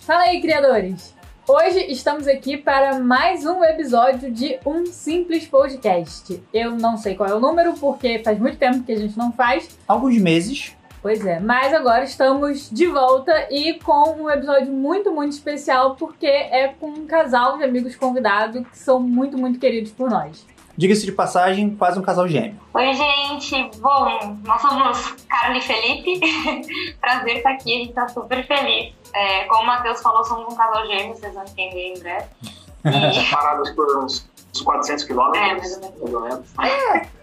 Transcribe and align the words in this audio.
Fala 0.00 0.22
aí, 0.22 0.40
criadores! 0.40 1.14
Hoje 1.46 1.78
estamos 1.90 2.26
aqui 2.26 2.56
para 2.56 2.98
mais 2.98 3.44
um 3.44 3.62
episódio 3.62 4.32
de 4.32 4.58
Um 4.64 4.86
Simples 4.86 5.46
Podcast. 5.46 6.42
Eu 6.54 6.70
não 6.76 6.96
sei 6.96 7.14
qual 7.14 7.28
é 7.28 7.34
o 7.34 7.40
número, 7.40 7.74
porque 7.74 8.20
faz 8.20 8.38
muito 8.38 8.56
tempo 8.56 8.82
que 8.82 8.92
a 8.92 8.96
gente 8.96 9.18
não 9.18 9.30
faz. 9.30 9.78
Alguns 9.86 10.16
meses. 10.16 10.77
Pois 11.00 11.24
é, 11.24 11.38
mas 11.38 11.72
agora 11.72 12.02
estamos 12.02 12.68
de 12.70 12.86
volta 12.86 13.32
e 13.50 13.78
com 13.80 14.22
um 14.22 14.30
episódio 14.30 14.72
muito, 14.72 15.12
muito 15.12 15.32
especial, 15.32 15.94
porque 15.94 16.26
é 16.26 16.68
com 16.68 16.88
um 16.88 17.06
casal 17.06 17.56
de 17.56 17.64
amigos 17.64 17.94
convidados 17.94 18.66
que 18.66 18.78
são 18.78 18.98
muito, 18.98 19.38
muito 19.38 19.60
queridos 19.60 19.92
por 19.92 20.10
nós. 20.10 20.44
Diga-se 20.76 21.04
de 21.04 21.12
passagem, 21.12 21.74
quase 21.74 21.98
um 21.98 22.02
casal 22.02 22.28
gêmeo. 22.28 22.56
Oi, 22.72 22.94
gente. 22.94 23.70
Bom, 23.78 24.38
nós 24.44 24.60
somos 24.60 25.16
Carol 25.28 25.56
e 25.56 25.60
Felipe. 25.60 26.20
Prazer 27.00 27.36
estar 27.38 27.50
aqui, 27.50 27.74
a 27.74 27.78
gente 27.78 27.92
tá 27.92 28.08
super 28.08 28.46
feliz. 28.46 28.94
É, 29.12 29.44
como 29.44 29.62
o 29.62 29.66
Matheus 29.66 30.00
falou, 30.00 30.24
somos 30.24 30.52
um 30.52 30.56
casal 30.56 30.86
gêmeo, 30.86 31.16
vocês 31.16 31.34
vão 31.34 31.42
entender 31.44 31.94
em 31.94 32.00
breve. 32.00 32.26
E... 32.84 33.12
Separados 33.12 33.70
por 33.72 33.98
uns, 33.98 34.30
uns 34.54 34.62
400 34.62 35.04
quilômetros. 35.04 35.42
É, 35.42 35.54
mais 35.56 35.74
ou 35.74 36.20
menos. 36.20 36.54
mais 36.54 36.72
ou 36.72 36.92
menos. 36.92 37.08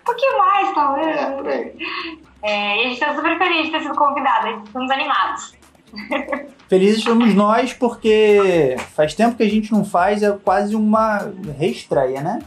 Um 0.00 0.04
pouquinho 0.04 0.38
mais, 0.38 0.74
talvez. 0.74 1.16
É, 1.16 1.30
por 1.30 1.48
aí. 1.48 1.78
É, 2.42 2.82
e 2.82 2.86
a 2.86 2.88
gente 2.88 3.00
tá 3.00 3.14
super 3.14 3.36
feliz 3.38 3.66
de 3.66 3.72
ter 3.72 3.82
sido 3.82 3.94
convidada, 3.94 4.50
estamos 4.64 4.90
animados. 4.90 5.54
Felizes 6.68 6.98
estamos 6.98 7.34
nós 7.34 7.72
porque 7.72 8.76
faz 8.94 9.14
tempo 9.14 9.36
que 9.36 9.42
a 9.42 9.50
gente 9.50 9.72
não 9.72 9.84
faz, 9.84 10.22
é 10.22 10.30
quase 10.32 10.76
uma 10.76 11.30
reestreia, 11.58 12.20
né? 12.20 12.40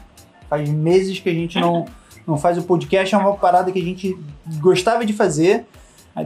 Faz 0.49 0.67
meses 0.69 1.19
que 1.19 1.29
a 1.29 1.33
gente 1.33 1.59
não, 1.59 1.85
não 2.25 2.37
faz 2.37 2.57
o 2.57 2.63
podcast, 2.63 3.13
é 3.13 3.17
uma 3.17 3.35
parada 3.35 3.71
que 3.71 3.79
a 3.79 3.83
gente 3.83 4.17
gostava 4.61 5.05
de 5.05 5.13
fazer, 5.13 5.65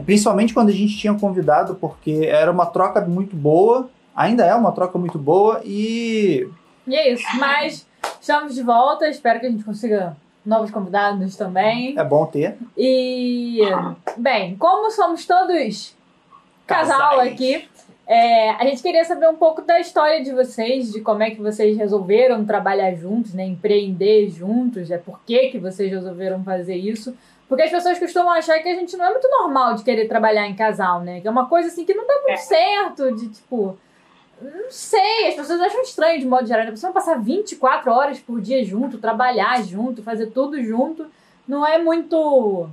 principalmente 0.06 0.54
quando 0.54 0.68
a 0.68 0.72
gente 0.72 0.96
tinha 0.96 1.14
convidado, 1.14 1.74
porque 1.74 2.26
era 2.26 2.50
uma 2.50 2.66
troca 2.66 3.00
muito 3.00 3.34
boa, 3.34 3.90
ainda 4.14 4.44
é 4.44 4.54
uma 4.54 4.72
troca 4.72 4.96
muito 4.98 5.18
boa 5.18 5.60
e 5.64 6.48
E 6.86 6.94
é 6.94 7.12
isso, 7.12 7.26
mas 7.38 7.86
estamos 8.20 8.54
de 8.54 8.62
volta, 8.62 9.08
espero 9.08 9.40
que 9.40 9.46
a 9.46 9.50
gente 9.50 9.64
consiga 9.64 10.16
novos 10.48 10.70
convidados 10.70 11.36
também. 11.36 11.98
é 11.98 12.04
bom 12.04 12.26
ter. 12.26 12.56
E, 12.76 13.60
bem, 14.16 14.56
como 14.56 14.90
somos 14.90 15.26
todos 15.26 15.94
casal 16.66 17.10
Casais. 17.16 17.32
aqui, 17.32 17.68
é, 18.06 18.50
a 18.50 18.64
gente 18.64 18.82
queria 18.82 19.04
saber 19.04 19.28
um 19.28 19.36
pouco 19.36 19.62
da 19.62 19.78
história 19.80 20.22
de 20.22 20.32
vocês, 20.32 20.92
de 20.92 21.00
como 21.00 21.22
é 21.22 21.30
que 21.30 21.40
vocês 21.40 21.76
resolveram 21.76 22.44
trabalhar 22.44 22.94
juntos, 22.94 23.32
né, 23.34 23.44
empreender 23.44 24.28
juntos, 24.30 24.90
é 24.90 24.98
por 24.98 25.20
que, 25.26 25.48
que 25.50 25.58
vocês 25.58 25.90
resolveram 25.90 26.42
fazer 26.42 26.76
isso. 26.76 27.16
Porque 27.48 27.62
as 27.62 27.70
pessoas 27.70 27.98
costumam 27.98 28.30
achar 28.30 28.58
que 28.58 28.68
a 28.68 28.74
gente 28.74 28.94
não 28.96 29.06
é 29.06 29.10
muito 29.10 29.26
normal 29.30 29.74
de 29.74 29.82
querer 29.82 30.06
trabalhar 30.06 30.46
em 30.46 30.54
casal, 30.54 31.00
né? 31.00 31.20
Que 31.22 31.28
é 31.28 31.30
uma 31.30 31.46
coisa 31.48 31.68
assim 31.68 31.82
que 31.82 31.94
não 31.94 32.06
dá 32.06 32.14
muito 32.16 32.32
É. 32.32 32.36
certo, 32.36 33.10
de 33.14 33.28
tipo. 33.30 33.78
Não 34.40 34.70
sei, 34.70 35.28
as 35.28 35.34
pessoas 35.34 35.60
acham 35.60 35.82
estranho 35.82 36.20
de 36.20 36.26
modo 36.26 36.46
geral. 36.46 36.62
né? 36.62 36.68
A 36.68 36.72
pessoa 36.72 36.92
passar 36.92 37.18
24 37.20 37.90
horas 37.90 38.18
por 38.18 38.40
dia 38.40 38.64
junto, 38.64 38.98
trabalhar 38.98 39.62
junto, 39.64 40.02
fazer 40.02 40.26
tudo 40.26 40.62
junto, 40.62 41.06
não 41.46 41.66
é 41.66 41.78
muito 41.82 42.68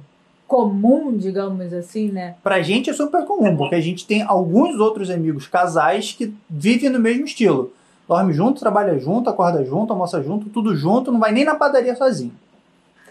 comum, 0.48 1.18
digamos 1.18 1.74
assim, 1.74 2.12
né? 2.12 2.36
Pra 2.44 2.62
gente 2.62 2.90
é 2.90 2.94
super 2.94 3.26
comum, 3.26 3.58
porque 3.58 3.76
a 3.76 3.82
gente 3.82 4.06
tem 4.06 4.22
alguns 4.22 4.80
outros 4.80 5.10
amigos 5.10 5.48
casais 5.48 6.12
que 6.12 6.34
vivem 6.50 6.90
no 6.90 7.00
mesmo 7.00 7.26
estilo. 7.26 7.74
Dorme 8.08 8.34
junto, 8.34 8.60
trabalha 8.60 9.00
junto, 9.00 9.30
acorda 9.30 9.66
junto, 9.66 9.92
almoça 9.92 10.22
junto, 10.22 10.50
tudo 10.50 10.76
junto, 10.76 11.12
não 11.12 11.20
vai 11.20 11.32
nem 11.32 11.44
na 11.44 11.56
padaria 11.56 11.96
sozinho. 11.96 12.34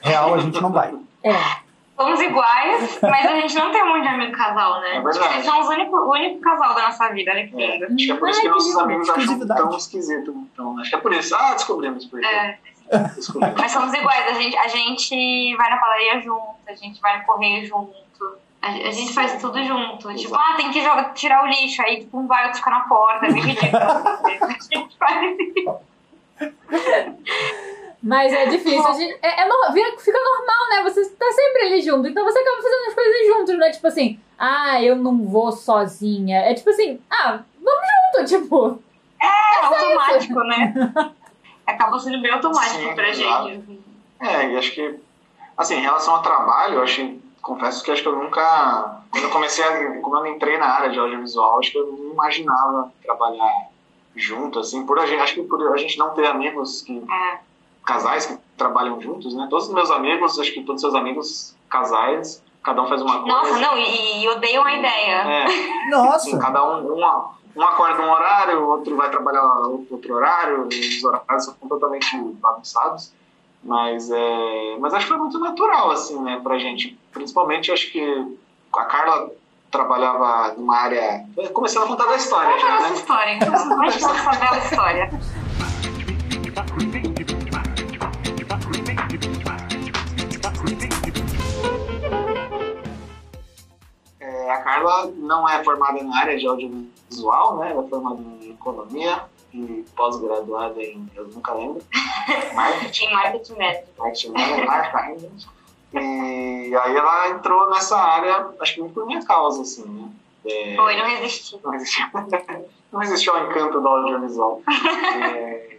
Real, 0.00 0.34
a 0.34 0.38
gente 0.38 0.60
não 0.60 0.70
vai. 0.70 0.94
É. 1.24 1.63
Somos 1.96 2.20
iguais, 2.20 2.98
mas 3.02 3.24
a 3.24 3.36
gente 3.36 3.54
não 3.54 3.70
tem 3.70 3.84
muito 3.88 4.08
amigo 4.08 4.32
casal, 4.32 4.80
né? 4.80 4.96
É 4.96 5.00
verdade. 5.00 5.18
Vocês 5.18 5.44
são 5.44 5.60
os 5.60 5.68
único, 5.68 5.96
o 5.96 6.10
único 6.10 6.40
casal 6.40 6.74
da 6.74 6.82
nossa 6.82 7.08
vida, 7.10 7.30
olha 7.30 7.46
que 7.46 7.54
lindo. 7.54 7.84
Acho 7.84 7.94
que 7.94 8.10
é 8.10 8.16
por 8.16 8.28
isso 8.28 8.40
que 8.40 8.48
nossos 8.48 8.76
amigos 8.76 9.08
acham 9.10 9.46
tão 9.46 9.76
esquisito. 9.76 10.48
Então, 10.52 10.78
acho 10.80 10.90
que 10.90 10.96
é 10.96 10.98
por 10.98 11.12
isso. 11.12 11.34
Ah, 11.36 11.52
descobrimos 11.54 12.04
por 12.06 12.18
quê. 12.18 12.26
É, 12.26 12.58
Descobrimos. 13.14 13.60
mas 13.60 13.70
somos 13.70 13.94
iguais, 13.94 14.26
a 14.26 14.32
gente, 14.34 14.56
a 14.56 14.68
gente 14.68 15.56
vai 15.56 15.70
na 15.70 15.76
padaria 15.76 16.20
junto, 16.20 16.56
a 16.66 16.74
gente 16.74 17.00
vai 17.00 17.18
no 17.18 17.24
correio 17.24 17.64
junto. 17.66 17.94
A, 18.60 18.68
a 18.68 18.90
gente 18.90 19.12
faz 19.12 19.40
tudo 19.40 19.62
junto. 19.62 20.12
Tipo, 20.14 20.34
ah, 20.34 20.54
tem 20.56 20.72
que 20.72 20.82
jogar, 20.82 21.12
tirar 21.12 21.44
o 21.44 21.46
lixo. 21.46 21.80
Aí, 21.82 22.00
tipo, 22.00 22.18
um 22.18 22.26
vai, 22.26 22.44
outro 22.44 22.58
fica 22.58 22.70
na 22.70 22.80
porta. 22.80 23.26
É 23.26 23.30
meio 23.30 23.44
ridículo. 23.44 23.76
a 23.78 24.58
gente 24.72 24.96
faz 24.98 25.38
isso. 25.38 25.78
Mas 28.04 28.30
é 28.34 28.44
difícil. 28.46 28.86
A 28.86 28.92
gente, 28.92 29.18
é, 29.22 29.40
é 29.40 29.72
vira- 29.72 29.98
fica 29.98 30.18
normal, 30.18 30.68
né? 30.70 30.82
Você 30.82 31.08
tá 31.08 31.32
sempre 31.32 31.62
ali 31.62 31.80
junto. 31.80 32.06
Então 32.06 32.22
você 32.22 32.38
acaba 32.38 32.56
fazendo 32.62 32.88
as 32.88 32.94
coisas 32.94 33.26
juntos, 33.26 33.58
não 33.58 33.66
é 33.66 33.70
tipo 33.70 33.86
assim, 33.86 34.20
ah, 34.38 34.82
eu 34.82 34.94
não 34.94 35.24
vou 35.24 35.50
sozinha. 35.50 36.40
É 36.40 36.52
tipo 36.52 36.68
assim, 36.68 37.00
ah, 37.10 37.40
vamos 37.62 37.82
junto, 38.12 38.28
tipo. 38.28 38.82
É 39.18 39.64
automático, 39.64 40.40
né? 40.40 40.74
Acaba 41.66 41.98
sendo 41.98 42.20
bem 42.20 42.30
automático 42.30 42.78
Sim, 42.78 42.94
pra 42.94 43.10
gente. 43.10 43.80
É, 44.20 44.50
e 44.50 44.56
acho 44.58 44.72
que, 44.72 45.00
assim, 45.56 45.76
em 45.76 45.80
relação 45.80 46.16
ao 46.16 46.22
trabalho, 46.22 46.74
eu 46.74 46.82
acho 46.82 46.96
que, 46.96 47.22
confesso 47.40 47.82
que 47.82 47.90
acho 47.90 48.02
que 48.02 48.08
eu 48.08 48.16
nunca, 48.16 49.00
quando 49.10 49.24
eu 49.24 49.30
comecei, 49.30 49.64
a, 49.64 50.00
quando 50.02 50.26
eu 50.26 50.34
entrei 50.34 50.58
na 50.58 50.66
área 50.66 50.90
de 50.90 50.98
audiovisual, 50.98 51.58
acho 51.58 51.72
que 51.72 51.78
eu 51.78 51.86
não 51.86 52.12
imaginava 52.12 52.92
trabalhar 53.02 53.68
junto, 54.14 54.58
assim, 54.58 54.84
por 54.84 54.98
a 54.98 55.06
gente, 55.06 55.22
acho 55.22 55.34
que 55.34 55.42
por 55.42 55.72
a 55.72 55.76
gente 55.78 55.96
não 55.96 56.10
ter 56.10 56.26
amigos 56.26 56.82
que, 56.82 56.98
É. 56.98 57.38
casais 57.84 58.26
que 58.26 58.38
trabalham 58.56 59.00
juntos, 59.00 59.34
né, 59.34 59.46
todos 59.50 59.68
os 59.68 59.74
meus 59.74 59.90
amigos, 59.90 60.38
acho 60.38 60.52
que 60.52 60.62
todos 60.62 60.82
os 60.82 60.90
seus 60.90 60.94
amigos 60.94 61.54
casais, 61.68 62.42
cada 62.62 62.82
um 62.82 62.86
faz 62.86 63.02
uma 63.02 63.20
coisa. 63.20 63.36
Nossa, 63.36 63.58
não, 63.58 63.78
e, 63.78 64.22
e 64.22 64.28
odeiam 64.28 64.64
a 64.64 64.74
ideia. 64.74 65.16
É, 65.16 65.44
assim, 65.44 65.90
Nossa! 65.90 66.38
cada 66.38 66.64
um, 66.64 66.94
um, 66.94 67.24
um 67.56 67.62
acorda 67.62 68.02
um 68.02 68.10
horário, 68.10 68.60
o 68.60 68.68
outro 68.68 68.96
vai 68.96 69.10
trabalhar 69.10 69.42
outro, 69.42 69.86
outro 69.90 70.14
horário, 70.14 70.66
os 70.66 71.04
horários 71.04 71.44
são 71.44 71.54
totalmente 71.68 72.16
bagunçados. 72.16 73.12
Mas, 73.62 74.10
é, 74.10 74.76
mas 74.78 74.92
acho 74.92 75.06
que 75.06 75.12
foi 75.12 75.18
muito 75.18 75.38
natural, 75.38 75.90
assim, 75.90 76.20
né, 76.20 76.38
pra 76.42 76.58
gente. 76.58 76.98
Principalmente, 77.12 77.72
acho 77.72 77.90
que 77.90 78.36
a 78.76 78.84
Carla 78.84 79.30
trabalhava 79.70 80.54
numa 80.54 80.76
área... 80.76 81.24
Começando 81.52 81.84
a 81.84 81.86
contar 81.88 82.06
da 82.06 82.16
história 82.16 82.52
Conta 82.52 82.64
a 82.64 82.68
já, 82.68 82.74
nossa 82.74 82.88
né? 82.88 82.94
história, 82.94 83.34
então. 83.34 83.52
Conte 83.76 84.02
nossa 84.02 84.38
bela 84.38 84.58
história. 84.58 85.10
A 94.94 95.02
Carla 95.02 95.12
não 95.16 95.48
é 95.48 95.62
formada 95.64 96.02
na 96.02 96.18
área 96.18 96.38
de 96.38 96.46
audiovisual, 96.46 97.58
né? 97.58 97.70
Ela 97.70 97.84
é 97.84 97.88
formada 97.88 98.20
em 98.20 98.50
economia 98.50 99.22
e 99.52 99.84
pós-graduada 99.96 100.82
em... 100.82 101.08
Eu 101.14 101.28
nunca 101.28 101.54
lembro. 101.54 101.82
Marketing. 102.54 103.12
Marketing 103.12 103.54
médico. 103.54 103.88
marketing 103.98 104.32
manager, 104.32 104.66
marketing. 104.66 105.46
E 105.92 106.74
aí 106.74 106.96
ela 106.96 107.28
entrou 107.28 107.70
nessa 107.70 107.96
área, 107.96 108.48
acho 108.60 108.74
que 108.74 108.80
muito 108.80 108.94
por 108.94 109.06
minha 109.06 109.24
causa, 109.24 109.62
assim, 109.62 109.84
né? 109.84 110.08
É, 110.44 110.74
Foi, 110.76 110.96
não 110.96 111.06
resisti. 111.06 111.58
não 111.62 111.74
existiu, 111.74 112.06
não 112.92 113.02
existiu 113.02 113.32
o 113.32 113.38
encanto 113.38 113.80
do 113.80 113.88
audiovisual. 113.88 114.60
É, 114.68 115.76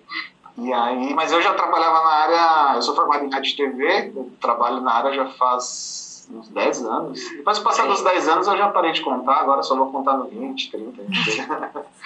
e 0.58 0.74
aí, 0.74 1.14
mas 1.14 1.32
eu 1.34 1.42
já 1.42 1.54
trabalhava 1.54 2.02
na 2.04 2.10
área, 2.10 2.76
eu 2.78 2.82
sou 2.82 2.96
formado 2.96 3.26
em 3.26 3.30
rádio 3.30 3.52
e 3.52 3.56
TV, 3.58 4.14
eu 4.16 4.32
trabalho 4.40 4.80
na 4.82 4.94
área 4.94 5.14
já 5.14 5.28
faz 5.32 6.05
uns 6.32 6.50
10 6.50 6.86
anos. 6.86 7.20
Depois 7.38 7.58
do 7.58 7.64
passar 7.64 7.88
dos 7.88 8.02
10 8.04 8.28
anos 8.28 8.48
eu 8.48 8.58
já 8.58 8.68
parei 8.70 8.92
de 8.92 9.02
contar, 9.02 9.36
agora 9.42 9.62
só 9.64 9.76
vou 9.76 9.92
contar 9.92 10.14
no 10.18 10.26
20, 10.26 10.72
30, 10.72 11.02
20. 11.04 11.48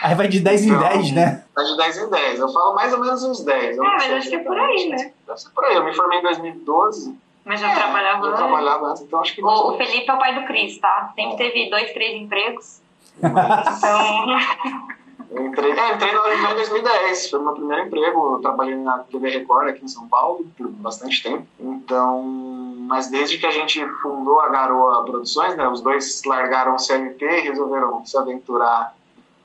Aí 0.02 0.16
vai 0.16 0.28
de 0.28 0.40
10 0.40 0.66
em 0.66 0.70
Então, 0.70 0.80
10, 0.80 1.12
né? 1.14 1.44
Tá 1.56 1.64
de 1.64 1.78
10 1.78 1.98
em 1.98 2.10
10. 2.10 2.40
Eu 2.40 2.50
falo 2.52 2.76
mais 2.76 2.94
ou 2.94 3.00
menos 3.00 3.24
uns 3.24 3.44
10. 3.44 3.78
Eu 3.78 3.84
É, 3.84 3.88
mas 3.88 4.12
acho 4.14 4.30
que 4.30 4.36
é 4.36 4.40
por 4.40 4.58
aí, 4.60 4.90
né? 4.90 5.12
Deve 5.28 5.40
ser 5.40 5.50
por 5.50 5.64
aí. 5.66 5.76
Eu 5.76 5.84
me 5.84 5.94
formei 5.94 6.20
em 6.20 6.24
2012. 6.24 7.18
Mas 7.46 7.60
já 7.62 7.72
É, 7.72 7.76
trabalhava 7.76 8.20
Eu 8.26 8.28
antes. 8.30 8.40
trabalhava 8.40 8.86
antes, 8.88 9.02
então 9.04 9.20
acho 9.22 9.34
que 9.36 9.44
O, 9.44 9.48
o. 9.48 9.78
Felipe 9.78 10.10
é 10.10 10.14
o 10.14 10.20
pai 10.20 10.40
do 10.40 10.46
Cris, 10.46 10.78
tá? 10.80 11.12
Sempre 11.16 11.38
teve 11.38 11.70
dois, 11.70 11.92
três 11.94 12.22
empregos. 12.22 12.80
Então, 13.18 14.38
Eu 15.32 15.46
entrei, 15.46 15.72
é, 15.72 15.94
entrei 15.94 16.12
na 16.12 16.24
Oliveira 16.24 16.54
em 16.54 16.56
2010, 16.56 17.30
foi 17.30 17.40
meu 17.40 17.54
primeiro 17.54 17.86
emprego. 17.86 18.34
Eu 18.36 18.40
trabalhei 18.42 18.76
na 18.76 18.98
TV 19.00 19.30
Record 19.30 19.68
aqui 19.70 19.86
em 19.86 19.88
São 19.88 20.08
Paulo 20.08 20.44
por 20.58 20.68
bastante 20.70 21.22
tempo. 21.22 21.46
Então, 21.60 22.69
mas 22.90 23.08
desde 23.08 23.38
que 23.38 23.46
a 23.46 23.52
gente 23.52 23.88
fundou 24.02 24.42
a 24.42 24.50
Garoa 24.50 25.06
Produções, 25.06 25.56
né, 25.56 25.68
os 25.70 25.80
dois 25.80 26.24
largaram 26.26 26.74
o 26.74 26.80
CLT 26.80 27.24
e 27.24 27.42
resolveram 27.42 28.04
se 28.04 28.18
aventurar 28.18 28.96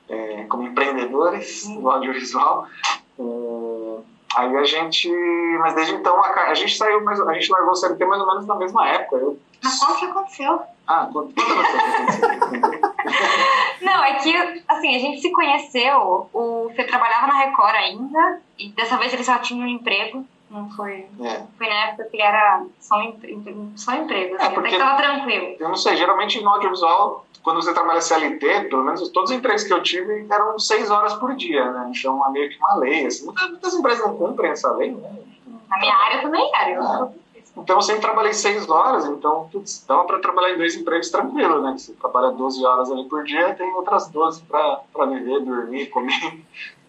é, 0.09 0.45
como 0.49 0.63
empreendedores 0.63 1.69
no 1.69 1.91
audiovisual. 1.91 2.67
É, 3.19 3.23
aí 4.35 4.57
a 4.57 4.63
gente, 4.63 5.07
mas 5.59 5.75
desde 5.75 5.93
então 5.93 6.19
a, 6.23 6.27
a 6.27 6.55
gente 6.55 6.75
saiu, 6.75 7.03
mais, 7.03 7.21
a 7.21 7.33
gente 7.33 7.51
largou 7.51 7.73
o 7.73 7.75
CLT 7.75 8.03
mais 8.03 8.19
ou 8.19 8.27
menos 8.27 8.47
na 8.47 8.55
mesma 8.55 8.89
época. 8.89 9.17
Eu, 9.17 9.37
mas 9.63 9.79
como 9.79 9.95
que 9.99 10.05
aconteceu? 10.05 10.61
ah, 10.87 11.07
conta. 11.13 11.33
Não, 13.81 14.03
é 14.03 14.15
que 14.15 14.33
que, 14.33 14.63
assim, 14.67 14.95
a 14.95 14.99
gente 14.99 15.21
se 15.21 15.31
conheceu, 15.31 16.29
o 16.33 16.71
Fê 16.75 16.83
trabalhava 16.83 17.27
na 17.27 17.37
Record 17.37 17.75
ainda, 17.75 18.41
e 18.57 18.69
dessa 18.69 18.97
vez 18.97 19.13
ele 19.13 19.23
só 19.23 19.37
tinha 19.37 19.63
um 19.63 19.67
emprego. 19.67 20.25
Não 20.55 20.69
foi. 20.71 21.05
É. 21.21 21.43
Foi 21.57 21.67
na 21.67 21.75
época 21.87 22.05
que 22.05 22.21
era 22.21 22.63
só, 22.79 22.95
só 22.95 23.93
emprego, 23.93 24.35
assim, 24.37 24.45
É, 24.45 24.49
porque- 24.49 24.59
até 24.59 24.69
que 24.69 24.77
tava 24.77 24.95
tranquilo. 24.97 25.55
Eu 25.59 25.67
não 25.67 25.75
sei, 25.75 25.97
geralmente 25.97 26.41
no 26.41 26.49
audiovisual, 26.49 27.25
quando 27.43 27.61
você 27.61 27.73
trabalha 27.73 27.99
CLT, 27.99 28.69
pelo 28.69 28.83
menos 28.83 29.07
todos 29.09 29.31
os 29.31 29.35
empregos 29.37 29.63
que 29.63 29.73
eu 29.73 29.83
tive 29.83 30.25
eram 30.31 30.57
seis 30.57 30.89
horas 30.89 31.13
por 31.15 31.35
dia, 31.35 31.69
né? 31.71 31.91
Então 31.93 32.25
é 32.25 32.29
meio 32.31 32.49
que 32.49 32.57
uma 32.57 32.75
lei. 32.77 33.05
Assim. 33.05 33.25
Muitas, 33.25 33.49
muitas 33.49 33.73
empresas 33.73 34.05
não 34.07 34.15
cumprem 34.17 34.51
essa 34.51 34.71
lei, 34.71 34.91
né? 34.91 35.09
Na 35.69 35.77
minha 35.77 35.93
área 35.95 36.21
também 36.21 36.49
era. 36.55 36.71
Eu, 36.71 37.13
Então 37.57 37.77
eu 37.77 37.81
sempre 37.81 38.01
trabalhei 38.01 38.33
seis 38.33 38.67
horas, 38.69 39.05
então 39.05 39.47
putz, 39.51 39.85
dava 39.87 40.03
para 40.05 40.19
trabalhar 40.19 40.53
em 40.53 40.57
dois 40.57 40.75
empregos 40.75 41.09
tranquilo, 41.09 41.61
né? 41.61 41.73
Que 41.73 41.81
você 41.81 41.93
trabalha 41.93 42.31
12 42.31 42.65
horas 42.65 42.91
ali 42.91 43.03
por 43.09 43.23
dia, 43.23 43.53
tem 43.55 43.73
outras 43.75 44.07
12 44.09 44.41
para 44.43 45.05
viver, 45.07 45.39
dormir, 45.41 45.87
comer. 45.87 46.41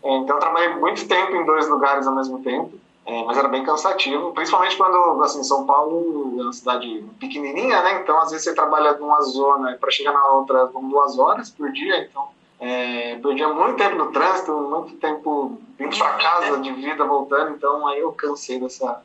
É, 0.04 0.16
Então 0.18 0.36
eu 0.36 0.40
trabalhei 0.40 0.74
muito 0.76 1.06
tempo 1.08 1.32
em 1.36 1.44
dois 1.44 1.68
lugares 1.68 2.06
ao 2.06 2.14
mesmo 2.14 2.40
tempo, 2.42 2.72
é, 3.06 3.22
mas 3.22 3.38
era 3.38 3.46
bem 3.46 3.62
cansativo, 3.62 4.32
principalmente 4.32 4.76
quando, 4.76 5.22
assim, 5.22 5.42
São 5.44 5.64
Paulo 5.64 6.34
é 6.40 6.42
uma 6.42 6.52
cidade 6.52 7.04
pequenininha, 7.20 7.80
né? 7.80 8.00
Então 8.02 8.20
às 8.20 8.30
vezes 8.30 8.44
você 8.44 8.54
trabalha 8.54 8.94
numa 8.94 9.20
zona 9.22 9.72
e 9.72 9.78
para 9.78 9.92
chegar 9.92 10.12
na 10.12 10.26
outra 10.26 10.66
vão 10.66 10.88
duas 10.88 11.16
horas 11.16 11.48
por 11.48 11.70
dia, 11.70 12.02
então 12.02 12.28
é, 12.58 13.16
perdia 13.22 13.48
muito 13.48 13.76
tempo 13.76 13.94
no 13.94 14.10
trânsito, 14.10 14.52
muito 14.52 14.96
tempo 14.96 15.56
vindo 15.78 15.90
De 15.90 15.98
para 15.98 16.14
casa 16.14 16.58
de 16.58 16.72
vida 16.72 17.04
voltando, 17.04 17.52
então 17.52 17.86
aí 17.86 18.00
eu 18.00 18.10
cansei 18.12 18.58
dessa, 18.58 19.02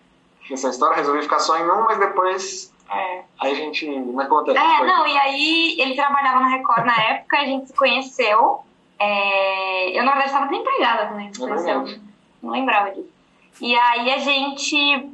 dessa 0.50 0.70
história, 0.70 0.96
resolvi 0.96 1.22
ficar 1.22 1.40
só 1.40 1.56
em 1.58 1.70
um, 1.70 1.84
mas 1.84 2.00
depois 2.00 2.74
é. 2.90 3.24
aí 3.40 3.52
a 3.52 3.56
gente. 3.56 3.88
É 3.88 4.02
que 4.02 4.26
conta? 4.28 4.52
É, 4.52 4.86
não, 4.86 5.06
e 5.06 5.18
aí 5.18 5.76
ele 5.80 5.96
trabalhava 5.96 6.40
na 6.40 6.48
Record 6.48 6.86
na 6.86 7.02
época, 7.04 7.38
a 7.38 7.46
gente 7.46 7.68
se 7.68 7.74
conheceu. 7.74 8.62
É, 9.00 9.98
eu, 9.98 10.04
na 10.04 10.12
verdade, 10.12 10.30
estava 10.30 10.48
desempregada 10.48 11.08
quando 11.08 11.20
a 11.20 11.22
gente 11.22 11.38
se 11.38 11.44
É 11.44 11.48
conheceu. 11.48 12.00
Não 12.42 12.52
lembrava 12.52 12.92
disso. 12.92 13.11
E 13.60 13.76
aí 13.76 14.12
a 14.12 14.18
gente. 14.18 15.10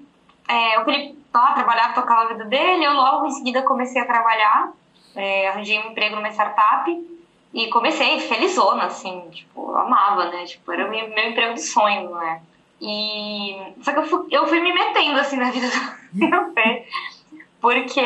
É, 0.47 0.79
o 0.79 0.85
Felipe 0.85 1.17
lá 1.33 1.53
trabalhava, 1.53 1.93
tocava 1.93 2.21
a 2.23 2.27
vida 2.27 2.45
dele, 2.45 2.83
eu 2.83 2.93
logo 2.93 3.27
em 3.27 3.31
seguida 3.31 3.61
comecei 3.61 4.01
a 4.01 4.05
trabalhar, 4.05 4.71
é, 5.15 5.49
arranjei 5.49 5.79
um 5.79 5.91
emprego 5.91 6.15
numa 6.15 6.29
startup 6.29 6.89
e 7.53 7.67
comecei 7.69 8.19
felizona, 8.19 8.85
assim, 8.85 9.29
tipo, 9.29 9.71
eu 9.71 9.77
amava, 9.77 10.25
né? 10.25 10.45
Tipo, 10.45 10.71
era 10.71 10.87
o 10.87 10.89
meu, 10.89 11.07
meu 11.09 11.29
emprego 11.29 11.53
de 11.53 11.61
sonho, 11.61 12.15
né? 12.15 12.41
E. 12.81 13.55
Só 13.81 13.91
que 13.91 13.99
eu 13.99 14.05
fui, 14.05 14.27
eu 14.31 14.47
fui 14.47 14.59
me 14.59 14.73
metendo 14.73 15.19
assim 15.19 15.37
na 15.37 15.51
vida 15.51 15.67
do 15.67 16.19
meu 16.27 16.51
pé. 16.53 16.85
Porque 17.59 17.99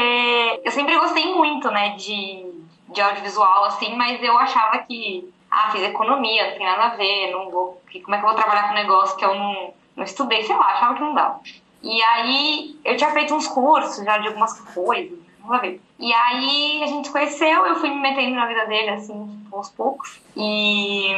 eu 0.63 0.72
sempre 0.72 0.98
gostei 0.98 1.34
muito, 1.34 1.69
né, 1.69 1.89
de, 1.89 2.45
de 2.88 3.01
audiovisual, 3.01 3.66
assim, 3.66 3.95
mas 3.95 4.24
eu 4.24 4.38
achava 4.38 4.80
que, 4.80 5.30
ah, 5.51 5.69
fiz 5.72 5.84
economia, 5.84 6.51
não 6.51 6.57
tem 6.57 6.66
nada 6.66 6.86
a 6.86 6.95
ver, 6.95 7.31
não 7.31 7.51
vou, 7.51 7.81
como 8.04 8.16
é 8.16 8.19
que 8.19 8.25
eu 8.25 8.30
vou 8.30 8.38
trabalhar 8.38 8.63
com 8.63 8.72
um 8.72 8.81
negócio 8.81 9.18
que 9.18 9.25
eu 9.25 9.36
não, 9.36 9.74
não 9.96 10.04
estudei, 10.04 10.44
sei 10.44 10.56
lá, 10.56 10.74
achava 10.74 10.96
que 10.96 11.02
não 11.02 11.14
dava. 11.14 11.40
E 11.84 12.02
aí 12.04 12.80
eu 12.86 12.96
tinha 12.96 13.12
feito 13.12 13.34
uns 13.34 13.48
cursos 13.48 14.04
já 14.06 14.18
de 14.18 14.28
algumas 14.28 14.60
coisas, 14.74 15.18
a 15.50 15.58
ver. 15.58 15.82
E 16.00 16.14
aí 16.14 16.84
a 16.84 16.88
gente 16.88 17.12
conheceu, 17.12 17.66
eu 17.66 17.76
fui 17.76 17.90
me 17.90 18.00
metendo 18.00 18.36
na 18.36 18.46
vida 18.46 18.66
dele, 18.66 18.90
assim, 18.92 19.28
tipo, 19.44 19.56
aos 19.56 19.70
poucos. 19.70 20.20
E 20.36 21.16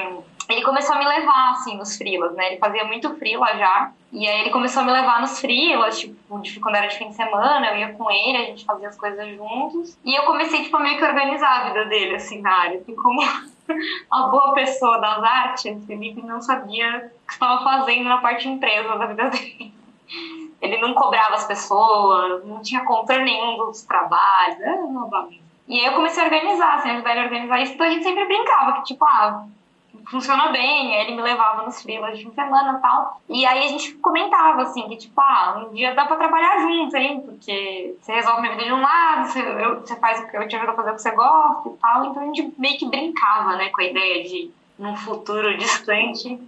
ele 0.49 0.61
começou 0.61 0.95
a 0.95 0.99
me 0.99 1.05
levar, 1.05 1.51
assim, 1.51 1.77
nos 1.77 1.97
frilas, 1.97 2.33
né? 2.33 2.47
Ele 2.47 2.57
fazia 2.57 2.83
muito 2.85 3.13
frila 3.15 3.47
já. 3.57 3.91
E 4.11 4.27
aí 4.27 4.41
ele 4.41 4.49
começou 4.51 4.83
a 4.83 4.85
me 4.85 4.91
levar 4.91 5.21
nos 5.21 5.39
frilas, 5.39 5.99
tipo, 5.99 6.39
de, 6.39 6.59
quando 6.59 6.75
era 6.75 6.87
de 6.87 6.97
fim 6.97 7.09
de 7.09 7.15
semana, 7.15 7.67
eu 7.71 7.77
ia 7.77 7.93
com 7.93 8.11
ele, 8.11 8.37
a 8.37 8.45
gente 8.45 8.65
fazia 8.65 8.89
as 8.89 8.97
coisas 8.97 9.35
juntos. 9.35 9.97
E 10.03 10.13
eu 10.13 10.23
comecei, 10.23 10.63
tipo, 10.63 10.77
a 10.77 10.79
meio 10.79 10.97
que 10.97 11.03
organizar 11.03 11.61
a 11.61 11.67
vida 11.69 11.85
dele, 11.85 12.15
assim, 12.15 12.41
na 12.41 12.53
área. 12.53 12.79
Assim, 12.79 12.95
como 12.95 13.21
a 14.11 14.21
boa 14.27 14.53
pessoa 14.53 14.99
das 14.99 15.23
artes, 15.23 15.85
Felipe 15.85 16.21
não 16.21 16.41
sabia 16.41 17.11
o 17.13 17.27
que 17.27 17.33
estava 17.33 17.63
fazendo 17.63 18.05
na 18.05 18.17
parte 18.19 18.47
empresa 18.47 18.97
da 18.97 19.05
vida 19.05 19.29
dele. 19.29 19.73
Ele 20.61 20.77
não 20.77 20.93
cobrava 20.93 21.35
as 21.35 21.45
pessoas, 21.45 22.45
não 22.45 22.61
tinha 22.61 22.85
controle 22.85 23.23
nenhum 23.23 23.57
dos 23.57 23.81
trabalhos. 23.81 24.59
E 25.67 25.79
aí 25.79 25.85
eu 25.85 25.93
comecei 25.93 26.23
a 26.23 26.25
organizar, 26.25 26.75
assim, 26.75 26.91
ajudar 26.91 27.11
ele 27.11 27.19
a 27.19 27.23
organizar 27.23 27.61
isso, 27.61 27.73
então 27.73 27.85
a 27.85 27.89
gente 27.89 28.03
sempre 28.03 28.25
brincava, 28.25 28.73
que 28.73 28.83
tipo, 28.83 29.03
ah, 29.03 29.45
funciona 30.09 30.49
bem, 30.51 30.95
aí 30.95 31.01
ele 31.07 31.15
me 31.15 31.21
levava 31.21 31.63
nos 31.63 31.81
frilas 31.81 32.17
de 32.17 32.29
semana 32.33 32.77
e 32.77 32.81
tal. 32.81 33.21
E 33.29 33.45
aí 33.45 33.63
a 33.65 33.67
gente 33.67 33.93
comentava, 33.95 34.63
assim, 34.63 34.87
que 34.89 34.97
tipo, 34.97 35.19
ah, 35.21 35.65
um 35.69 35.73
dia 35.73 35.93
dá 35.93 36.05
pra 36.05 36.17
trabalhar 36.17 36.59
junto, 36.61 36.95
hein, 36.97 37.21
porque 37.21 37.95
você 38.01 38.13
resolve 38.13 38.41
minha 38.41 38.53
vida 38.53 38.65
de 38.65 38.73
um 38.73 38.81
lado, 38.81 39.27
você, 39.27 39.39
eu, 39.41 39.79
você 39.81 39.95
faz 39.97 40.19
o 40.21 40.27
que 40.29 40.35
eu 40.37 40.47
te 40.47 40.55
ajudo 40.55 40.71
a 40.71 40.75
fazer 40.75 40.91
o 40.91 40.95
que 40.95 41.01
você 41.01 41.11
gosta 41.11 41.69
e 41.69 41.73
tal. 41.77 42.05
Então 42.05 42.21
a 42.23 42.25
gente 42.25 42.53
meio 42.57 42.77
que 42.77 42.87
brincava, 42.87 43.55
né, 43.55 43.69
com 43.69 43.81
a 43.81 43.85
ideia 43.85 44.23
de, 44.23 44.51
num 44.79 44.95
futuro 44.95 45.55
distante, 45.57 46.39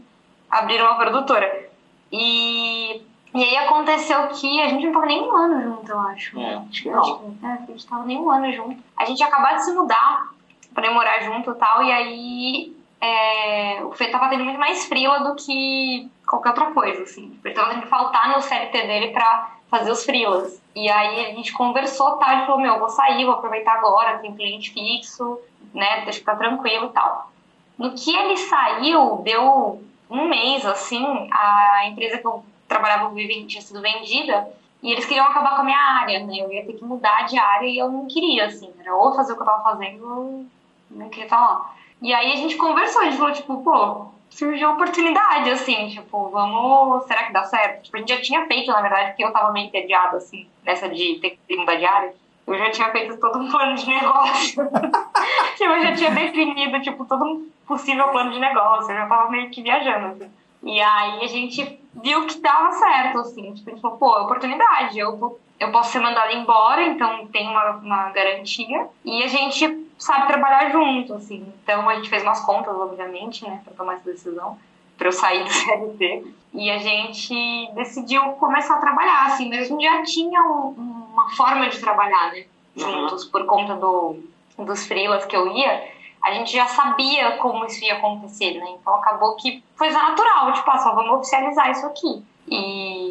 abrir 0.49 0.81
uma 0.81 0.95
produtora. 0.95 1.69
E, 2.11 3.01
e 3.33 3.43
aí 3.43 3.57
aconteceu 3.57 4.27
que 4.29 4.61
a 4.61 4.67
gente 4.69 4.85
não 4.85 4.93
tava 4.93 5.05
nem 5.05 5.21
um 5.21 5.35
ano 5.35 5.61
junto, 5.63 5.91
eu 5.91 5.99
acho. 5.99 6.39
É, 6.39 6.55
acho 6.55 6.83
que 6.83 6.89
não. 6.89 6.99
acho 7.01 7.19
que- 7.19 7.45
é, 7.45 7.49
a 7.49 7.55
gente 7.67 7.87
tava 7.87 8.05
nem 8.05 8.17
um 8.17 8.29
ano 8.29 8.51
junto. 8.53 8.81
A 8.97 9.05
gente 9.05 9.21
acabado 9.23 9.55
de 9.57 9.65
se 9.65 9.73
mudar 9.73 10.29
pra 10.73 10.91
morar 10.91 11.21
junto 11.21 11.51
e 11.51 11.55
tal, 11.55 11.83
e 11.83 11.91
aí 11.91 12.75
é, 13.05 13.83
o 13.83 13.91
Fê 13.91 14.07
tava 14.07 14.29
tendo 14.29 14.43
muito 14.43 14.59
mais 14.59 14.85
frila 14.85 15.19
do 15.19 15.35
que 15.35 16.09
qualquer 16.27 16.49
outra 16.49 16.71
coisa, 16.71 17.03
assim. 17.03 17.39
Ele 17.43 17.53
tava 17.53 17.69
tendo 17.69 17.83
que 17.83 17.87
faltar 17.87 18.29
no 18.29 18.41
CLT 18.41 18.87
dele 18.87 19.07
pra 19.09 19.51
fazer 19.69 19.91
os 19.91 20.03
frilas. 20.03 20.59
E 20.75 20.89
aí 20.89 21.25
a 21.27 21.35
gente 21.35 21.53
conversou, 21.53 22.17
tá? 22.17 22.45
Falou, 22.45 22.59
meu, 22.59 22.73
eu 22.73 22.79
vou 22.79 22.89
sair, 22.89 23.23
vou 23.23 23.35
aproveitar 23.35 23.73
agora, 23.73 24.17
tem 24.17 24.35
cliente 24.35 24.71
fixo, 24.71 25.39
né? 25.73 26.01
Deixa 26.01 26.23
tá 26.23 26.35
tranquilo 26.35 26.87
e 26.87 26.89
tal. 26.89 27.31
No 27.77 27.93
que 27.93 28.15
ele 28.15 28.37
saiu, 28.37 29.17
deu 29.23 29.83
um 30.09 30.27
mês, 30.27 30.65
assim, 30.65 31.05
a 31.31 31.87
empresa 31.87 32.17
que 32.17 32.25
eu 32.25 32.43
trabalhava 32.67 33.09
comigo 33.09 33.47
tinha 33.47 33.61
sido 33.61 33.81
vendida 33.81 34.47
e 34.81 34.91
eles 34.91 35.05
queriam 35.05 35.25
acabar 35.25 35.55
com 35.55 35.61
a 35.61 35.65
minha 35.65 35.77
área, 35.77 36.25
né? 36.25 36.37
Eu 36.39 36.51
ia 36.51 36.65
ter 36.65 36.73
que 36.73 36.83
mudar 36.83 37.23
de 37.23 37.37
área 37.37 37.67
e 37.67 37.77
eu 37.77 37.91
não 37.91 38.07
queria, 38.07 38.45
assim. 38.45 38.73
Era 38.79 38.95
ou 38.95 39.13
fazer 39.13 39.33
o 39.33 39.35
que 39.35 39.41
eu 39.41 39.45
tava 39.45 39.63
fazendo 39.63 40.05
ou 40.05 40.45
não 40.89 41.09
queria 41.09 41.25
estar 41.25 41.39
lá. 41.39 41.75
E 42.01 42.13
aí 42.13 42.33
a 42.33 42.35
gente 42.35 42.55
conversou, 42.57 43.01
a 43.01 43.05
gente 43.05 43.17
falou, 43.17 43.33
tipo, 43.33 43.63
pô, 43.63 44.05
surgiu 44.29 44.71
oportunidade, 44.71 45.49
assim, 45.49 45.87
tipo, 45.89 46.29
vamos, 46.29 47.05
será 47.05 47.23
que 47.23 47.33
dá 47.33 47.43
certo? 47.45 47.83
Tipo, 47.83 47.97
a 47.97 47.99
gente 47.99 48.13
já 48.15 48.21
tinha 48.21 48.45
feito, 48.47 48.71
na 48.71 48.81
verdade, 48.81 49.09
porque 49.09 49.23
eu 49.23 49.31
tava 49.31 49.51
meio 49.51 49.67
entediada, 49.67 50.17
assim, 50.17 50.47
nessa 50.63 50.89
de 50.89 51.19
ter 51.19 51.39
que 51.47 51.55
mudar 51.55 51.75
de 51.75 51.85
área. 51.85 52.13
Eu 52.45 52.57
já 52.59 52.69
tinha 52.69 52.91
feito 52.91 53.17
todo 53.19 53.39
um 53.39 53.49
plano 53.49 53.75
de 53.75 53.87
negócio. 53.87 54.63
tipo, 55.57 55.71
eu 55.71 55.81
já 55.81 55.95
tinha 55.95 56.11
definido, 56.11 56.79
tipo, 56.81 57.03
todo 57.05 57.23
um 57.23 57.49
possível 57.65 58.09
plano 58.09 58.31
de 58.31 58.39
negócio. 58.39 58.91
Eu 58.91 58.97
já 58.97 59.07
tava 59.07 59.31
meio 59.31 59.49
que 59.49 59.63
viajando, 59.63 60.07
assim. 60.07 60.31
E 60.61 60.79
aí 60.79 61.23
a 61.23 61.27
gente 61.27 61.79
viu 61.95 62.25
que 62.27 62.39
dava 62.39 62.71
certo, 62.73 63.19
assim. 63.19 63.51
Tipo, 63.53 63.69
a 63.69 63.73
gente 63.73 63.81
falou, 63.81 63.97
pô, 63.97 64.15
é 64.17 64.21
oportunidade. 64.21 64.99
Eu, 64.99 65.17
vou- 65.17 65.39
eu 65.59 65.71
posso 65.71 65.91
ser 65.91 65.99
mandada 65.99 66.33
embora, 66.33 66.83
então 66.83 67.27
tem 67.27 67.47
uma, 67.47 67.71
uma 67.71 68.09
garantia. 68.11 68.87
E 69.03 69.23
a 69.23 69.27
gente 69.27 69.87
sabe 69.97 70.27
trabalhar 70.27 70.69
junto, 70.71 71.13
assim. 71.13 71.51
Então 71.63 71.87
a 71.89 71.95
gente 71.95 72.09
fez 72.09 72.23
umas 72.23 72.41
contas, 72.45 72.75
obviamente, 72.75 73.43
né, 73.47 73.61
pra 73.63 73.73
tomar 73.73 73.93
essa 73.95 74.11
decisão. 74.11 74.57
Pra 74.97 75.07
eu 75.07 75.11
sair 75.11 75.43
do 75.43 75.49
CLT. 75.51 76.25
E 76.53 76.71
a 76.71 76.77
gente 76.77 77.69
decidiu 77.73 78.21
começar 78.33 78.75
a 78.75 78.79
trabalhar, 78.79 79.25
assim. 79.27 79.51
Gente 79.53 79.83
já 79.83 80.03
tinha 80.03 80.41
um- 80.43 81.07
uma 81.13 81.29
forma 81.35 81.67
de 81.69 81.79
trabalhar, 81.79 82.31
né? 82.31 82.45
Juntos, 82.75 83.25
por 83.25 83.45
conta 83.45 83.75
do, 83.75 84.17
dos 84.57 84.85
freelas 84.85 85.25
que 85.25 85.35
eu 85.35 85.47
ia 85.55 85.95
a 86.21 86.33
gente 86.33 86.53
já 86.53 86.65
sabia 86.65 87.33
como 87.37 87.65
isso 87.65 87.85
ia 87.85 87.97
acontecer, 87.97 88.55
né? 88.55 88.65
Então 88.81 88.95
acabou 88.95 89.35
que 89.35 89.63
foi 89.77 89.91
natural, 89.91 90.51
tipo, 90.53 90.71
ah, 90.71 90.79
só 90.79 90.95
vamos 90.95 91.19
oficializar 91.19 91.69
isso 91.69 91.85
aqui. 91.85 92.23
E 92.47 93.04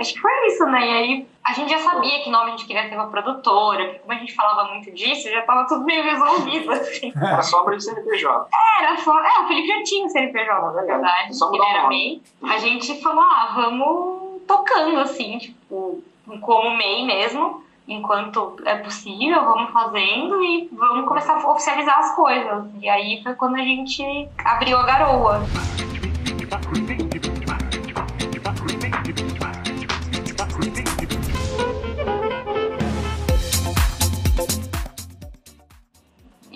acho 0.00 0.14
que 0.14 0.20
foi 0.20 0.46
isso, 0.46 0.64
né? 0.66 0.80
E 0.80 0.92
aí 0.92 1.26
a 1.44 1.52
gente 1.52 1.70
já 1.70 1.78
sabia 1.78 2.22
que 2.22 2.30
nome 2.30 2.48
a 2.48 2.50
gente 2.50 2.66
queria 2.66 2.88
ter 2.88 2.94
uma 2.94 3.08
produtora, 3.08 3.84
porque 3.84 3.98
como 4.00 4.12
a 4.12 4.16
gente 4.16 4.34
falava 4.34 4.72
muito 4.72 4.90
disso, 4.92 5.30
já 5.30 5.42
tava 5.42 5.66
tudo 5.66 5.84
meio 5.84 6.02
resolvido, 6.02 6.70
assim. 6.72 7.12
Era 7.16 7.42
só 7.42 7.60
abrir 7.60 7.76
o 7.76 7.80
CNPJ. 7.80 8.48
Era 8.80 8.96
só. 8.98 9.18
É, 9.18 9.40
o 9.40 9.48
Felipe 9.48 9.68
já 9.68 9.82
tinha 9.82 10.06
o 10.06 10.08
CNPJ, 10.08 10.72
na 10.72 10.82
verdade. 10.82 11.36
Só 11.36 11.52
Ele 11.52 11.64
era. 11.64 11.88
MEI. 11.88 12.22
A 12.42 12.58
gente 12.58 13.00
falou, 13.02 13.22
ah, 13.22 13.52
vamos 13.54 14.42
tocando, 14.46 14.98
assim, 15.00 15.38
tipo, 15.38 16.02
como 16.40 16.76
MEI 16.76 17.04
mesmo 17.04 17.62
enquanto 17.88 18.56
é 18.64 18.76
possível, 18.76 19.44
vamos 19.44 19.72
fazendo 19.72 20.40
e 20.44 20.68
vamos 20.72 21.06
começar 21.08 21.34
a 21.34 21.50
oficializar 21.50 21.98
as 21.98 22.14
coisas. 22.14 22.64
E 22.80 22.88
aí 22.88 23.20
foi 23.22 23.34
quando 23.34 23.56
a 23.56 23.64
gente 23.64 24.28
abriu 24.44 24.78
a 24.78 24.84
garoa. 24.84 25.40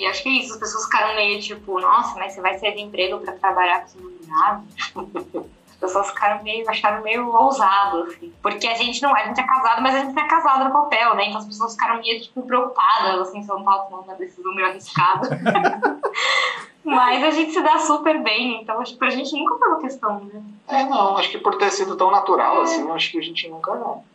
Acho 0.07 0.23
que 0.23 0.29
é 0.29 0.33
isso, 0.33 0.55
as 0.55 0.61
pessoas 0.61 0.85
ficaram 0.85 1.15
meio 1.15 1.41
tipo, 1.41 1.81
nossa, 1.81 2.19
mas 2.19 2.33
você 2.33 2.41
vai 2.41 2.59
sair 2.59 2.75
de 2.75 2.83
emprego 2.83 3.19
pra 3.21 3.33
trabalhar 3.35 3.87
com 3.87 4.01
namorado? 4.01 4.65
As 5.75 5.91
pessoas 5.91 6.09
ficaram 6.09 6.43
meio, 6.43 6.71
acharam 6.71 7.03
meio 7.03 7.29
ousado, 7.29 8.05
assim. 8.05 8.33
Porque 8.41 8.67
a 8.67 8.75
gente 8.75 9.03
não, 9.03 9.15
a 9.15 9.25
gente 9.25 9.39
é 9.39 9.47
casado, 9.47 9.83
mas 9.83 9.95
a 9.95 9.99
gente 9.99 10.15
não 10.15 10.23
é 10.23 10.29
casado 10.29 10.65
no 10.65 10.73
papel, 10.73 11.15
né? 11.15 11.27
Então 11.27 11.39
as 11.39 11.47
pessoas 11.47 11.73
ficaram 11.73 12.01
meio, 12.01 12.23
tipo, 12.23 12.43
preocupadas, 12.43 13.21
assim, 13.21 13.43
se 13.43 13.51
eu 13.51 13.59
não 13.59 13.65
tava 13.65 13.83
tomando 13.85 14.05
uma 14.05 14.15
decisão 14.15 14.55
meio 14.55 14.69
arriscada. 14.69 15.29
Mas 16.85 17.25
a 17.25 17.31
gente 17.31 17.53
se 17.53 17.63
dá 17.63 17.79
super 17.79 18.23
bem, 18.23 18.61
então 18.61 18.81
acho 18.81 18.93
que 18.93 18.99
pra 18.99 19.11
gente 19.11 19.33
nunca 19.37 19.57
foi 19.57 19.69
uma 19.69 19.81
questão, 19.81 20.21
né? 20.21 20.43
É, 20.69 20.85
não, 20.85 21.17
acho 21.17 21.31
que 21.31 21.39
por 21.39 21.57
ter 21.57 21.71
sido 21.71 21.97
tão 21.97 22.11
natural, 22.11 22.61
assim, 22.61 22.91
acho 22.91 23.11
que 23.11 23.19
a 23.19 23.23
gente 23.23 23.49
nunca 23.49 23.73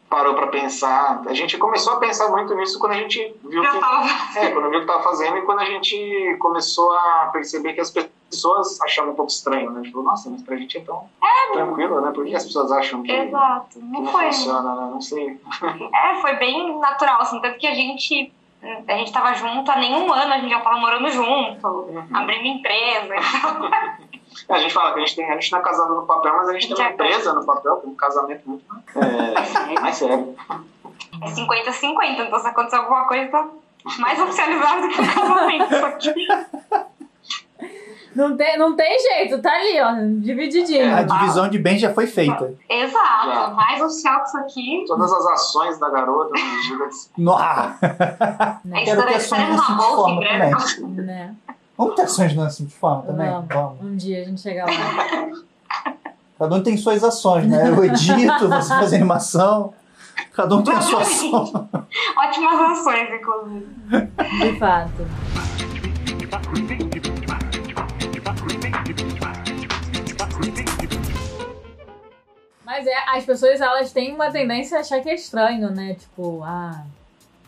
parou 0.09 0.33
pra 0.33 0.47
pensar. 0.47 1.21
A 1.27 1.33
gente 1.33 1.57
começou 1.57 1.93
a 1.93 1.97
pensar 1.97 2.29
muito 2.29 2.53
nisso 2.55 2.79
quando 2.79 2.93
a 2.93 2.97
gente 2.97 3.35
viu 3.43 3.63
Já 3.63 3.71
que. 3.71 3.79
tava. 3.79 4.07
É, 4.39 4.51
quando 4.51 4.69
viu 4.69 4.79
o 4.79 4.81
que 4.81 4.87
tava 4.87 5.03
fazendo 5.03 5.37
e 5.37 5.41
quando 5.43 5.59
a 5.59 5.65
gente 5.65 6.37
começou 6.39 6.91
a 6.91 7.29
perceber 7.31 7.73
que 7.73 7.81
as 7.81 7.91
pessoas 7.91 8.79
achavam 8.81 9.13
um 9.13 9.15
pouco 9.15 9.31
estranho, 9.31 9.71
né? 9.71 9.81
Tipo, 9.81 10.01
nossa, 10.01 10.29
mas 10.29 10.41
pra 10.41 10.55
gente 10.55 10.77
é 10.77 10.81
tão 10.81 11.07
tranquilo, 11.53 12.01
né? 12.01 12.11
Por 12.11 12.25
que 12.25 12.35
as 12.35 12.45
pessoas 12.45 12.71
acham 12.71 13.01
que, 13.03 13.11
que 13.11 13.19
Exato. 13.19 13.79
Não 13.79 14.01
não 14.01 14.11
foi. 14.11 14.25
funciona, 14.25 14.75
né? 14.75 14.89
Não 14.91 15.01
sei. 15.01 15.39
É, 15.93 16.15
foi 16.21 16.35
bem 16.35 16.77
natural, 16.79 17.21
assim, 17.21 17.39
tanto 17.41 17.57
que 17.57 17.67
a 17.67 17.73
gente. 17.73 18.31
A 18.61 18.93
gente 18.97 19.11
tava 19.13 19.33
junto 19.33 19.71
há 19.71 19.77
nenhum 19.77 20.11
ano, 20.11 20.33
a 20.33 20.37
gente 20.39 20.49
já 20.49 20.59
tava 20.59 20.77
morando 20.77 21.09
junto, 21.09 21.65
Uhum. 21.67 22.07
abrindo 22.13 22.45
empresa. 22.45 23.13
É, 24.47 24.53
A 24.53 24.59
gente 24.59 24.73
fala 24.73 24.93
que 24.93 24.99
a 24.99 25.05
gente, 25.05 25.15
tem, 25.15 25.29
a 25.29 25.33
gente 25.35 25.51
não 25.51 25.59
é 25.59 25.61
casado 25.61 25.95
no 25.95 26.05
papel, 26.05 26.35
mas 26.35 26.49
a 26.49 26.53
gente 26.53 26.67
tem 26.67 26.75
uma 26.75 26.89
é. 26.89 26.93
empresa 26.93 27.33
no 27.33 27.45
papel, 27.45 27.77
tem 27.77 27.89
um 27.89 27.95
casamento 27.95 28.41
muito 28.49 28.65
é, 28.95 29.79
mais 29.79 29.95
sério. 29.95 30.35
é 31.21 31.25
50-50, 31.25 32.19
então 32.27 32.39
se 32.39 32.47
acontecer 32.47 32.75
alguma 32.77 33.05
coisa, 33.05 33.29
tá 33.31 33.47
mais 33.99 34.19
oficializado 34.19 34.81
do 34.81 34.89
que 34.89 35.01
o 35.01 35.13
casamento. 35.13 35.67
Não 38.15 38.35
tem, 38.35 38.57
não 38.57 38.75
tem 38.75 38.97
jeito, 38.99 39.39
tá 39.41 39.51
ali, 39.51 39.79
ó, 39.81 39.93
divididinho. 40.21 40.95
A 40.95 41.03
divisão 41.03 41.47
de 41.47 41.59
bens 41.59 41.79
já 41.79 41.93
foi 41.93 42.07
feita. 42.07 42.53
Exato, 42.67 43.27
Já. 43.29 43.49
mais 43.51 43.81
oficial 43.81 44.21
que 44.21 44.27
isso 44.27 44.37
aqui. 44.37 44.85
Todas 44.87 45.11
as 45.13 45.25
ações 45.27 45.79
da 45.79 45.89
garota. 45.89 46.31
Nossa. 47.17 47.77
É 48.71 48.83
Quero 48.83 49.03
ter 49.05 49.15
ações 49.15 49.41
na 49.49 49.55
em 49.55 49.57
Simpliforma 49.59 50.19
breve. 50.19 50.75
também. 50.75 51.05
Né? 51.05 51.35
Vamos 51.77 51.95
ter 51.95 52.01
ações 52.01 52.35
na 52.35 52.49
Simpliforma 52.49 53.03
também? 53.03 53.29
Vamos. 53.29 53.47
Vamos. 53.53 53.81
Um 53.83 53.95
dia 53.95 54.21
a 54.21 54.25
gente 54.25 54.41
chega 54.41 54.65
lá. 54.65 54.71
Cada 56.39 56.55
um 56.55 56.63
tem 56.63 56.77
suas 56.77 57.03
ações, 57.03 57.45
né? 57.47 57.69
Eu 57.69 57.83
edito, 57.83 58.47
você 58.47 58.69
faz 58.69 58.93
animação. 58.93 59.73
Cada 60.33 60.55
um 60.55 60.63
tem 60.63 60.73
a 60.73 60.81
sua 60.81 61.01
ação. 61.01 61.69
Ótimas 62.17 62.79
ações, 62.79 63.09
inclusive. 63.13 63.67
De 64.39 64.57
fato. 64.59 65.05
Mas 72.71 72.85
é, 72.85 72.93
as 73.15 73.25
pessoas 73.25 73.59
elas 73.59 73.91
têm 73.91 74.13
uma 74.13 74.29
tendência 74.29 74.77
a 74.77 74.81
achar 74.81 75.01
que 75.01 75.09
é 75.09 75.15
estranho, 75.15 75.71
né? 75.71 75.95
Tipo, 75.95 76.43
ah, 76.43 76.83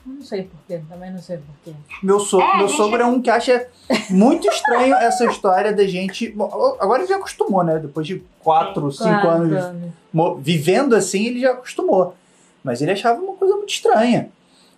não 0.03 0.23
sei 0.23 0.43
porquê, 0.45 0.81
também 0.89 1.11
não 1.11 1.19
sei 1.21 1.37
porquê. 1.37 1.77
Meu, 2.01 2.19
so- 2.19 2.41
É, 2.41 2.57
meu 2.57 2.67
sogro 2.67 2.99
é 3.03 3.05
um 3.05 3.21
que 3.21 3.29
acha 3.29 3.67
muito 4.09 4.47
estranho 4.47 4.95
essa 4.97 5.23
história 5.25 5.71
da 5.73 5.85
gente. 5.85 6.27
Bom, 6.31 6.75
agora 6.79 7.03
ele 7.03 7.09
já 7.09 7.17
acostumou, 7.17 7.63
né? 7.63 7.77
Depois 7.77 8.07
de 8.07 8.23
quatro, 8.39 8.91
cinco 8.91 9.09
Quatro 9.21 9.29
anos 9.29 9.63
mo- 10.11 10.35
vivendo 10.37 10.95
assim, 10.95 11.27
ele 11.27 11.39
já 11.41 11.51
acostumou. 11.51 12.15
Mas 12.63 12.81
ele 12.81 12.89
achava 12.91 13.21
uma 13.21 13.33
coisa 13.35 13.55
muito 13.55 13.69
estranha. 13.69 14.29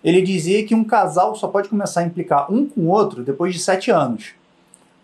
Ele 0.04 0.20
dizia 0.20 0.62
que 0.66 0.74
um 0.74 0.84
casal 0.84 1.34
só 1.34 1.48
pode 1.48 1.70
começar 1.70 2.00
a 2.00 2.04
implicar 2.04 2.52
um 2.52 2.66
com 2.68 2.82
o 2.82 2.88
outro 2.88 3.22
depois 3.24 3.54
de 3.54 3.58
sete 3.60 3.90
anos. 3.90 4.32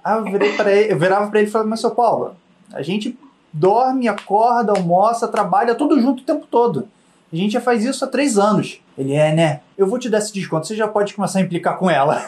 Aí 0.05 0.19
eu, 0.19 0.25
virei 0.25 0.53
pra 0.55 0.71
ele, 0.71 0.93
eu 0.93 0.99
virava 0.99 1.31
pra 1.31 1.41
ele 1.41 1.49
e 1.49 1.51
falava, 1.51 1.71
mas 1.71 1.81
seu 1.81 1.91
Paulo, 1.93 2.37
a 2.75 2.83
gente 2.83 3.19
dorme, 3.53 4.09
acorda, 4.09 4.73
almoça, 4.73 5.29
trabalha 5.29 5.75
tudo 5.75 6.01
junto 6.01 6.23
o 6.23 6.27
tempo 6.27 6.47
todo. 6.47 6.89
A 7.33 7.37
gente 7.37 7.53
já 7.53 7.61
faz 7.61 7.85
isso 7.85 8.05
há 8.05 8.09
três 8.09 8.39
anos. 8.39 8.81
Ele 8.99 9.15
é, 9.15 9.33
né? 9.33 9.61
Eu 9.79 9.87
vou 9.87 9.99
te 9.99 10.11
dar 10.11 10.19
esse 10.19 10.33
desconto, 10.33 10.67
você 10.67 10.75
já 10.75 10.89
pode 10.89 11.15
começar 11.15 11.39
a 11.39 11.43
implicar 11.43 11.79
com 11.79 11.89
ela. 11.89 12.21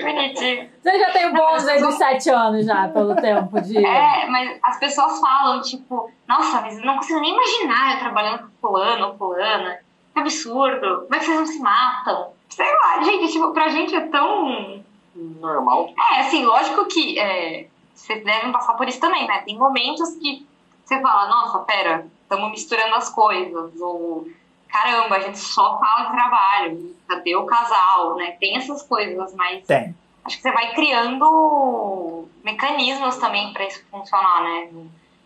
Bonitinho. 0.00 0.68
Você 0.82 0.98
já 0.98 1.10
tem 1.12 1.26
o 1.26 1.34
bônus 1.34 1.68
aí 1.68 1.80
dos 1.80 1.94
sete 1.94 2.30
anos 2.30 2.64
já, 2.64 2.88
pelo 2.88 3.14
tempo 3.14 3.60
de. 3.60 3.76
É, 3.76 4.26
mas 4.28 4.58
as 4.62 4.78
pessoas 4.78 5.20
falam, 5.20 5.60
tipo, 5.60 6.10
nossa, 6.26 6.60
mas 6.62 6.78
eu 6.78 6.84
não 6.84 6.96
consigo 6.96 7.20
nem 7.20 7.32
imaginar 7.32 7.94
eu 7.94 7.98
trabalhando 8.00 8.38
com 8.40 8.68
fulano 8.68 9.06
ou 9.08 9.16
fulana. 9.16 9.78
Que 10.14 10.20
absurdo. 10.20 11.02
Como 11.02 11.14
é 11.14 11.18
que 11.18 11.24
vocês 11.26 11.38
não 11.38 11.46
se 11.46 11.58
matam? 11.60 12.28
Sei 12.48 12.66
lá, 12.66 13.02
gente, 13.04 13.32
tipo, 13.32 13.52
pra 13.52 13.68
gente 13.68 13.94
é 13.94 14.00
tão. 14.08 14.82
Normal. 15.14 15.90
É, 16.14 16.20
assim, 16.20 16.44
lógico 16.44 16.86
que 16.86 17.18
é, 17.18 17.66
vocês 17.98 18.24
devem 18.24 18.52
passar 18.52 18.74
por 18.74 18.88
isso 18.88 19.00
também, 19.00 19.26
né? 19.26 19.42
Tem 19.42 19.56
momentos 19.58 20.14
que 20.16 20.46
você 20.84 21.00
fala, 21.00 21.28
nossa, 21.28 21.58
pera, 21.60 22.06
estamos 22.22 22.50
misturando 22.50 22.94
as 22.94 23.10
coisas. 23.10 23.78
Ou, 23.80 24.26
caramba, 24.68 25.16
a 25.16 25.20
gente 25.20 25.38
só 25.38 25.78
fala 25.78 26.06
de 26.06 26.12
trabalho. 26.12 26.96
Cadê 27.08 27.36
o 27.36 27.44
casal, 27.44 28.16
né? 28.16 28.32
Tem 28.40 28.56
essas 28.56 28.82
coisas, 28.82 29.34
mas 29.34 29.66
Tem. 29.66 29.94
acho 30.24 30.36
que 30.36 30.42
você 30.42 30.52
vai 30.52 30.72
criando 30.74 32.28
mecanismos 32.44 33.16
também 33.16 33.52
para 33.52 33.66
isso 33.66 33.84
funcionar, 33.90 34.42
né? 34.42 34.68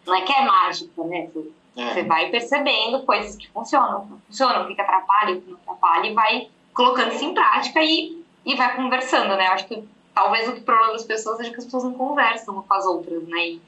Não 0.07 0.15
é 0.15 0.23
que 0.23 0.33
é 0.33 0.45
mágica, 0.45 1.05
né? 1.05 1.29
Você, 1.33 1.53
você 1.75 2.01
É. 2.01 2.05
vai 2.05 2.29
percebendo 2.31 3.05
coisas 3.05 3.37
que 3.37 3.49
funcionam, 3.51 4.03
que 4.05 4.11
não 4.11 4.21
funcionam, 4.27 4.63
o 4.65 4.75
que 4.75 4.81
atrapalha, 4.81 5.37
o 5.37 5.41
que 5.41 5.51
não 5.51 5.59
atrapalha, 5.59 6.07
e 6.09 6.15
vai 6.15 6.49
colocando 6.75 7.13
isso 7.13 7.25
em 7.25 7.35
prática 7.35 7.81
e, 7.83 8.23
e 8.45 8.57
vai 8.57 8.75
conversando, 8.75 9.37
né? 9.37 9.47
Acho 9.49 9.67
que 9.67 9.89
talvez 10.15 10.49
o 10.49 10.61
problema 10.63 10.93
das 10.93 11.05
pessoas 11.05 11.39
seja 11.39 11.51
que 11.51 11.59
as 11.59 11.65
pessoas 11.65 11.85
não 11.85 11.95
conversam 11.95 12.55
umas 12.55 12.67
com 12.67 12.75
as 12.75 12.87
outras, 12.87 13.23
né? 13.29 13.39
E, 13.39 13.63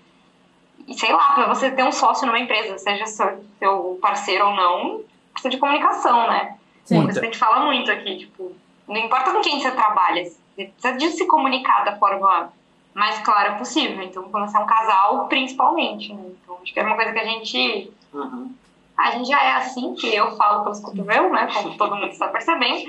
e 0.87 0.95
sei 0.95 1.13
lá, 1.13 1.33
para 1.33 1.47
você 1.47 1.71
ter 1.71 1.85
um 1.85 1.93
sócio 1.93 2.27
numa 2.27 2.39
empresa, 2.39 2.79
seja 2.79 3.07
seu, 3.07 3.45
seu 3.59 3.99
parceiro 4.01 4.47
ou 4.47 4.55
não, 4.55 5.01
precisa 5.33 5.51
de 5.51 5.59
comunicação, 5.59 6.27
né? 6.29 6.57
Sim. 6.85 7.07
Que 7.07 7.19
a 7.19 7.23
gente 7.23 7.39
fala 7.39 7.65
muito 7.65 7.91
aqui, 7.91 8.19
tipo, 8.19 8.53
não 8.87 8.97
importa 8.97 9.33
com 9.33 9.41
quem 9.41 9.61
você 9.61 9.71
trabalha, 9.71 10.25
você 10.25 10.67
precisa 10.67 10.93
de 10.93 11.09
se 11.11 11.27
comunicar 11.27 11.85
da 11.85 11.97
forma 11.97 12.53
mais 12.95 13.19
clara 13.21 13.55
possível. 13.55 14.03
Então, 14.03 14.25
quando 14.31 14.49
você 14.49 14.57
é 14.57 14.61
um 14.61 14.67
casal, 14.67 15.27
principalmente, 15.27 16.13
né? 16.13 16.23
Então, 16.43 16.59
acho 16.63 16.73
que 16.73 16.79
é 16.79 16.83
uma 16.83 16.95
coisa 16.95 17.13
que 17.13 17.19
a 17.19 17.25
gente. 17.25 17.93
Uhum. 18.13 18.55
A 18.97 19.11
gente 19.11 19.29
já 19.29 19.43
é 19.43 19.55
assim, 19.55 19.95
que 19.95 20.15
eu 20.15 20.37
falo 20.37 20.63
pelos 20.63 20.79
cotovelos, 20.79 21.33
né? 21.33 21.49
Como 21.53 21.77
todo 21.77 21.97
mundo 21.97 22.13
está 22.13 22.29
percebendo. 22.29 22.85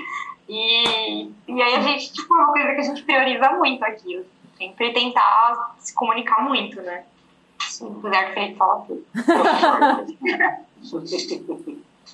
E, 0.48 1.30
e 1.48 1.62
aí 1.62 1.74
a 1.74 1.80
gente, 1.80 2.12
tipo, 2.12 2.34
é 2.34 2.38
uma 2.38 2.52
coisa 2.52 2.74
que 2.74 2.80
a 2.80 2.84
gente 2.84 3.02
prioriza 3.02 3.50
muito 3.52 3.84
aqui. 3.84 4.24
Sempre 4.56 4.92
tentar 4.92 5.74
se 5.78 5.94
comunicar 5.94 6.42
muito, 6.44 6.80
né? 6.80 7.04
Apesar 7.80 8.24
que 8.24 8.30
o 8.30 8.34
Felipe 8.34 8.56
fala 8.56 8.86
tudo. 8.86 9.04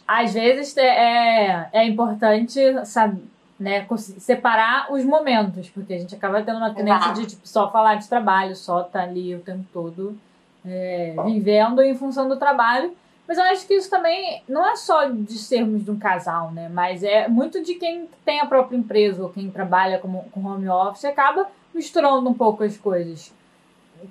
Às 0.07 0.35
vezes 0.35 0.77
é, 0.77 0.87
é, 0.87 1.69
é 1.73 1.87
importante 1.87 2.59
sabe, 2.85 3.23
né, 3.59 3.87
separar 4.19 4.93
os 4.93 5.05
momentos, 5.05 5.69
porque 5.71 5.95
a 5.95 5.99
gente 5.99 6.15
acaba 6.15 6.43
tendo 6.43 6.59
uma 6.59 6.75
tendência 6.75 7.05
Exato. 7.05 7.21
de 7.21 7.27
tipo, 7.29 7.47
só 7.47 7.71
falar 7.71 7.97
de 7.97 8.09
trabalho, 8.09 8.57
só 8.57 8.83
estar 8.83 9.03
ali 9.03 9.35
o 9.35 9.41
tempo 9.41 9.65
todo 9.73 10.19
é, 10.65 11.15
vivendo 11.25 11.83
em 11.83 11.95
função 11.95 12.29
do 12.29 12.37
trabalho. 12.37 12.97
Mas 13.33 13.39
eu 13.39 13.45
acho 13.45 13.67
que 13.67 13.73
isso 13.73 13.89
também 13.89 14.43
não 14.47 14.69
é 14.69 14.77
só 14.77 15.07
de 15.07 15.39
sermos 15.39 15.83
de 15.83 15.91
um 15.91 15.99
casal, 15.99 16.51
né? 16.51 16.69
Mas 16.69 17.03
é 17.03 17.27
muito 17.29 17.63
de 17.63 17.77
quem 17.77 18.07
tem 18.27 18.41
a 18.41 18.45
própria 18.45 18.77
empresa 18.77 19.23
ou 19.23 19.31
quem 19.31 19.51
trabalha 19.51 19.99
como, 19.99 20.25
com 20.33 20.45
home 20.45 20.69
office 20.69 21.07
acaba 21.07 21.47
misturando 21.75 22.29
um 22.29 22.35
pouco 22.35 22.63
as 22.63 22.77
coisas 22.77 23.33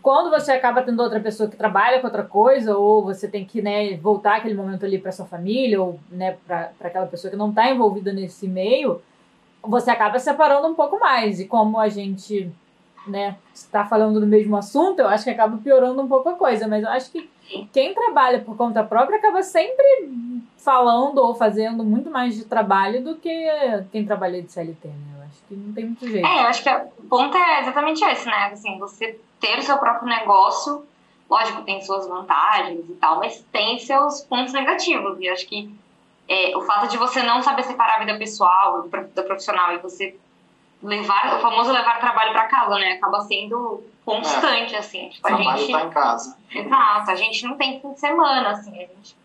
quando 0.01 0.31
você 0.31 0.53
acaba 0.53 0.81
tendo 0.81 1.03
outra 1.03 1.19
pessoa 1.19 1.47
que 1.47 1.55
trabalha 1.55 1.99
com 1.99 2.07
outra 2.07 2.23
coisa, 2.23 2.75
ou 2.75 3.03
você 3.03 3.27
tem 3.27 3.45
que 3.45 3.61
né, 3.61 3.95
voltar 3.97 4.37
aquele 4.37 4.55
momento 4.55 4.85
ali 4.85 4.97
para 4.97 5.11
sua 5.11 5.25
família, 5.25 5.79
ou 5.79 5.99
né, 6.09 6.37
para 6.47 6.71
aquela 6.79 7.05
pessoa 7.05 7.29
que 7.29 7.37
não 7.37 7.49
está 7.49 7.69
envolvida 7.69 8.11
nesse 8.11 8.47
meio, 8.47 9.01
você 9.61 9.91
acaba 9.91 10.17
separando 10.17 10.67
um 10.67 10.73
pouco 10.73 10.97
mais. 10.97 11.39
E 11.39 11.45
como 11.45 11.77
a 11.77 11.89
gente 11.89 12.49
né, 13.07 13.35
está 13.53 13.85
falando 13.85 14.19
do 14.19 14.27
mesmo 14.27 14.55
assunto, 14.55 14.99
eu 14.99 15.07
acho 15.07 15.23
que 15.23 15.29
acaba 15.29 15.57
piorando 15.57 16.01
um 16.01 16.07
pouco 16.07 16.29
a 16.29 16.33
coisa. 16.33 16.67
Mas 16.67 16.83
eu 16.83 16.89
acho 16.89 17.11
que 17.11 17.29
quem 17.71 17.93
trabalha 17.93 18.39
por 18.39 18.55
conta 18.55 18.83
própria 18.83 19.17
acaba 19.17 19.41
sempre 19.43 19.85
falando 20.57 21.17
ou 21.17 21.33
fazendo 21.33 21.83
muito 21.83 22.09
mais 22.09 22.35
de 22.35 22.45
trabalho 22.45 23.03
do 23.03 23.15
que 23.15 23.49
quem 23.91 24.05
trabalha 24.05 24.41
de 24.41 24.51
CLT, 24.51 24.87
né? 24.87 25.17
Eu 25.17 25.23
acho 25.23 25.43
que 25.47 25.55
não 25.55 25.73
tem 25.73 25.85
muito 25.85 26.07
jeito. 26.07 26.25
É, 26.25 26.43
eu 26.43 26.47
acho 26.47 26.63
que 26.63 26.69
o 26.69 27.03
ponto 27.09 27.35
é 27.35 27.61
exatamente 27.61 28.03
esse, 28.03 28.25
né? 28.27 28.49
Assim, 28.51 28.77
você 28.77 29.19
ter 29.39 29.57
o 29.57 29.63
seu 29.63 29.77
próprio 29.79 30.07
negócio, 30.07 30.85
lógico, 31.29 31.63
tem 31.63 31.81
suas 31.81 32.07
vantagens 32.07 32.87
e 32.87 32.93
tal, 32.93 33.17
mas 33.17 33.43
tem 33.51 33.79
seus 33.79 34.21
pontos 34.21 34.53
negativos. 34.53 35.17
E 35.19 35.27
acho 35.27 35.47
que 35.47 35.73
é, 36.27 36.55
o 36.55 36.61
fato 36.61 36.87
de 36.87 36.97
você 36.97 37.23
não 37.23 37.41
saber 37.41 37.63
separar 37.63 37.95
a 37.95 37.99
vida 37.99 38.17
pessoal 38.17 38.87
da 38.87 39.23
profissional 39.23 39.73
e 39.73 39.79
você 39.79 40.15
levar, 40.81 41.37
o 41.37 41.39
famoso 41.39 41.71
levar 41.71 41.99
trabalho 41.99 42.31
para 42.31 42.45
casa, 42.45 42.75
né? 42.79 42.93
Acaba 42.93 43.21
sendo 43.21 43.83
constante, 44.05 44.75
assim. 44.75 45.09
Tipo, 45.09 45.27
a 45.27 45.35
trabalho 45.35 45.57
gente. 45.57 45.71
tá 45.71 45.83
em 45.83 45.89
casa. 45.89 46.37
Exato, 46.53 47.11
a 47.11 47.15
gente 47.15 47.45
não 47.45 47.55
tem 47.57 47.79
fim 47.79 47.93
de 47.93 47.99
semana, 47.99 48.49
assim, 48.49 48.71
a 48.71 48.87
gente... 48.87 49.15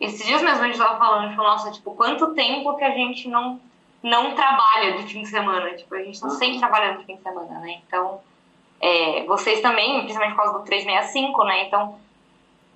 Esses 0.00 0.26
dias 0.26 0.42
mesmo 0.42 0.64
a 0.64 0.66
gente 0.66 0.78
tava 0.78 0.98
falando, 0.98 1.30
tipo, 1.30 1.42
nossa, 1.42 1.70
tipo, 1.70 1.94
quanto 1.94 2.34
tempo 2.34 2.76
que 2.76 2.82
a 2.82 2.90
gente 2.90 3.28
não, 3.28 3.60
não 4.02 4.34
trabalha 4.34 4.96
de 4.96 5.12
fim 5.12 5.22
de 5.22 5.28
semana, 5.28 5.74
tipo, 5.74 5.94
a 5.94 6.02
gente 6.02 6.20
tá 6.20 6.28
sempre 6.30 6.58
trabalhando 6.58 6.98
de 6.98 7.04
fim 7.04 7.16
de 7.16 7.22
semana, 7.22 7.60
né, 7.60 7.80
então, 7.86 8.20
é, 8.80 9.24
vocês 9.26 9.60
também, 9.60 10.00
principalmente 10.00 10.34
por 10.34 10.42
causa 10.42 10.58
do 10.58 10.64
365, 10.64 11.44
né, 11.44 11.66
então, 11.66 12.00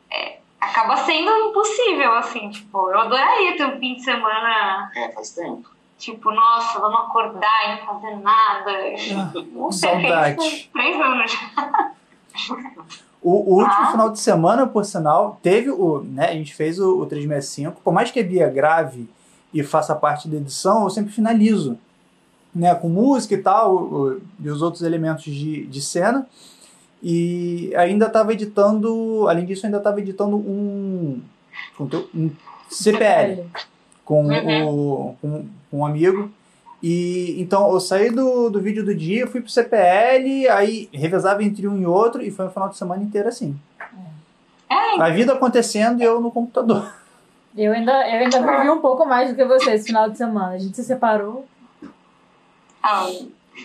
é, 0.09 0.38
acaba 0.61 0.99
sendo 0.99 1.30
impossível, 1.49 2.12
assim, 2.12 2.49
tipo, 2.50 2.90
eu 2.90 3.00
adoraria 3.00 3.56
ter 3.56 3.66
um 3.66 3.78
fim 3.80 3.95
de 3.95 4.04
semana 4.04 4.90
É, 4.95 5.11
faz 5.11 5.30
tempo. 5.30 5.75
Tipo, 5.98 6.30
nossa, 6.30 6.78
vamos 6.78 7.00
acordar 7.00 7.64
e 7.64 7.80
não 7.80 7.86
fazer 8.00 8.16
nada. 8.16 8.72
Não 9.52 9.72
sei, 9.72 9.90
saudade. 9.90 10.36
fez 10.36 10.68
Três 10.72 11.00
anos 11.00 11.32
já. 11.32 11.90
O, 13.22 13.30
o 13.54 13.54
último 13.62 13.82
Ah. 13.82 13.90
final 13.90 14.10
de 14.10 14.20
semana, 14.20 14.66
por 14.66 14.84
sinal, 14.84 15.40
teve 15.42 15.70
o. 15.70 16.00
Né, 16.04 16.26
a 16.28 16.32
gente 16.34 16.54
fez 16.54 16.78
o, 16.78 17.00
o 17.00 17.06
365. 17.06 17.80
Por 17.82 17.92
mais 17.92 18.10
que 18.10 18.20
a 18.20 18.22
Bia 18.22 18.48
grave 18.48 19.08
e 19.52 19.62
faça 19.64 19.94
parte 19.96 20.28
da 20.28 20.36
edição, 20.36 20.84
eu 20.84 20.90
sempre 20.90 21.12
finalizo. 21.12 21.78
Né, 22.54 22.74
com 22.74 22.88
música 22.88 23.34
e 23.34 23.38
tal, 23.42 23.74
o- 23.76 24.20
e 24.40 24.48
os 24.48 24.62
outros 24.62 24.82
elementos 24.82 25.24
de, 25.24 25.66
de 25.66 25.80
cena. 25.82 26.26
E 27.02 27.72
ainda 27.76 28.06
estava 28.06 28.32
editando. 28.32 29.26
Além 29.28 29.44
disso, 29.44 29.66
ainda 29.66 29.78
estava 29.78 29.98
editando 30.00 30.36
um, 30.36 31.20
conteúdo- 31.76 32.08
um 32.14 32.30
CPL 32.70 33.44
com, 34.06 34.25
Uhum. 34.26 34.68
o, 34.68 35.16
com, 35.20 35.46
com 35.70 35.78
um 35.80 35.84
amigo. 35.86 36.30
E 36.82 37.36
então 37.38 37.70
eu 37.72 37.80
saí 37.80 38.10
do, 38.10 38.48
do 38.48 38.60
vídeo 38.60 38.84
do 38.84 38.94
dia, 38.94 39.26
fui 39.26 39.40
pro 39.42 39.50
CPL, 39.50 40.48
aí 40.48 40.88
revezava 40.92 41.42
entre 41.44 41.66
um 41.68 41.78
e 41.78 41.84
outro, 41.86 42.22
e 42.22 42.30
foi 42.30 42.46
um 42.46 42.50
final 42.50 42.68
de 42.70 42.76
semana 42.78 43.02
inteiro 43.02 43.28
assim. 43.28 43.58
É, 44.70 45.00
A 45.00 45.10
vida 45.10 45.32
acontecendo 45.34 46.00
e 46.00 46.04
eu 46.04 46.20
no 46.20 46.30
computador. 46.30 46.92
Eu 47.56 47.72
ainda, 47.72 47.92
eu 48.08 48.20
ainda 48.20 48.40
vivi 48.58 48.70
um 48.70 48.80
pouco 48.80 49.06
mais 49.06 49.30
do 49.30 49.36
que 49.36 49.44
você 49.44 49.72
esse 49.72 49.86
final 49.86 50.08
de 50.10 50.18
semana. 50.18 50.54
A 50.54 50.58
gente 50.58 50.76
se 50.76 50.84
separou. 50.84 51.46
Ah, 52.82 53.06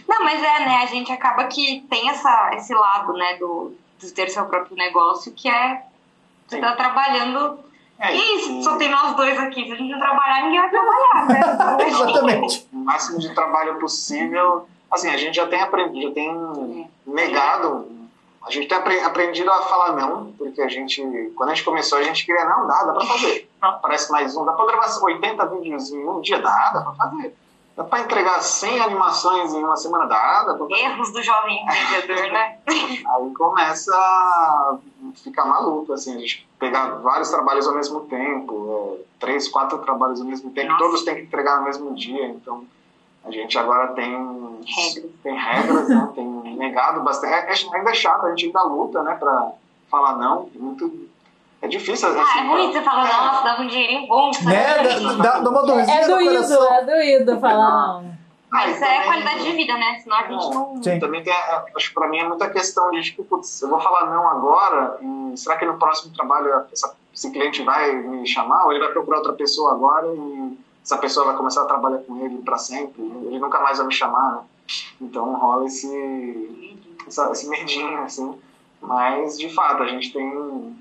Não, 0.07 0.23
mas 0.23 0.39
é, 0.41 0.59
né? 0.65 0.75
A 0.83 0.85
gente 0.85 1.11
acaba 1.11 1.43
que 1.45 1.85
tem 1.89 2.09
essa, 2.09 2.51
esse 2.55 2.73
lado, 2.73 3.11
né, 3.13 3.35
do, 3.37 3.73
de 3.99 4.11
ter 4.11 4.29
seu 4.29 4.45
próprio 4.45 4.77
negócio, 4.77 5.33
que 5.33 5.49
é 5.49 5.83
você 6.47 6.59
tá 6.59 6.75
trabalhando. 6.75 7.59
É, 8.01 8.13
isso, 8.15 8.51
e- 8.51 8.63
só 8.63 8.75
tem 8.77 8.89
nós 8.89 9.15
dois 9.15 9.37
aqui. 9.39 9.65
Se 9.65 9.71
a 9.71 9.75
gente 9.75 9.91
não 9.91 9.99
trabalhar, 9.99 10.43
ninguém 10.45 10.59
vai 10.59 10.69
trabalhar, 10.69 11.27
né? 11.27 11.85
Exatamente. 11.87 12.67
o 12.73 12.77
máximo 12.77 13.19
de 13.19 13.33
trabalho 13.33 13.75
possível. 13.79 14.67
Assim, 14.89 15.07
a 15.09 15.17
gente 15.17 15.35
já 15.35 15.47
tem 15.47 15.61
aprendido, 15.61 16.07
já 16.09 16.13
tem 16.13 16.89
negado, 17.07 17.87
a 18.45 18.51
gente 18.51 18.67
tem 18.67 18.77
apre- 18.77 18.99
aprendido 19.01 19.49
a 19.49 19.61
falar 19.63 19.93
não, 19.93 20.33
porque 20.37 20.61
a 20.61 20.67
gente, 20.67 21.01
quando 21.35 21.49
a 21.51 21.53
gente 21.53 21.63
começou, 21.63 21.97
a 21.99 22.03
gente 22.03 22.25
queria, 22.25 22.43
não, 22.45 22.67
dá, 22.67 22.83
dá 22.83 22.93
pra 22.93 23.05
fazer. 23.05 23.49
Não, 23.61 23.79
parece 23.79 24.11
mais 24.11 24.35
um, 24.35 24.43
dá 24.43 24.53
pra 24.53 24.65
gravar 24.65 24.89
80 25.01 25.45
vídeos 25.45 25.91
em 25.91 26.07
um 26.07 26.19
dia, 26.21 26.39
dá, 26.41 26.71
dá 26.73 26.81
pra 26.81 26.93
fazer. 26.93 27.35
Dá 27.75 27.83
pra 27.85 28.01
entregar 28.01 28.41
100 28.41 28.81
animações 28.81 29.53
em 29.53 29.63
uma 29.63 29.77
semana, 29.77 30.05
pra 30.07 30.57
fazer. 30.57 30.73
Erros 30.73 31.11
do 31.13 31.23
jovem 31.23 31.63
empreendedor, 31.63 32.31
né? 32.31 32.57
Aí 32.67 33.33
começa 33.33 33.95
a 33.95 34.77
ficar 35.23 35.45
maluco, 35.45 35.93
assim, 35.93 36.15
a 36.15 36.19
gente 36.19 36.47
pegar 36.59 36.95
vários 36.97 37.29
trabalhos 37.29 37.67
ao 37.67 37.73
mesmo 37.73 38.01
tempo, 38.01 38.97
é, 38.99 39.03
três, 39.19 39.47
quatro 39.47 39.77
trabalhos 39.79 40.19
ao 40.19 40.27
mesmo 40.27 40.51
tempo, 40.51 40.71
Nossa. 40.71 40.83
todos 40.83 41.03
têm 41.03 41.15
que 41.15 41.21
entregar 41.21 41.59
no 41.59 41.63
mesmo 41.65 41.95
dia, 41.95 42.27
então 42.27 42.65
a 43.23 43.31
gente 43.31 43.57
agora 43.57 43.93
tem 43.93 44.11
Regras. 44.13 45.11
tem 45.23 45.35
regras, 45.35 45.89
né, 45.89 46.11
tem 46.13 46.25
negado 46.57 47.01
bastante, 47.01 47.33
é, 47.33 47.51
é, 47.51 47.75
ainda 47.77 47.91
é 47.91 47.93
chato, 47.93 48.25
a 48.25 48.29
gente 48.29 48.45
ainda 48.47 48.63
luta, 48.63 49.01
né, 49.01 49.15
pra 49.15 49.51
falar 49.89 50.17
não, 50.17 50.49
é 50.53 50.57
muito, 50.57 51.09
é 51.61 51.67
difícil, 51.67 52.07
assim, 52.09 52.19
Ah, 52.19 52.39
é 52.43 52.47
ruim 52.47 52.71
você 52.71 52.81
falar, 52.81 53.25
nossa, 53.25 53.43
dava 53.43 53.61
um 53.61 53.67
dinheirinho 53.67 54.07
bom. 54.07 54.31
Né? 54.43 54.83
Dá, 54.83 55.13
dá- 55.23 55.39
dá 55.39 55.49
uma 55.49 55.63
dorzinha 55.65 56.01
É 56.01 56.07
doído, 56.07 56.63
é 56.65 56.83
doído 56.85 57.39
falar. 57.39 58.03
Mas 58.51 58.81
e 58.81 58.83
é 58.83 58.87
também- 58.87 59.03
qualidade 59.05 59.43
de 59.43 59.51
vida, 59.53 59.77
né? 59.77 59.99
Senão 60.03 60.17
a 60.17 60.23
gente 60.27 60.49
não. 60.53 60.83
Sim. 60.83 60.99
Também 60.99 61.23
tem, 61.23 61.31
a- 61.33 61.63
acho 61.75 61.87
que 61.89 61.93
pra 61.93 62.09
mim 62.09 62.17
é 62.19 62.27
muita 62.27 62.49
questão 62.49 62.91
de, 62.91 63.01
tipo, 63.01 63.23
putz, 63.23 63.61
eu 63.61 63.69
vou 63.69 63.79
falar 63.79 64.07
não 64.13 64.27
agora, 64.27 64.99
será 65.35 65.55
que 65.55 65.65
no 65.65 65.77
próximo 65.79 66.13
trabalho 66.13 66.51
essa- 66.73 66.93
esse 67.13 67.31
cliente 67.31 67.63
vai 67.63 67.93
me 67.93 68.27
chamar, 68.27 68.65
ou 68.65 68.71
ele 68.73 68.81
vai 68.83 68.91
procurar 68.91 69.17
outra 69.19 69.33
pessoa 69.33 69.71
agora 69.71 70.05
e 70.07 70.57
essa 70.83 70.97
pessoa 70.97 71.27
vai 71.27 71.35
começar 71.37 71.61
a 71.61 71.65
trabalhar 71.65 71.99
com 71.99 72.17
ele 72.25 72.39
para 72.39 72.57
sempre, 72.57 73.01
ele 73.01 73.39
nunca 73.39 73.59
mais 73.61 73.77
vai 73.77 73.87
me 73.87 73.93
chamar, 73.93 74.31
né? 74.33 74.39
Então 74.99 75.33
rola 75.35 75.65
esse, 75.65 76.77
essa- 77.07 77.31
esse 77.31 77.47
medinho, 77.47 78.01
assim. 78.03 78.37
Mas, 78.81 79.37
de 79.37 79.47
fato, 79.53 79.83
a 79.83 79.87
gente 79.87 80.11
tem 80.11 80.75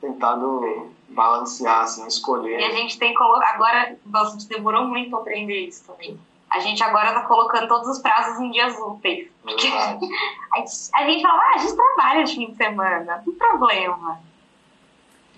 tentado 0.00 0.90
balancear, 1.08 1.80
assim, 1.82 2.02
E 2.02 2.04
a 2.04 2.08
escolher. 2.08 2.72
gente 2.72 2.98
tem 2.98 3.12
colocado. 3.14 3.54
Agora, 3.54 3.96
nossa, 4.06 4.28
a 4.28 4.32
gente 4.38 4.48
demorou 4.48 4.84
muito 4.86 5.10
pra 5.10 5.18
aprender 5.20 5.66
isso 5.66 5.84
também. 5.86 6.18
A 6.48 6.58
gente 6.58 6.82
agora 6.82 7.12
tá 7.12 7.22
colocando 7.22 7.68
todos 7.68 7.88
os 7.88 7.98
prazos 8.00 8.40
em 8.40 8.50
dias 8.50 8.76
úteis. 8.78 9.28
Porque 9.42 9.66
a 10.52 11.04
gente, 11.06 11.22
fala, 11.22 11.42
ah, 11.42 11.52
a 11.54 11.58
gente 11.58 11.76
trabalha 11.76 12.24
de 12.24 12.34
fim 12.34 12.50
de 12.50 12.56
semana, 12.56 13.16
não 13.16 13.22
tem 13.24 13.34
problema. 13.34 14.20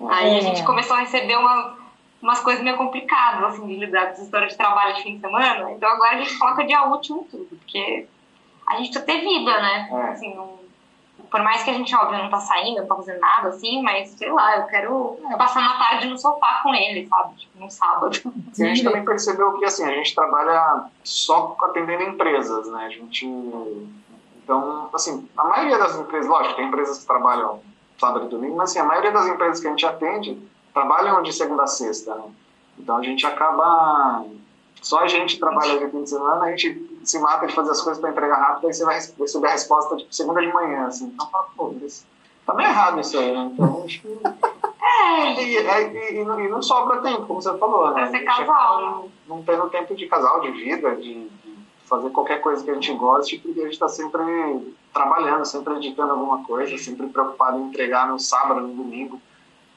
Aí 0.09 0.35
É. 0.35 0.39
a 0.39 0.41
gente 0.41 0.65
começou 0.65 0.97
a 0.97 1.01
receber 1.01 1.37
uma, 1.37 1.77
umas 2.21 2.41
coisas 2.41 2.63
meio 2.63 2.77
complicadas, 2.77 3.45
assim, 3.55 3.67
de 3.67 3.77
lidar 3.77 4.07
com 4.07 4.13
essa 4.13 4.23
história 4.23 4.49
de 4.49 4.57
trabalho 4.57 4.95
de 4.97 5.03
fim 5.03 5.15
de 5.17 5.21
semana. 5.21 5.71
Então 5.73 5.89
agora 5.89 6.17
a 6.17 6.19
gente 6.23 6.39
coloca 6.39 6.65
dia 6.65 6.83
útil 6.89 7.19
em 7.19 7.25
tudo, 7.31 7.45
porque 7.59 8.07
a 8.67 8.77
gente 8.77 8.91
precisa 8.91 9.05
ter 9.05 9.21
vida, 9.21 9.61
né? 9.61 9.89
É. 9.93 10.03
Assim, 10.13 10.35
não- 10.35 10.62
por 11.33 11.43
mais 11.43 11.63
que 11.63 11.71
a 11.71 11.73
gente, 11.73 11.97
óbvio, 11.97 12.19
não 12.19 12.29
tá 12.29 12.39
saindo, 12.39 12.83
não 12.83 12.87
tá 12.87 12.95
fazendo 12.95 13.19
nada, 13.19 13.49
assim, 13.49 13.83
mas 13.83 14.11
sei 14.11 14.31
lá, 14.31 14.59
eu 14.59 14.67
quero 14.67 15.19
passar 15.39 15.61
uma 15.61 15.79
tarde 15.79 16.07
no 16.07 16.19
sofá 16.19 16.61
com 16.63 16.75
ele, 16.75 17.09
sabe? 17.09 17.35
Tipo, 17.37 17.59
num 17.59 17.71
sábado. 17.71 18.11
E 18.59 18.63
a 18.63 18.67
gente 18.67 18.85
também 18.85 19.03
percebeu 19.03 19.55
que 19.55 19.65
assim, 19.65 19.83
a 19.83 19.95
gente 19.95 20.15
trabalha 20.15 20.85
só 21.03 21.57
atendendo 21.63 22.03
empresas, 22.03 22.69
né? 22.71 22.85
A 22.85 22.91
gente. 22.91 23.27
Então, 24.45 24.91
assim, 24.93 25.27
a 25.35 25.45
maioria 25.45 25.79
das 25.79 25.97
empresas, 25.97 26.29
lógico, 26.29 26.55
tem 26.55 26.67
empresas 26.67 26.99
que 26.99 27.07
trabalham 27.07 27.63
sábado 27.99 28.27
e 28.27 28.29
domingo, 28.29 28.57
mas 28.57 28.71
assim, 28.71 28.81
a 28.81 28.85
maioria 28.85 29.11
das 29.11 29.27
empresas 29.27 29.59
que 29.59 29.67
a 29.67 29.71
gente 29.71 29.87
atende 29.87 30.39
trabalham 30.75 31.23
de 31.23 31.33
segunda 31.33 31.63
a 31.63 31.67
sexta, 31.67 32.15
né? 32.15 32.25
Então 32.79 32.99
a 32.99 33.03
gente 33.03 33.25
acaba. 33.25 34.23
Só 34.83 34.99
a 34.99 35.07
gente 35.07 35.39
trabalha 35.39 35.79
de 35.79 35.91
fim 35.91 36.03
de 36.03 36.11
semana, 36.11 36.45
a 36.45 36.51
gente 36.51 36.92
se 37.05 37.19
mata 37.19 37.47
de 37.47 37.55
fazer 37.55 37.71
as 37.71 37.81
coisas 37.81 38.01
para 38.01 38.11
entregar 38.11 38.37
rápido, 38.37 38.67
aí 38.69 38.75
você 38.75 38.85
vai 38.85 38.95
receber 38.97 39.47
a 39.49 39.53
resposta 39.53 39.97
tipo, 39.97 40.15
segunda 40.15 40.41
de 40.41 40.53
manhã, 40.53 40.87
assim. 40.87 41.07
Então, 41.07 41.29
fala, 41.31 41.47
pô, 41.57 41.75
isso, 41.85 42.07
tá 42.47 42.55
meio 42.55 42.69
errado 42.69 43.01
isso 43.01 43.19
aí, 43.19 43.33
né? 43.33 43.51
Então, 43.53 43.83
acho 43.85 44.01
que 44.03 44.09
É, 44.85 45.43
e, 45.43 45.57
e- 45.57 46.21
e 46.21 46.25
não- 46.25 46.41
e 46.41 46.49
não 46.49 46.61
sobra 46.63 47.01
tempo, 47.01 47.27
como 47.27 47.41
você 47.41 47.57
falou, 47.57 47.89
né? 47.89 47.95
Pra 48.03 48.11
ser 48.11 48.21
casal, 48.25 48.45
acaba 48.45 48.81
né? 49.03 49.09
Não, 49.27 49.37
não 49.37 49.43
tendo 49.45 49.71
tempo 49.71 49.95
de 49.95 50.07
casal, 50.07 50.41
de 50.41 50.51
vida, 50.51 50.95
de, 50.97 51.15
de 51.29 51.55
fazer 51.87 52.11
qualquer 52.11 52.41
coisa 52.41 52.63
que 52.65 52.71
a 52.71 52.75
gente 52.75 52.93
goste, 52.95 53.39
porque 53.39 53.61
a 53.61 53.65
gente 53.65 53.73
está 53.75 53.89
sempre 53.89 54.23
trabalhando, 54.93 55.45
sempre 55.45 55.75
editando 55.77 56.13
alguma 56.13 56.45
coisa, 56.45 56.77
sempre 56.79 57.07
preocupado 57.07 57.59
em 57.59 57.69
entregar 57.69 58.09
no 58.09 58.19
sábado, 58.19 58.61
no 58.61 58.75
domingo. 58.75 59.21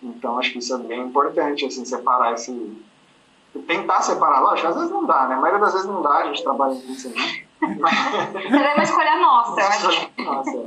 Então 0.04 0.38
acho 0.40 0.52
que 0.52 0.60
isso 0.60 0.74
é 0.74 0.78
bem 0.80 1.02
importante, 1.02 1.66
assim, 1.66 1.86
separar 1.86 2.34
esse. 2.34 2.52
Tentar 3.62 4.02
separar, 4.02 4.42
lógico, 4.42 4.68
às 4.68 4.76
vezes 4.76 4.92
não 4.92 5.06
dá, 5.06 5.28
né? 5.28 5.36
A 5.36 5.40
maioria 5.40 5.64
das 5.64 5.74
vezes 5.74 5.88
não 5.88 6.02
dá, 6.02 6.10
a 6.18 6.26
gente 6.28 6.44
trabalha 6.44 6.76
com 6.76 6.92
isso, 6.92 7.10
né? 7.10 7.16
mas 7.62 8.62
é 8.62 8.74
uma 8.74 8.84
escolha 8.84 9.16
nossa, 9.18 9.60
eu 9.62 9.68
acho. 9.68 10.10
Nossa, 10.24 10.66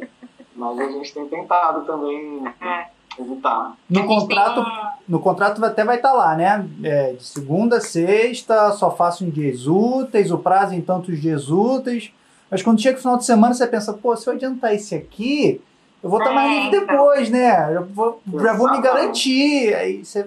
mas 0.57 0.81
a 0.81 0.91
gente 0.91 1.13
tem 1.15 1.29
tentado 1.29 1.83
também 1.85 2.43
É. 2.61 2.87
evitar. 3.21 3.73
No 3.89 4.05
contrato, 4.07 4.65
tem 4.65 4.73
no 5.09 5.21
contrato 5.21 5.65
até 5.65 5.85
vai 5.85 5.97
estar 5.97 6.13
lá, 6.13 6.35
né? 6.35 6.67
É, 6.83 7.13
de 7.13 7.25
segunda 7.25 7.77
a 7.77 7.81
sexta, 7.81 8.73
só 8.73 8.91
faço 8.91 9.25
em 9.25 9.31
dias 9.31 9.67
úteis, 9.67 10.31
o 10.33 10.39
prazo 10.39 10.75
em 10.75 10.81
tantos 10.81 11.21
dias 11.21 11.51
úteis. 11.51 12.11
Mas 12.51 12.63
quando 12.63 12.81
chega 12.81 12.97
o 12.99 13.01
final 13.01 13.17
de 13.19 13.27
semana, 13.27 13.55
você 13.55 13.67
pensa, 13.67 13.93
pô, 13.93 14.17
se 14.17 14.27
eu 14.27 14.33
adiantar 14.33 14.75
esse 14.75 14.95
aqui, 14.95 15.61
eu 16.03 16.09
vou 16.11 16.19
estar 16.19 16.33
mais 16.33 16.51
É, 16.51 16.55
livre 16.55 16.77
então. 16.79 16.87
depois, 16.97 17.31
né? 17.31 17.77
Eu 17.77 17.85
vou, 17.87 18.21
já 18.41 18.55
vou 18.55 18.71
me 18.73 18.81
garantir. 18.81 19.75
Aí 19.75 20.05
você 20.05 20.27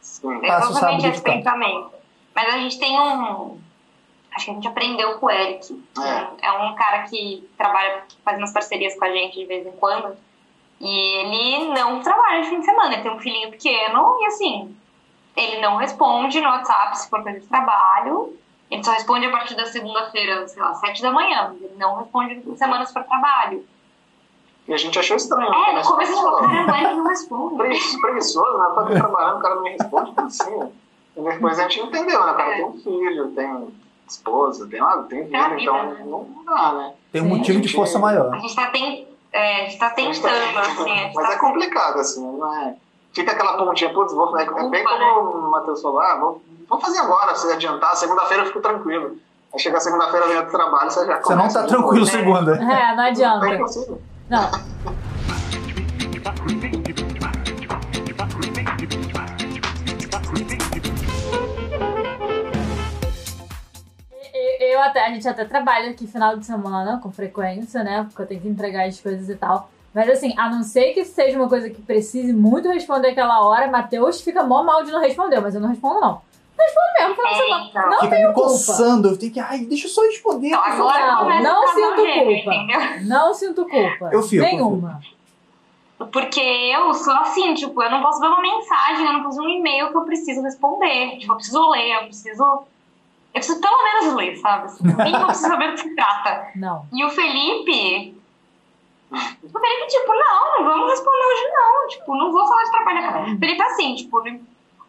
Sim. 0.00 0.38
Passa 0.40 0.70
o 0.70 0.74
sábado 0.74 0.98
Exatamente 0.98 1.06
esse 1.06 1.08
editando. 1.18 1.36
pensamento. 1.38 1.99
Mas 2.42 2.54
a 2.54 2.58
gente 2.58 2.78
tem 2.78 2.98
um. 3.00 3.58
Acho 4.34 4.44
que 4.44 4.50
a 4.50 4.54
gente 4.54 4.68
aprendeu 4.68 5.18
com 5.18 5.26
o 5.26 5.30
Eric. 5.30 5.84
É. 5.98 6.46
É 6.46 6.52
um 6.52 6.74
cara 6.74 7.02
que 7.02 7.48
trabalha, 7.58 8.04
faz 8.24 8.38
umas 8.38 8.52
parcerias 8.52 8.96
com 8.98 9.04
a 9.04 9.10
gente 9.10 9.38
de 9.38 9.44
vez 9.46 9.66
em 9.66 9.72
quando. 9.72 10.16
E 10.80 10.88
ele 11.18 11.68
não 11.74 12.00
trabalha 12.00 12.42
de 12.42 12.48
fim 12.48 12.60
de 12.60 12.64
semana. 12.64 12.94
Ele 12.94 13.02
tem 13.02 13.12
um 13.12 13.18
filhinho 13.18 13.50
pequeno 13.50 14.16
e 14.20 14.26
assim, 14.26 14.74
ele 15.36 15.60
não 15.60 15.76
responde 15.76 16.40
no 16.40 16.48
WhatsApp 16.48 16.98
se 16.98 17.10
for 17.10 17.22
coisa 17.22 17.40
de 17.40 17.46
trabalho. 17.46 18.36
Ele 18.70 18.84
só 18.84 18.92
responde 18.92 19.26
a 19.26 19.30
partir 19.30 19.56
da 19.56 19.66
segunda-feira, 19.66 20.46
sei 20.46 20.62
lá, 20.62 20.72
sete 20.74 21.02
da 21.02 21.10
manhã. 21.10 21.54
Ele 21.60 21.74
não 21.76 21.96
responde 21.96 22.36
no 22.36 22.42
fim 22.42 22.52
de 22.52 22.58
semana 22.58 22.86
se 22.86 22.92
for 22.92 23.02
trabalho. 23.04 23.66
E 24.68 24.72
a 24.72 24.76
gente 24.76 24.96
achou 24.98 25.16
estranho. 25.16 25.52
É, 25.52 25.72
né? 25.72 25.82
no 25.82 25.88
começo 25.88 26.12
a 26.12 26.14
gente 26.14 26.22
falou, 26.24 26.40
caramba, 26.48 26.78
ele 26.78 26.94
não 26.94 27.06
responde. 27.08 27.56
Pregui- 27.56 28.00
preguiçoso, 28.00 28.58
né? 28.58 28.64
Tá 28.74 28.84
trabalhando, 28.84 29.38
o 29.38 29.42
cara 29.42 29.54
não 29.56 29.62
me 29.64 29.70
responde, 29.70 30.12
como 30.14 30.26
assim? 30.28 30.56
né? 30.56 30.70
E 31.20 31.32
depois 31.32 31.58
a 31.58 31.62
gente 31.62 31.80
entendeu, 31.80 32.24
né? 32.24 32.32
O 32.32 32.34
cara 32.34 32.50
É. 32.52 32.56
tem 32.56 32.64
um 32.66 32.72
filho, 32.80 33.28
tem 33.32 33.68
esposa, 34.08 34.66
tem, 34.68 34.80
uma, 34.80 35.02
tem 35.04 35.24
vida, 35.24 35.48
vida, 35.50 35.60
então 35.60 35.74
né? 35.86 36.02
não 36.04 36.26
dá, 36.44 36.72
né? 36.72 36.92
tem 37.12 37.22
um 37.22 37.24
Sim. 37.24 37.30
motivo 37.36 37.60
de 37.60 37.72
força 37.72 37.98
maior. 37.98 38.34
A 38.34 38.38
gente 38.38 38.54
tá, 38.56 38.66
ten... 38.66 39.06
é, 39.32 39.62
a 39.62 39.64
gente 39.68 39.78
tá 39.78 39.86
A 39.86 40.00
gente 40.00 40.20
tá- 40.20 40.28
tentando, 40.30 40.58
assim. 40.58 40.90
A 40.90 40.94
gente 40.96 41.14
Mas 41.14 41.26
tá 41.28 41.32
é 41.34 41.38
complicado, 41.38 41.98
assim, 42.00 42.20
não 42.38 42.54
é? 42.56 42.74
Fica 43.12 43.32
aquela 43.32 43.56
pontinha, 43.56 43.92
putz, 43.92 44.12
vou, 44.12 44.36
é, 44.38 44.42
é 44.44 44.68
bem 44.68 44.84
como 44.84 45.30
o 45.30 45.50
Matheus 45.50 45.82
falou, 45.82 46.00
ah, 46.00 46.16
vou, 46.16 46.42
vou 46.68 46.80
fazer 46.80 46.98
agora, 47.00 47.34
se 47.34 47.50
adiantar, 47.52 47.96
segunda-feira 47.96 48.42
eu 48.44 48.46
fico 48.46 48.60
tranquilo. 48.60 49.16
Aí 49.52 49.58
chega 49.58 49.80
segunda-feira, 49.80 50.28
vem 50.28 50.42
do 50.44 50.50
trabalho, 50.50 50.90
você 50.90 51.04
já 51.06 51.20
Você 51.20 51.34
não 51.34 51.48
tá 51.48 51.64
tranquilo 51.64 52.04
novo. 52.04 52.10
segunda. 52.10 52.54
É, 52.54 52.94
não 52.96 53.02
é 53.02 53.08
adianta. 53.08 53.46
Não. 54.28 54.50
Eu 64.80 64.84
até, 64.84 65.06
a 65.06 65.10
gente 65.10 65.28
até 65.28 65.44
trabalha 65.44 65.90
aqui 65.90 66.06
final 66.06 66.36
de 66.36 66.44
semana 66.46 66.98
com 67.02 67.10
frequência, 67.12 67.82
né? 67.84 68.04
Porque 68.08 68.22
eu 68.22 68.26
tenho 68.26 68.40
que 68.40 68.48
entregar 68.48 68.86
as 68.86 69.00
coisas 69.00 69.28
e 69.28 69.36
tal. 69.36 69.70
Mas 69.94 70.08
assim, 70.08 70.32
a 70.38 70.48
não 70.48 70.62
ser 70.62 70.92
que 70.92 71.04
seja 71.04 71.36
uma 71.38 71.48
coisa 71.48 71.68
que 71.68 71.82
precise 71.82 72.32
muito 72.32 72.68
responder 72.68 73.08
aquela 73.08 73.44
hora, 73.44 73.68
Matheus 73.70 74.20
fica 74.20 74.42
mó 74.42 74.62
mal 74.62 74.82
de 74.84 74.92
não 74.92 75.00
responder, 75.00 75.40
mas 75.40 75.54
eu 75.54 75.60
não 75.60 75.68
respondo, 75.68 76.00
não. 76.00 76.20
Não 76.58 76.64
respondo 76.66 76.86
mesmo, 76.98 77.14
final 77.16 77.32
de 77.32 77.40
É, 77.40 77.44
semana. 77.44 77.64
então. 77.70 77.82
Não 77.90 78.00
Fica 78.00 78.08
tenho 78.16 78.28
me 78.28 78.34
culpa. 78.34 78.48
coçando. 78.50 79.08
Eu 79.08 79.18
tenho 79.18 79.32
que. 79.32 79.40
Ai, 79.40 79.58
deixa 79.60 79.86
eu 79.86 79.90
só 79.90 80.02
responder. 80.02 80.50
Favor. 80.50 80.92
agora 80.94 81.40
Não, 81.42 81.60
não 81.62 81.68
sinto 81.68 81.96
nojento, 81.96 82.24
culpa. 82.24 82.54
entendeu? 82.54 82.80
Não 83.08 83.34
sinto 83.34 83.62
culpa. 83.66 84.10
Eu 84.12 84.22
fico, 84.22 84.36
eu 84.44 84.48
Nenhuma. 84.50 85.00
Porque 86.12 86.40
eu 86.40 86.94
sou 86.94 87.12
assim, 87.14 87.52
tipo, 87.54 87.82
eu 87.82 87.90
não 87.90 88.00
posso 88.00 88.20
ver 88.20 88.26
uma 88.28 88.40
mensagem, 88.40 89.06
eu 89.06 89.12
não 89.12 89.22
posso 89.22 89.36
ver 89.38 89.46
um 89.46 89.48
e-mail 89.50 89.90
que 89.90 89.96
eu 89.96 90.02
preciso 90.02 90.40
responder. 90.42 91.18
Tipo, 91.18 91.32
eu 91.32 91.36
preciso 91.36 91.70
ler, 91.70 91.92
eu 91.96 92.04
preciso. 92.04 92.62
Eu 93.32 93.40
preciso 93.40 93.60
pelo 93.60 93.82
menos 93.84 94.14
ler, 94.14 94.36
sabe? 94.36 94.64
Assim, 94.66 94.84
mínimo 94.84 95.16
eu 95.18 95.26
preciso 95.26 95.48
saber 95.48 95.68
do 95.68 95.74
que 95.74 95.80
se 95.82 95.94
trata. 95.94 96.50
Não. 96.56 96.86
E 96.92 97.04
o 97.04 97.10
Felipe. 97.10 98.16
O 99.12 99.48
Felipe, 99.48 99.86
tipo, 99.88 100.14
não, 100.14 100.58
não 100.58 100.64
vamos 100.64 100.90
responder 100.90 101.26
hoje, 101.26 101.52
não. 101.52 101.88
Tipo, 101.88 102.14
não 102.16 102.32
vou 102.32 102.46
falar 102.46 102.62
de 102.64 102.70
trabalho 102.70 103.02
na 103.02 103.12
cara. 103.12 103.24
O 103.32 103.38
Felipe, 103.38 103.62
assim, 103.62 103.94
tipo, 103.94 104.22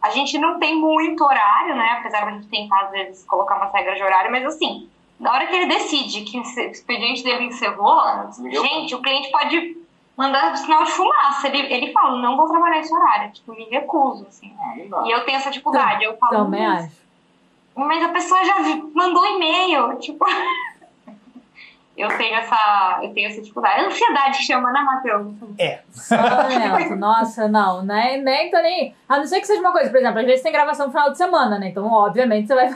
a 0.00 0.10
gente 0.10 0.38
não 0.38 0.58
tem 0.58 0.76
muito 0.76 1.24
horário, 1.24 1.74
né? 1.76 1.96
Apesar 2.00 2.20
de 2.24 2.28
a 2.28 2.32
gente 2.32 2.46
tentar, 2.48 2.80
às 2.82 2.90
vezes, 2.90 3.24
colocar 3.24 3.56
uma 3.56 3.70
regra 3.70 3.94
de 3.94 4.02
horário, 4.02 4.30
mas 4.30 4.44
assim, 4.44 4.88
na 5.20 5.32
hora 5.32 5.46
que 5.46 5.54
ele 5.54 5.66
decide 5.66 6.22
que 6.22 6.38
o 6.38 6.42
expediente 6.42 7.22
dele 7.22 7.44
encerrou, 7.44 8.00
gente, 8.50 8.94
o 8.94 9.02
cliente 9.02 9.30
pode 9.30 9.76
mandar 10.16 10.56
sinal 10.56 10.84
de 10.84 10.90
fumaça. 10.92 11.46
Ele, 11.48 11.72
ele 11.72 11.92
fala, 11.92 12.20
não 12.20 12.36
vou 12.36 12.46
trabalhar 12.48 12.78
esse 12.80 12.92
horário. 12.94 13.32
Tipo, 13.32 13.54
me 13.54 13.64
recuso, 13.64 14.26
assim. 14.28 14.52
Ah. 14.60 15.04
E 15.06 15.10
eu 15.10 15.24
tenho 15.24 15.38
essa 15.38 15.50
dificuldade. 15.50 16.04
Eu 16.04 16.16
falo, 16.18 16.44
Também 16.44 16.66
"Mas- 16.66 16.84
acho. 16.86 17.01
Mas 17.74 18.02
a 18.02 18.08
pessoa 18.08 18.44
já 18.44 18.58
mandou 18.94 19.24
e-mail, 19.24 19.98
tipo. 19.98 20.24
eu 21.96 22.08
tenho 22.16 22.36
essa. 22.36 23.00
Eu 23.02 23.12
tenho 23.12 23.28
essa 23.28 23.40
dificuldade. 23.40 23.80
É 23.80 23.86
ansiedade 23.86 24.38
que 24.38 24.44
chama, 24.44 24.72
né, 24.72 24.80
Matheus? 24.80 25.26
Lamento. 26.10 26.96
Nossa, 26.96 27.48
não. 27.48 27.82
Nem, 27.82 28.22
nem 28.22 28.50
tô 28.50 28.58
nem. 28.58 28.94
A 29.08 29.18
não 29.18 29.26
ser 29.26 29.40
que 29.40 29.46
seja 29.46 29.60
uma 29.60 29.72
coisa, 29.72 29.90
por 29.90 29.98
exemplo, 29.98 30.20
às 30.20 30.26
vezes 30.26 30.42
tem 30.42 30.52
gravação 30.52 30.86
no 30.86 30.92
final 30.92 31.10
de 31.10 31.18
semana, 31.18 31.58
né? 31.58 31.68
Então, 31.68 31.86
obviamente, 31.86 32.46
você 32.48 32.54
vai, 32.54 32.68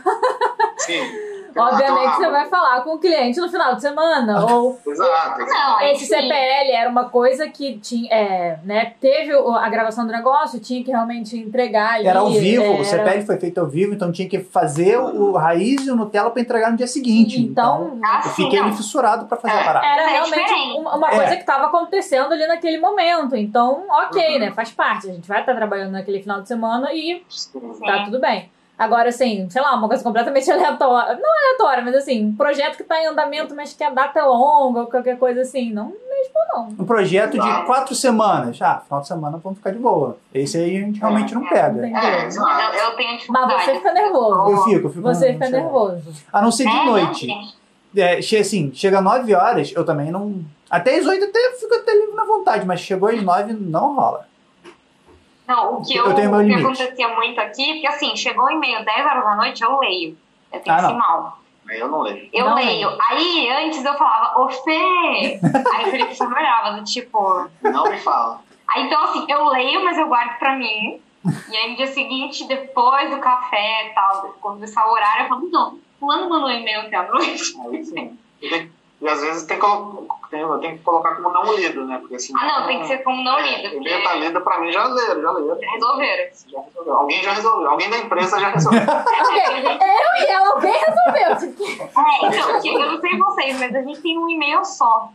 Sim. 0.78 1.36
Obviamente, 1.57 2.16
você 2.16 2.31
vai 2.31 2.47
falar 2.49 2.81
com 2.83 2.95
o 2.95 2.99
cliente 2.99 3.40
no 3.40 3.49
final 3.49 3.75
de 3.75 3.81
semana. 3.83 4.45
Ou 4.53 4.79
Exato. 4.87 5.40
Não, 5.47 5.77
aí 5.79 5.92
esse 5.92 6.07
sim. 6.07 6.14
CPL 6.14 6.71
era 6.73 6.90
uma 6.90 7.09
coisa 7.09 7.49
que 7.49 7.79
tinha, 7.79 8.12
é, 8.12 8.59
né? 8.64 8.92
Teve 9.01 9.33
a 9.33 9.69
gravação 9.69 10.07
do 10.07 10.12
negócio, 10.12 10.61
tinha 10.61 10.83
que 10.85 10.90
realmente 10.90 11.37
entregar 11.37 11.95
ali. 11.95 12.07
Era 12.07 12.21
ao 12.21 12.31
vivo, 12.31 12.62
era- 12.64 12.81
o 12.81 12.85
CPL 12.85 13.23
foi 13.27 13.37
feito 13.38 13.59
ao 13.59 13.66
vivo, 13.66 13.95
então 13.95 14.11
tinha 14.12 14.29
que 14.29 14.40
fazer 14.40 14.99
o 14.99 15.33
raiz 15.33 15.87
e 15.87 15.90
o 15.90 15.97
Nutella 15.97 16.31
pra 16.31 16.40
entregar 16.42 16.71
no 16.71 16.77
dia 16.77 16.87
seguinte. 16.87 17.40
Então, 17.40 17.99
Ah, 18.05 18.23
eu 18.25 18.31
sim, 18.31 18.45
fiquei 18.45 18.61
não. 18.61 18.73
fissurado 18.75 19.27
pra 19.27 19.37
fazer 19.37 19.55
É. 19.57 19.61
a 19.61 19.64
parada. 19.64 19.87
era 19.87 20.03
É 20.03 20.07
realmente 20.12 20.45
diferente. 20.45 20.79
uma, 20.81 21.09
É. 21.11 21.16
coisa 21.16 21.35
que 21.37 21.40
estava 21.40 21.66
acontecendo 21.66 22.33
ali 22.33 22.47
naquele 22.47 22.79
momento. 22.79 23.35
Então, 23.37 23.85
ok, 23.88 24.35
Uhum. 24.35 24.38
né? 24.40 24.51
Faz 24.53 24.71
parte. 24.71 25.09
A 25.09 25.12
gente 25.12 25.29
vai 25.29 25.40
estar 25.40 25.55
trabalhando 25.55 25.92
naquele 25.92 26.21
final 26.21 26.40
de 26.40 26.49
semana 26.49 26.92
e 26.92 27.23
Sim. 27.29 27.61
tá 27.85 28.05
tudo 28.05 28.21
bem. 28.21 28.51
Agora, 28.78 29.08
assim, 29.08 29.48
sei 29.48 29.62
lá, 29.62 29.74
uma 29.74 29.88
coisa 29.88 30.02
completamente 30.04 30.50
aleatória. 30.52 31.18
Não 31.20 31.30
aleatória, 31.32 31.82
mas 31.82 31.94
assim, 31.94 32.26
um 32.26 32.36
projeto 32.36 32.76
que 32.76 32.84
tá 32.84 33.00
em 33.02 33.06
andamento, 33.06 33.54
mas 33.54 33.72
que 33.72 33.82
a 33.82 33.90
data 33.90 34.18
é 34.18 34.22
longa 34.22 34.80
ou 34.80 34.86
qualquer 34.86 35.18
coisa 35.18 35.40
assim. 35.40 35.72
Não 35.72 35.86
mesmo, 35.86 36.34
não. 36.52 36.68
Um 36.78 36.86
projeto 36.86 37.38
de 37.38 37.64
quatro 37.64 37.94
semanas. 37.94 38.60
Ah, 38.60 38.80
final 38.84 39.00
de 39.00 39.08
semana 39.08 39.40
vamos 39.42 39.58
ficar 39.58 39.70
de 39.70 39.78
boa. 39.78 40.18
Esse 40.34 40.58
aí 40.58 40.76
a 40.76 40.80
gente 40.80 41.00
realmente 41.00 41.34
não 41.34 41.46
pega. 41.46 41.86
É, 41.86 41.90
Mas 41.90 42.36
exato. 42.36 42.76
eu, 42.76 42.96
tenho 42.96 43.16
dificuldade. 43.16 43.52
Mas 43.54 43.64
você 43.64 43.74
fica 43.74 43.92
nervoso. 43.92 44.50
Eu 44.50 44.64
fico, 44.64 44.86
eu 44.86 44.90
fico. 44.90 45.02
Você 45.02 45.32
fica 45.32 45.48
nervoso. 45.50 46.12
A 46.32 46.42
não 46.42 46.52
ser 46.52 46.64
de 46.64 46.76
É, 46.76 46.84
noite. 46.84 47.28
É, 47.96 48.18
assim, 48.18 48.70
chega 48.74 49.00
9 49.00 49.34
horas, 49.34 49.72
eu 49.74 49.84
também 49.84 50.10
não. 50.10 50.44
Até 50.68 50.98
as 50.98 51.06
8 51.06 51.24
até 51.24 51.52
fico 51.58 51.74
até 51.74 51.92
livre 51.94 52.14
na 52.14 52.24
vontade, 52.24 52.66
mas 52.66 52.80
chegou 52.80 53.08
às 53.08 53.22
9 53.22 53.54
não 53.54 53.96
rola. 53.96 54.26
Não, 55.46 55.76
o 55.78 55.85
que, 55.85 55.96
Eu 55.96 56.06
eu, 56.06 56.14
tenho 56.14 56.30
meu 56.30 56.40
o 56.40 56.42
que 56.42 56.48
limite. 56.48 56.64
acontecia 56.82 57.09
muito 57.14 57.40
aqui, 57.40 57.72
porque 57.74 57.87
assim, 57.87 58.16
chegou 58.16 58.46
um 58.46 58.50
e-mail 58.50 58.85
10 58.85 59.06
horas 59.06 59.24
da 59.24 59.37
noite, 59.37 59.62
eu 59.62 59.78
leio. 59.78 60.16
Eu 60.52 60.61
tenho 60.61 60.76
Ah, 60.76 60.78
esse 60.80 60.88
não. 60.88 60.98
mal. 60.98 61.38
Eu 61.68 61.88
não 61.88 62.00
leio. 62.02 62.28
Eu 62.32 62.44
Não 62.46 62.54
leio. 62.54 62.88
Aí, 63.09 63.50
antes 63.50 63.85
eu 63.85 63.94
falava, 63.94 64.40
ô 64.40 64.48
Fê! 64.48 65.40
Aí 65.74 65.87
o 65.87 65.90
Felipe 65.90 66.14
só 66.14 66.28
me 66.28 66.35
olhava, 66.37 66.72
do 66.76 66.85
tipo... 66.85 67.48
Não 67.62 67.85
me 67.90 67.98
fala. 67.98 68.40
Aí, 68.68 68.85
então, 68.85 69.02
assim, 69.04 69.24
eu 69.28 69.44
leio, 69.48 69.85
mas 69.85 69.98
eu 69.98 70.06
guardo 70.06 70.38
pra 70.38 70.54
mim. 70.56 71.00
E 71.50 71.56
aí, 71.56 71.70
no 71.70 71.76
dia 71.76 71.88
seguinte, 71.88 72.46
depois 72.46 73.11
do 73.11 73.18
café 73.18 73.88
e 73.90 73.94
tal, 73.94 74.20
quando 74.40 74.54
começar 74.56 74.87
o 74.87 74.92
horário, 74.92 75.24
eu 75.24 75.28
falo, 75.28 75.48
não, 75.50 75.78
fulano 75.98 76.28
mandou 76.28 76.48
um 76.48 76.52
e-mail 76.52 76.82
até 76.82 76.96
a 76.96 77.02
noite. 77.09 77.42
Aí 77.68 77.85
sim. 77.85 78.16
E, 79.00 79.04
tem- 79.04 79.09
às 79.12 79.20
vezes 79.20 79.42
tem 79.46 79.59
que, 79.59 79.66
tem, 80.30 80.40
eu 80.40 80.59
tenho 80.59 80.78
que 80.78 80.82
colocar 80.85 81.14
como 81.16 81.30
não 81.30 81.54
lido, 81.54 81.85
né? 81.87 81.98
Porque 81.98 82.16
assim. 82.16 82.32
Ah, 82.38 82.46
não, 82.61 82.66
tem 82.66 82.80
que 82.80 82.87
ser 82.87 82.98
como 82.98 83.22
não 83.22 83.38
lido. 83.40 83.68
O 83.68 83.70
porque 83.72 83.88
e-mail 83.88 84.02
tá 84.04 84.14
lido 84.14 84.40
pra 84.40 84.61
mim, 84.61 84.72
já 84.72 84.85
leram, 84.85 85.20
já 85.22 85.32
leram. 85.32 85.59
Resolveram. 85.61 86.30
Já 86.48 86.61
resolveu. 86.61 86.94
Alguém 86.94 87.22
já 87.22 87.32
resolveu. 87.32 87.70
Alguém 87.70 87.90
da 87.90 87.98
empresa 87.98 88.40
já 88.40 88.48
resolveu. 88.48 88.82
Ok, 89.26 89.64
eu 89.64 90.26
e 90.26 90.30
ela, 90.30 90.48
alguém 90.54 90.72
resolveu. 90.72 91.56
É, 91.80 92.26
então, 92.26 92.52
porque 92.52 92.68
eu 92.68 92.92
não 92.92 93.00
sei 93.00 93.18
vocês, 93.18 93.61
mas 93.61 93.74
a 93.74 93.82
gente 93.82 94.00
tem 94.00 94.18
um 94.18 94.28
e-mail 94.28 94.64
só. 94.64 95.11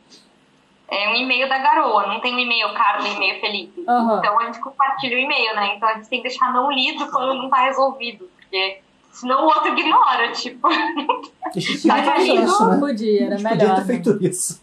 É 0.88 1.08
um 1.10 1.16
e-mail 1.16 1.48
da 1.48 1.58
garoa, 1.58 2.06
não 2.08 2.20
tem 2.20 2.36
um 2.36 2.40
e-mail 2.40 2.74
Carla 2.74 3.08
e 3.08 3.14
e-mail 3.16 3.40
Felipe. 3.40 3.84
Aham. 3.88 4.18
Então 4.20 4.38
a 4.40 4.46
gente 4.46 4.60
compartilha 4.60 5.16
o 5.16 5.20
e-mail, 5.20 5.56
né? 5.56 5.76
Então 5.76 5.88
a 5.88 5.94
gente 5.94 6.10
tem 6.10 6.22
que 6.22 6.28
deixar 6.28 6.52
não 6.52 6.70
lido 6.72 7.10
quando 7.10 7.34
não 7.36 7.50
tá 7.50 7.60
resolvido. 7.62 8.30
Porque 8.42 8.82
senão 9.12 9.42
o 9.44 9.46
outro 9.46 9.68
ignora, 9.70 10.32
tipo. 10.32 10.68
Eu 10.68 11.88
Tá 11.88 12.04
fazer 12.04 12.24
lindo. 12.34 12.44
isso, 12.46 12.66
né? 12.68 12.78
Podia, 12.80 13.26
era 13.26 13.36
A 13.36 13.38
gente 13.38 13.50
podia 13.50 13.66
melhor. 13.68 13.76
ter 13.76 13.82
né? 13.82 13.86
feito 13.88 14.24
isso. 14.26 14.62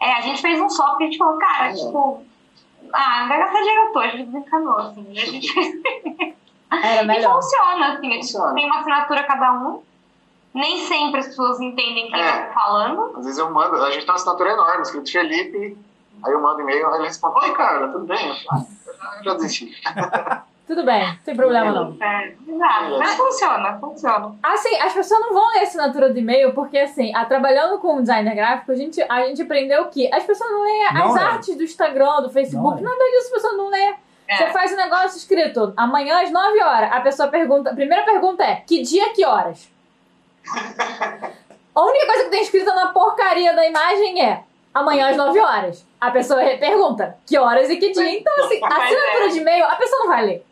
É, 0.00 0.12
a 0.12 0.20
gente 0.20 0.40
fez 0.42 0.60
um 0.60 0.68
só 0.68 0.86
porque 0.90 1.04
a 1.04 1.06
gente 1.06 1.18
falou, 1.18 1.38
cara, 1.38 1.72
tipo. 1.74 2.22
Ah, 2.92 3.20
não 3.22 3.28
vai 3.28 3.38
gastar 3.38 3.58
dinheiro 3.58 3.88
à 3.88 3.92
toa, 3.92 4.02
a 4.04 4.08
gente 4.08 4.26
desencanou, 4.26 4.78
assim. 4.78 5.06
E 5.10 5.18
a 5.20 5.24
gente 5.26 5.52
fez. 5.52 5.74
Era 6.70 7.02
E 7.02 7.06
melhor. 7.06 7.34
funciona, 7.34 7.94
assim. 7.94 8.06
é, 8.06 8.10
tipo, 8.10 8.22
Funciona. 8.22 8.54
tem 8.54 8.66
uma 8.66 8.78
assinatura 8.80 9.22
cada 9.24 9.52
um. 9.52 9.82
Nem 10.54 10.86
sempre 10.86 11.20
as 11.20 11.26
pessoas 11.26 11.60
entendem 11.60 12.10
quem 12.10 12.20
É. 12.20 12.32
tá 12.46 12.52
falando. 12.54 13.12
Às 13.18 13.24
vezes 13.24 13.38
eu 13.38 13.50
mando, 13.52 13.76
a 13.76 13.90
gente 13.90 14.00
tem 14.06 14.10
uma 14.10 14.14
assinatura 14.14 14.52
enorme, 14.52 14.82
escrito 14.82 15.10
Felipe, 15.12 15.76
aí 16.24 16.32
eu 16.32 16.40
mando 16.40 16.60
e-mail, 16.62 16.88
aí 16.88 16.94
ele 16.94 17.08
responde, 17.08 17.38
oi 17.44 17.52
cara, 17.54 17.88
tudo 17.88 18.06
bem? 18.06 18.28
Eu 18.28 18.34
falo, 18.36 18.66
"Ah, 19.02 19.16
eu 19.18 19.24
já 19.24 19.34
desisti. 19.34 19.74
Tudo 20.66 20.84
bem, 20.84 21.06
não 21.06 21.16
tem 21.24 21.36
problema 21.36 21.70
não. 21.70 21.96
É, 22.00 22.34
exato. 22.48 22.98
Mas 22.98 23.14
funciona, 23.14 23.78
funciona. 23.78 24.34
Assim, 24.42 24.74
as 24.80 24.92
pessoas 24.92 25.20
não 25.20 25.32
vão 25.32 25.48
ler 25.50 25.60
a 25.60 25.62
assinatura 25.62 26.10
do 26.10 26.18
e-mail, 26.18 26.52
porque 26.54 26.76
assim, 26.78 27.14
a, 27.14 27.24
trabalhando 27.24 27.78
com 27.78 28.00
designer 28.00 28.34
gráfico, 28.34 28.72
a 28.72 28.74
gente, 28.74 29.00
a 29.08 29.26
gente 29.26 29.42
aprendeu 29.42 29.86
que 29.86 30.12
as 30.12 30.24
pessoas 30.24 30.50
não 30.50 30.62
leem 30.64 30.92
Não 30.92 31.06
as 31.06 31.14
lê. 31.14 31.20
artes 31.20 31.56
do 31.56 31.62
Instagram, 31.62 32.22
do 32.22 32.30
Facebook, 32.30 32.82
Não 32.82 32.90
nada 32.90 33.04
disso 33.12 33.26
as 33.26 33.32
pessoas 33.32 33.56
não 33.56 33.68
lê. 33.68 33.94
É. 34.28 34.36
Você 34.36 34.46
faz 34.48 34.72
um 34.72 34.76
negócio 34.76 35.16
escrito 35.18 35.72
amanhã 35.76 36.20
às 36.20 36.30
9 36.30 36.60
horas. 36.60 36.92
A 36.92 37.00
pessoa 37.00 37.28
pergunta. 37.28 37.70
A 37.70 37.74
primeira 37.74 38.04
pergunta 38.04 38.42
é: 38.42 38.56
que 38.66 38.82
dia, 38.82 39.12
que 39.12 39.24
horas? 39.24 39.70
A 41.74 41.82
única 41.82 42.06
coisa 42.06 42.24
que 42.24 42.30
tem 42.30 42.42
escrita 42.42 42.74
na 42.74 42.88
porcaria 42.88 43.54
da 43.54 43.66
imagem 43.66 44.20
é 44.20 44.42
amanhã 44.74 45.10
às 45.10 45.16
9 45.16 45.38
horas. 45.38 45.86
A 46.00 46.10
pessoa 46.10 46.40
pergunta 46.58 47.16
que 47.26 47.38
horas 47.38 47.70
e 47.70 47.76
que 47.76 47.92
dia. 47.92 48.18
Então, 48.18 48.32
assim, 48.44 48.58
a 48.62 48.68
Mas 48.68 48.84
assinatura 48.84 49.24
é. 49.24 49.28
de 49.28 49.38
e-mail, 49.38 49.64
a 49.64 49.76
pessoa 49.76 50.00
não 50.00 50.08
vai 50.08 50.26
ler. 50.26 50.45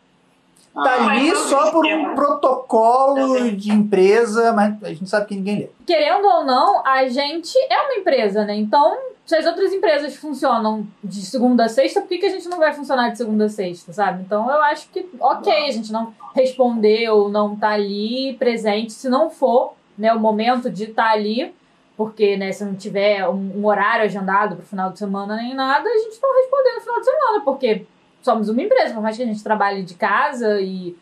Tá 0.75 0.95
Ah, 0.99 1.09
ali 1.11 1.33
só 1.35 1.71
por 1.71 1.85
um 1.85 2.13
protocolo 2.15 3.51
de 3.51 3.71
empresa, 3.71 4.51
mas 4.51 4.75
a 4.83 4.89
gente 4.89 5.09
sabe 5.09 5.25
que 5.27 5.35
ninguém 5.35 5.59
lê. 5.59 5.69
querendo 5.85 6.25
ou 6.25 6.43
não, 6.43 6.85
a 6.85 7.07
gente 7.07 7.57
é 7.69 7.81
uma 7.81 7.95
empresa, 7.95 8.43
né? 8.43 8.55
Então, 8.55 8.97
se 9.25 9.35
as 9.35 9.45
outras 9.45 9.71
empresas 9.71 10.15
funcionam 10.17 10.85
de 11.03 11.21
segunda 11.25 11.65
a 11.65 11.69
sexta, 11.69 12.01
por 12.01 12.09
que, 12.09 12.17
que 12.17 12.25
a 12.25 12.29
gente 12.29 12.49
não 12.49 12.59
vai 12.59 12.73
funcionar 12.73 13.09
de 13.09 13.17
segunda 13.17 13.45
a 13.45 13.49
sexta, 13.49 13.93
sabe? 13.93 14.23
Então, 14.23 14.49
eu 14.51 14.61
acho 14.63 14.89
que, 14.89 15.09
ok, 15.19 15.51
a 15.67 15.71
gente 15.71 15.91
não 15.91 16.13
responder 16.35 17.09
ou 17.09 17.29
não 17.29 17.55
tá 17.55 17.69
ali 17.69 18.35
presente, 18.37 18.91
se 18.91 19.07
não 19.09 19.29
for, 19.29 19.73
né, 19.97 20.13
o 20.13 20.19
momento 20.19 20.69
de 20.69 20.83
estar 20.85 21.09
ali, 21.11 21.55
porque, 21.95 22.35
né, 22.35 22.51
se 22.51 22.65
não 22.65 22.75
tiver 22.75 23.25
um, 23.29 23.53
um 23.61 23.65
horário 23.65 24.03
agendado 24.03 24.57
pro 24.57 24.65
final 24.65 24.91
de 24.91 24.99
semana 24.99 25.37
nem 25.37 25.53
nada, 25.53 25.87
a 25.89 25.97
gente 25.97 26.19
não 26.21 26.35
responder 26.35 26.73
no 26.75 26.81
final 26.81 26.99
de 26.99 27.05
semana, 27.05 27.41
porque 27.45 27.85
somos 28.25 28.49
uma 28.49 28.61
empresa, 28.61 28.95
por 28.95 29.03
mais 29.03 29.15
que 29.15 29.21
a 29.21 29.25
gente 29.25 29.43
trabalhe 29.43 29.83
de 29.83 29.93
casa 29.93 30.59
e 30.59 30.97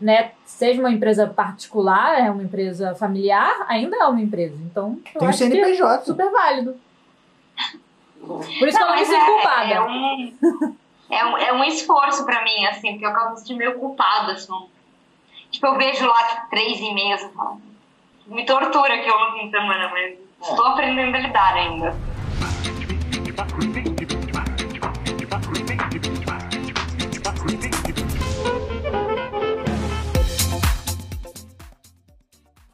né, 0.00 0.30
seja 0.46 0.80
uma 0.80 0.90
empresa 0.90 1.26
particular, 1.26 2.18
é 2.18 2.30
uma 2.30 2.42
empresa 2.42 2.94
familiar, 2.94 3.66
ainda 3.68 3.96
é 3.96 4.06
uma 4.06 4.20
empresa. 4.20 4.56
Então, 4.70 4.98
eu 5.12 5.18
Tem 5.18 5.28
o 5.28 5.30
é 5.30 5.32
CNPJ. 5.32 6.04
super 6.04 6.30
válido. 6.30 6.76
Por 8.20 8.68
isso 8.68 8.78
que 8.78 8.84
eu 8.84 8.88
não 8.88 8.94
me 8.94 9.04
sinto 9.04 9.16
é, 9.16 9.26
culpada. 9.26 9.74
É 9.74 9.80
um, 9.80 10.34
é, 11.10 11.24
um, 11.26 11.38
é 11.38 11.52
um 11.52 11.64
esforço 11.64 12.24
pra 12.24 12.44
mim, 12.44 12.64
assim, 12.66 12.92
porque 12.92 13.04
eu 13.04 13.10
acabo 13.10 13.32
me 13.32 13.38
sentindo 13.38 13.58
meio 13.58 13.78
culpada, 13.78 14.32
assim. 14.32 14.52
Tipo, 15.50 15.66
eu 15.66 15.76
vejo 15.76 16.06
lá, 16.06 16.22
tipo, 16.28 16.50
três 16.50 16.78
e 16.78 17.28
falo, 17.34 17.60
me 18.26 18.46
tortura 18.46 18.98
que 18.98 19.10
eu 19.10 19.18
no 19.18 19.32
fim 19.32 19.46
de 19.46 19.50
semana, 19.50 19.90
mas 19.90 20.16
estou 20.40 20.66
aprendendo 20.66 21.16
a 21.16 21.18
lidar 21.18 21.54
ainda. 21.54 21.96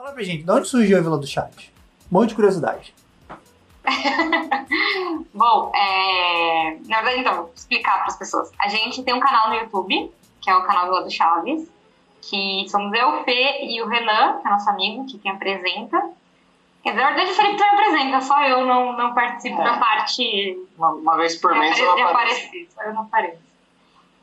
Fala 0.09 0.15
pra 0.15 0.25
gente, 0.25 0.43
de 0.43 0.51
onde 0.51 0.67
surgiu 0.67 0.97
a 0.97 1.03
Vila 1.03 1.19
do 1.19 1.27
Chaves? 1.27 1.71
Um 2.11 2.19
monte 2.19 2.31
de 2.31 2.35
curiosidade. 2.35 2.95
Bom, 5.35 5.71
é... 5.75 6.79
na 6.87 7.03
verdade, 7.03 7.21
então, 7.21 7.35
vou 7.37 7.53
explicar 7.55 7.99
para 7.99 8.07
as 8.07 8.17
pessoas. 8.17 8.51
A 8.59 8.69
gente 8.69 9.03
tem 9.03 9.13
um 9.13 9.21
canal 9.21 9.51
no 9.51 9.57
YouTube, 9.57 10.11
que 10.41 10.49
é 10.49 10.57
o 10.57 10.63
canal 10.65 10.87
Vila 10.87 11.03
do 11.03 11.11
Chaves, 11.11 11.71
que 12.23 12.65
somos 12.71 12.91
eu, 12.99 13.21
o 13.21 13.25
Fê 13.25 13.67
e 13.67 13.83
o 13.83 13.87
Renan, 13.87 14.39
que 14.41 14.49
é 14.49 14.51
nosso 14.51 14.71
amigo, 14.71 15.05
que 15.05 15.19
quem 15.19 15.31
apresenta. 15.31 16.11
Quer 16.83 16.93
dizer, 16.93 17.03
na 17.03 17.09
verdade, 17.11 17.31
o 17.31 17.35
Felipe 17.35 17.59
também 17.59 17.75
apresenta, 17.75 18.21
só 18.23 18.43
eu 18.45 18.65
não, 18.65 18.97
não 18.97 19.13
participo 19.13 19.61
É. 19.61 19.65
da 19.65 19.77
parte 19.77 20.59
Uma, 20.79 20.93
uma 20.93 21.17
vez 21.19 21.37
por 21.37 21.55
mês 21.55 21.79
eu 21.79 21.95
de 21.97 22.01
apareço. 22.01 22.47
aparecer, 22.47 22.69
só 22.75 22.83
eu 22.83 22.95
não 22.95 23.03
apareço. 23.03 23.43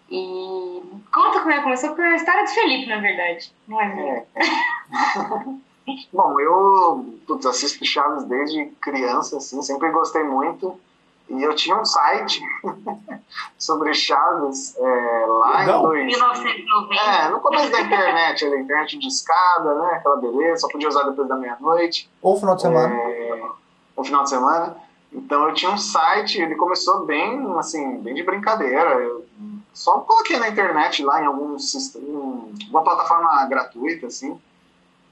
E 0.10 0.82
conta 1.14 1.42
como 1.42 1.52
é 1.52 1.58
que 1.58 1.64
começou, 1.64 1.90
porque 1.90 2.02
é 2.02 2.06
a 2.06 2.16
história 2.16 2.44
do 2.44 2.50
Felipe, 2.50 2.88
na 2.88 2.98
verdade. 2.98 3.52
Não 3.68 3.80
é 3.80 3.86
minha. 3.94 4.14
É. 4.16 4.26
Bom, 6.12 6.40
eu 6.40 7.06
putz, 7.28 7.46
assisto 7.46 7.86
Chaves 7.86 8.24
desde 8.26 8.66
criança, 8.82 9.38
assim, 9.38 9.62
sempre 9.62 9.92
gostei 9.92 10.24
muito. 10.24 10.80
E 11.28 11.42
eu 11.42 11.56
tinha 11.56 11.76
um 11.76 11.86
site 11.86 12.40
sobre 13.58 13.94
Chaves 13.94 14.76
é, 14.78 15.26
lá 15.28 15.60
Legal. 15.60 15.80
em 15.80 15.88
dois, 15.88 16.06
1990. 16.06 17.02
É, 17.02 17.30
no 17.30 17.40
começo 17.40 17.72
da 17.72 17.82
internet, 17.82 18.46
ali, 18.46 18.60
internet 18.60 18.98
de 19.00 19.08
escada, 19.08 19.74
né? 19.74 19.94
Aquela 19.94 20.18
beleza, 20.18 20.62
só 20.62 20.68
podia 20.68 20.88
usar 20.88 21.04
depois 21.04 21.28
da 21.28 21.36
meia-noite, 21.36 22.10
Ou 22.22 22.40
final 22.40 22.56
de 22.56 22.62
semana. 22.62 22.94
é, 22.94 23.44
no 23.98 24.04
final 24.04 24.24
de 24.24 24.30
semana. 24.30 24.78
Então 25.12 25.48
eu 25.48 25.54
tinha 25.54 25.72
um 25.72 25.78
site, 25.78 26.42
ele 26.42 26.56
começou 26.56 27.06
bem, 27.06 27.44
assim, 27.58 27.98
bem 28.00 28.14
de 28.14 28.22
brincadeira. 28.22 28.92
Eu 28.96 29.26
só 29.74 30.00
coloquei 30.02 30.38
na 30.38 30.50
internet 30.50 31.04
lá 31.04 31.22
em 31.24 31.26
algum 31.26 31.58
sistema, 31.58 32.46
uma 32.70 32.84
plataforma 32.84 33.46
gratuita, 33.46 34.08
assim. 34.08 34.40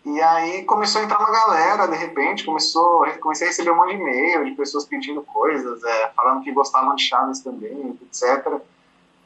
E 0.06 0.22
aí 0.22 0.64
começou 0.66 1.02
a 1.02 1.06
entrar 1.06 1.18
uma 1.18 1.32
galera, 1.32 1.88
de 1.88 1.96
repente, 1.96 2.44
começou, 2.44 3.06
comecei 3.22 3.48
a 3.48 3.50
receber 3.50 3.72
um 3.72 3.76
monte 3.78 3.96
de 3.96 4.02
e-mail 4.02 4.44
de 4.46 4.52
pessoas 4.52 4.84
pedindo 4.86 5.22
coisas, 5.22 5.82
é, 5.82 6.10
falando 6.10 6.44
que 6.44 6.52
gostavam 6.52 6.94
de 6.96 7.04
Chaves 7.04 7.40
também, 7.40 7.98
etc. 8.04 8.60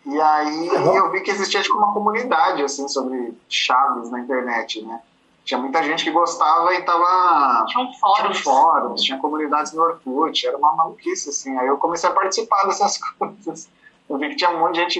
E 0.05 0.21
aí 0.21 0.69
Legal. 0.69 0.95
eu 0.95 1.11
vi 1.11 1.21
que 1.21 1.31
existia 1.31 1.61
tipo 1.61 1.77
uma 1.77 1.93
comunidade 1.93 2.63
assim 2.63 2.87
sobre 2.87 3.35
Chaves 3.49 4.11
na 4.11 4.19
internet, 4.19 4.81
né? 4.83 5.01
Tinha 5.43 5.59
muita 5.59 5.81
gente 5.81 6.03
que 6.03 6.11
gostava 6.11 6.73
e 6.75 6.81
tava 6.83 7.65
Tinha 7.67 7.83
um 7.83 7.87
tinha 7.87 7.99
fórum. 7.99 8.33
fóruns, 8.35 9.01
tinha 9.01 9.17
comunidades 9.17 9.73
no 9.73 9.81
Orkut, 9.81 10.45
era 10.45 10.57
uma 10.57 10.75
maluquice 10.75 11.29
assim. 11.29 11.57
Aí 11.57 11.67
eu 11.67 11.77
comecei 11.77 12.09
a 12.09 12.13
participar 12.13 12.65
dessas 12.65 12.99
coisas. 13.17 13.67
Eu 14.09 14.17
vi 14.17 14.29
que 14.29 14.35
tinha 14.35 14.51
um 14.51 14.59
monte 14.59 14.75
de 14.75 14.81
gente 14.81 14.99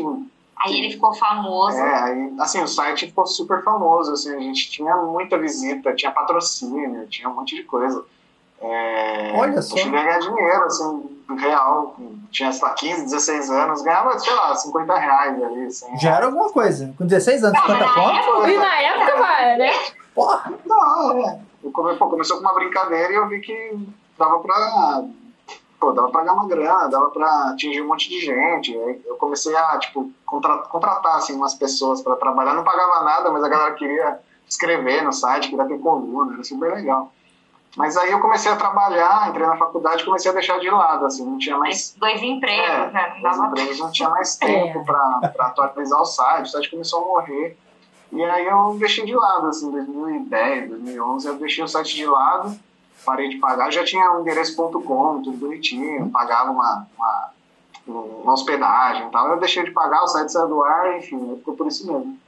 Aí 0.64 0.78
ele 0.80 0.92
ficou 0.92 1.14
famoso. 1.14 1.78
é, 1.78 2.04
aí, 2.04 2.34
assim, 2.40 2.62
o 2.62 2.68
site 2.68 3.08
ficou 3.08 3.26
super 3.28 3.64
famoso, 3.64 4.14
assim, 4.14 4.34
a 4.36 4.40
gente 4.40 4.70
tinha 4.72 4.96
muita 4.98 5.38
visita, 5.38 5.94
tinha 5.94 6.12
patrocínio, 6.12 7.06
tinha 7.08 7.30
um 7.30 7.36
monte 7.36 7.56
de 7.56 7.64
coisa. 7.64 8.04
É, 8.60 9.34
Olha 9.36 9.62
só. 9.62 9.76
A 9.80 9.84
ganhar 9.90 10.20
dinheiro, 10.20 10.64
assim, 10.64 11.18
real, 11.38 11.96
tinha, 12.32 12.52
sei 12.52 12.62
lá, 12.68 12.74
15, 12.74 13.04
16 13.04 13.52
anos, 13.52 13.82
ganhava, 13.84 14.18
sei 14.18 14.34
lá, 14.34 14.56
50 14.56 14.98
reais 14.98 15.44
ali, 15.44 15.66
assim. 15.66 15.98
Já 16.00 16.16
era 16.16 16.26
alguma 16.26 16.50
coisa. 16.50 16.92
Com 16.98 17.06
16 17.06 17.44
anos, 17.44 17.60
50 17.60 17.80
na 17.86 17.94
conto? 17.94 18.16
época- 18.18 18.50
E 18.52 18.58
na 18.58 18.82
época, 18.82 19.18
vai, 19.18 19.58
né? 19.58 19.72
Porra. 20.16 20.54
Não, 20.66 21.28
é. 21.30 21.40
Eu 21.64 21.72
come- 21.72 21.96
pô, 21.98 22.10
começou 22.10 22.38
com 22.38 22.42
uma 22.44 22.56
brincadeira 22.56 23.12
e 23.14 23.16
eu 23.16 23.28
vi 23.28 23.42
que 23.42 23.78
dava 24.18 24.40
pra. 24.40 25.04
Pô, 25.80 25.92
dava 25.92 26.10
pra 26.10 26.22
ganhar 26.22 26.34
uma 26.34 26.48
grana, 26.48 26.88
dava 26.90 27.10
pra 27.12 27.50
atingir 27.52 27.82
um 27.82 27.88
monte 27.88 28.10
de 28.10 28.20
gente. 28.20 28.76
Aí 28.76 29.02
eu 29.06 29.16
comecei 29.18 29.56
a, 29.56 29.78
tipo, 29.78 30.12
contra- 30.26 30.58
contratar, 30.60 31.18
assim, 31.18 31.36
umas 31.36 31.54
pessoas 31.54 32.02
pra 32.02 32.16
trabalhar. 32.16 32.54
Não 32.56 32.64
pagava 32.64 33.04
nada, 33.04 33.30
mas 33.30 33.44
a 33.44 33.48
galera 33.50 33.74
queria 33.76 34.20
escrever 34.50 35.04
no 35.04 35.14
site, 35.14 35.50
queria 35.50 35.66
ter 35.66 35.78
coluna, 35.80 36.34
era 36.34 36.44
super 36.44 36.74
legal. 36.74 37.12
Mas 37.76 37.96
aí 37.96 38.12
eu 38.12 38.20
comecei 38.20 38.52
a 38.52 38.56
trabalhar, 38.56 39.30
entrei 39.30 39.46
na 39.46 39.56
faculdade 39.56 40.02
e 40.02 40.06
comecei 40.06 40.32
a 40.32 40.34
deixar 40.34 40.60
de 40.60 40.68
lado, 40.68 41.06
assim, 41.06 41.24
não 41.24 41.38
tinha 41.38 41.58
mais 41.60 41.94
dois 41.96 42.20
empregos, 42.24 42.68
é, 42.68 42.92
né? 42.92 43.20
Dava 43.22 43.46
empresas 43.48 43.78
não 43.78 43.92
tinha 43.92 44.10
mais 44.10 44.36
tempo 44.36 44.80
É. 44.80 44.84
para 44.84 45.46
atualizar 45.48 46.02
o 46.02 46.06
site, 46.06 46.46
o 46.48 46.50
site 46.50 46.72
começou 46.72 47.04
a 47.04 47.06
morrer. 47.06 47.56
E 48.12 48.24
aí 48.24 48.48
eu 48.48 48.76
deixei 48.80 49.06
de 49.06 49.14
lado, 49.14 49.48
assim, 49.48 49.70
2010, 49.70 50.70
2011, 50.70 51.28
eu 51.28 51.36
deixei 51.36 51.64
o 51.64 51.68
site 51.68 51.94
de 51.96 52.06
lado, 52.08 52.58
parei 53.08 53.30
de 53.30 53.38
pagar, 53.38 53.72
já 53.72 53.86
tinha 53.86 54.12
um 54.12 54.20
endereço.com, 54.20 55.22
tudo 55.22 55.38
bonitinho, 55.38 56.10
pagava 56.10 56.52
uma, 56.52 56.86
uma, 56.98 57.32
uma 57.88 58.34
hospedagem 58.34 59.08
e 59.08 59.12
tal. 59.12 59.30
Eu 59.30 59.40
deixei 59.40 59.64
de 59.64 59.72
pagar, 59.72 60.04
o 60.04 60.08
site 60.08 60.30
saiu 60.30 60.50
do 60.50 60.62
ar, 60.62 60.98
enfim, 60.98 61.38
ficou 61.38 61.56
por 61.56 61.68
isso 61.68 61.88
mesmo. 61.88 62.20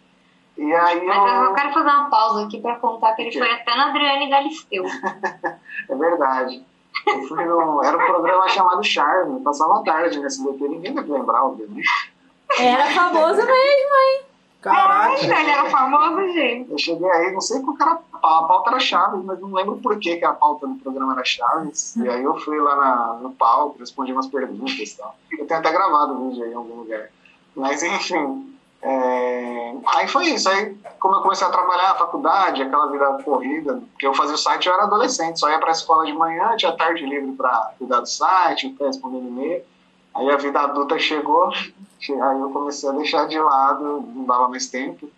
E 0.57 0.73
aí 0.73 1.05
Mas 1.05 1.17
eu 1.17 1.43
eu... 1.43 1.53
quero 1.53 1.73
fazer 1.73 1.89
uma 1.89 2.09
pausa 2.09 2.45
aqui 2.45 2.61
pra 2.61 2.77
contar 2.77 3.13
que 3.13 3.23
ele 3.23 3.37
foi 3.37 3.51
até 3.51 3.75
na 3.75 3.89
Adriane 3.89 4.29
Galisteu. 4.29 4.85
É 5.89 5.95
verdade. 5.95 6.63
Eu 7.07 7.27
fui 7.27 7.43
no, 7.45 7.83
era 7.83 7.97
um 7.97 8.05
programa 8.05 8.47
chamado 8.49 8.83
Charme, 8.83 9.41
passava 9.41 9.79
a 9.79 9.83
tarde 9.83 10.19
nesse 10.19 10.39
SBT, 10.39 10.67
ninguém 10.67 10.93
deve 10.93 11.11
lembrar, 11.11 11.45
obviamente. 11.45 11.87
Era 12.59 12.85
famoso 12.91 13.37
mesmo. 13.37 14.28
Caraca. 14.61 15.13
Ele 15.23 15.49
era 15.49 15.69
famoso, 15.69 16.33
gente. 16.33 16.71
Eu 16.71 16.77
cheguei 16.77 17.09
aí, 17.09 17.31
não 17.31 17.39
sei 17.41 17.61
qual 17.61 17.75
que 17.77 17.81
era 17.83 17.91
a 17.93 17.95
pauta, 17.95 18.43
a 18.45 18.47
pauta 18.47 18.69
era 18.71 18.79
Chaves, 18.79 19.23
mas 19.23 19.39
não 19.39 19.53
lembro 19.53 19.77
por 19.77 19.97
que, 19.99 20.17
que 20.17 20.25
a 20.25 20.33
pauta 20.33 20.67
do 20.67 20.75
programa 20.75 21.13
era 21.13 21.23
Chaves. 21.23 21.95
E 21.95 22.09
aí 22.09 22.23
eu 22.23 22.37
fui 22.41 22.59
lá 22.59 22.75
na- 22.75 23.13
no 23.21 23.31
palco, 23.31 23.79
respondi 23.79 24.11
umas 24.11 24.27
perguntas 24.27 24.73
e 24.77 24.97
tal. 24.97 25.15
Eu 25.31 25.47
tenho 25.47 25.59
até 25.61 25.71
gravado 25.71 26.13
o 26.13 26.29
vídeo 26.29 26.43
aí 26.43 26.51
em 26.51 26.55
algum 26.55 26.75
lugar. 26.81 27.09
Mas 27.55 27.81
enfim, 27.83 28.53
é, 28.81 29.75
aí 29.95 30.07
foi 30.09 30.25
isso. 30.27 30.49
Aí, 30.49 30.75
como 30.99 31.15
eu 31.15 31.21
comecei 31.21 31.47
a 31.47 31.51
trabalhar 31.51 31.89
na 31.89 31.95
faculdade, 31.95 32.61
aquela 32.61 32.91
vida 32.91 33.23
corrida, 33.23 33.81
porque 33.91 34.07
eu 34.07 34.13
fazia 34.13 34.35
o 34.35 34.37
site, 34.37 34.67
eu 34.67 34.73
era 34.73 34.83
adolescente, 34.83 35.39
só 35.39 35.49
ia 35.49 35.59
pra 35.59 35.71
escola 35.71 36.05
de 36.05 36.13
manhã, 36.13 36.55
tinha 36.57 36.75
tarde 36.75 37.05
livre 37.05 37.31
pra 37.33 37.71
cuidar 37.77 38.01
do 38.01 38.07
site, 38.09 38.69
ficar 38.71 38.87
respondendo 38.87 39.27
e-mail. 39.27 39.63
Aí 40.15 40.29
a 40.29 40.37
vida 40.37 40.59
adulta 40.59 40.99
chegou, 40.99 41.49
che- 41.53 41.73
aí 42.07 42.39
eu 42.39 42.49
comecei 42.51 42.89
a 42.89 42.93
deixar 42.93 43.27
de 43.27 43.39
lado, 43.39 44.01
não 44.15 44.25
dava 44.25 44.47
mais 44.47 44.67
tempo. 44.67 45.09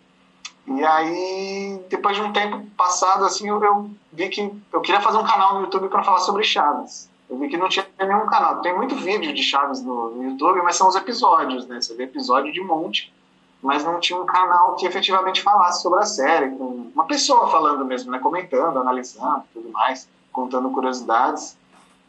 E 0.66 0.84
aí, 0.84 1.80
depois 1.88 2.16
de 2.16 2.22
um 2.22 2.32
tempo 2.32 2.64
passado, 2.76 3.24
assim, 3.24 3.48
eu, 3.48 3.62
eu 3.62 3.90
vi 4.12 4.28
que 4.28 4.52
eu 4.72 4.80
queria 4.80 5.00
fazer 5.00 5.18
um 5.18 5.24
canal 5.24 5.54
no 5.54 5.62
YouTube 5.62 5.88
para 5.88 6.04
falar 6.04 6.18
sobre 6.18 6.44
Chaves. 6.44 7.10
Eu 7.28 7.38
vi 7.38 7.48
que 7.48 7.56
não 7.56 7.68
tinha 7.68 7.86
nenhum 7.98 8.26
canal. 8.26 8.60
Tem 8.60 8.76
muito 8.76 8.94
vídeo 8.94 9.32
de 9.32 9.42
Chaves 9.42 9.82
no, 9.82 10.22
YouTube, 10.22 10.62
mas 10.62 10.76
são 10.76 10.86
os 10.86 10.94
episódios, 10.94 11.66
né? 11.66 11.80
Você 11.80 11.94
vê 11.94 12.04
episódio 12.04 12.52
de 12.52 12.60
monte, 12.60 13.12
mas 13.60 13.84
não 13.84 13.98
tinha 13.98 14.20
um 14.20 14.26
canal 14.26 14.76
que 14.76 14.86
efetivamente 14.86 15.42
falasse 15.42 15.82
sobre 15.82 16.00
a 16.00 16.06
série, 16.06 16.50
com 16.50 16.90
uma 16.94 17.06
pessoa 17.06 17.48
falando 17.48 17.84
mesmo, 17.84 18.12
né? 18.12 18.18
Comentando, 18.18 18.78
analisando, 18.78 19.44
tudo 19.52 19.70
mais, 19.70 20.08
contando 20.30 20.70
curiosidades. 20.70 21.56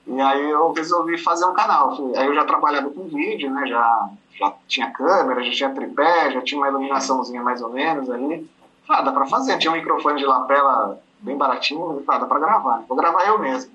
E 0.06 0.20
aí 0.20 0.50
eu 0.50 0.72
resolvi 0.74 1.18
fazer 1.18 1.46
um 1.46 1.54
canal. 1.54 1.98
Aí 2.16 2.28
eu 2.28 2.36
já 2.36 2.46
trabalhava 2.46 2.90
com 2.90 3.08
vídeo, 3.08 3.50
né? 3.50 3.66
Já, 3.66 4.10
já 4.38 4.54
tinha 4.68 4.92
câmera, 4.92 5.44
já 5.44 5.52
tinha 5.52 5.70
tripé, 5.70 6.32
já 6.32 6.42
tinha 6.42 6.60
uma 6.60 6.68
iluminaçãozinha 6.68 7.42
mais 7.42 7.62
ou 7.62 7.70
menos 7.70 8.10
ali. 8.10 8.50
Ah, 8.88 9.02
dá 9.02 9.12
pra 9.12 9.26
fazer. 9.26 9.58
Tinha 9.58 9.72
um 9.72 9.76
microfone 9.76 10.20
de 10.20 10.26
lapela 10.26 11.00
bem 11.20 11.38
baratinho, 11.38 12.02
mas, 12.06 12.10
ah, 12.10 12.20
dá 12.20 12.26
pra 12.26 12.40
gravar. 12.40 12.84
Vou 12.88 12.98
gravar 12.98 13.26
eu 13.28 13.40
mesmo. 13.40 13.72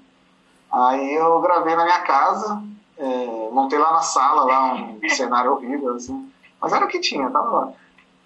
Aí 0.70 1.14
eu 1.14 1.40
gravei 1.40 1.74
na 1.74 1.84
minha 1.84 2.00
casa, 2.00 2.62
é, 2.98 3.48
montei 3.50 3.78
lá 3.78 3.92
na 3.92 4.02
sala, 4.02 4.44
lá 4.44 4.74
um 4.74 5.08
cenário 5.08 5.52
horrível, 5.52 5.94
assim. 5.94 6.30
Mas 6.60 6.72
era 6.72 6.84
o 6.84 6.88
que 6.88 7.00
tinha, 7.00 7.30
tava 7.30 7.48
lá. 7.48 7.72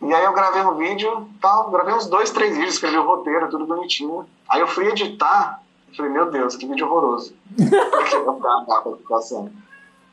E 0.00 0.12
aí 0.12 0.24
eu 0.24 0.32
gravei 0.32 0.62
um 0.62 0.74
vídeo, 0.74 1.28
tal, 1.40 1.70
gravei 1.70 1.94
uns 1.94 2.06
dois, 2.06 2.30
três 2.30 2.56
vídeos, 2.56 2.74
escrevi 2.74 2.98
o 2.98 3.06
roteiro, 3.06 3.48
tudo 3.48 3.66
bonitinho. 3.66 4.26
Aí 4.48 4.60
eu 4.60 4.66
fui 4.66 4.88
editar, 4.88 5.62
eu 5.88 5.94
falei, 5.94 6.10
meu 6.10 6.28
Deus, 6.30 6.56
que 6.56 6.66
vídeo 6.66 6.86
horroroso. 6.88 7.36
Porque 7.56 8.16
eu 8.16 8.34
tava 8.34 8.98
passando. 9.08 9.52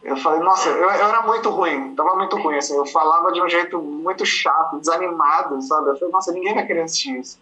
Eu 0.01 0.15
falei, 0.17 0.39
nossa, 0.39 0.69
eu, 0.69 0.89
eu 0.89 0.89
era 0.89 1.21
muito 1.23 1.49
ruim, 1.49 1.93
tava 1.93 2.15
muito 2.15 2.37
ruim, 2.37 2.55
assim, 2.55 2.75
eu 2.75 2.85
falava 2.85 3.31
de 3.33 3.41
um 3.41 3.49
jeito 3.49 3.79
muito 3.81 4.25
chato, 4.25 4.79
desanimado, 4.79 5.61
sabe? 5.61 5.89
Eu 5.89 5.97
falei, 5.97 6.13
nossa, 6.13 6.31
ninguém 6.31 6.53
vai 6.53 6.65
querer 6.65 6.83
assistir 6.83 7.19
isso. 7.19 7.39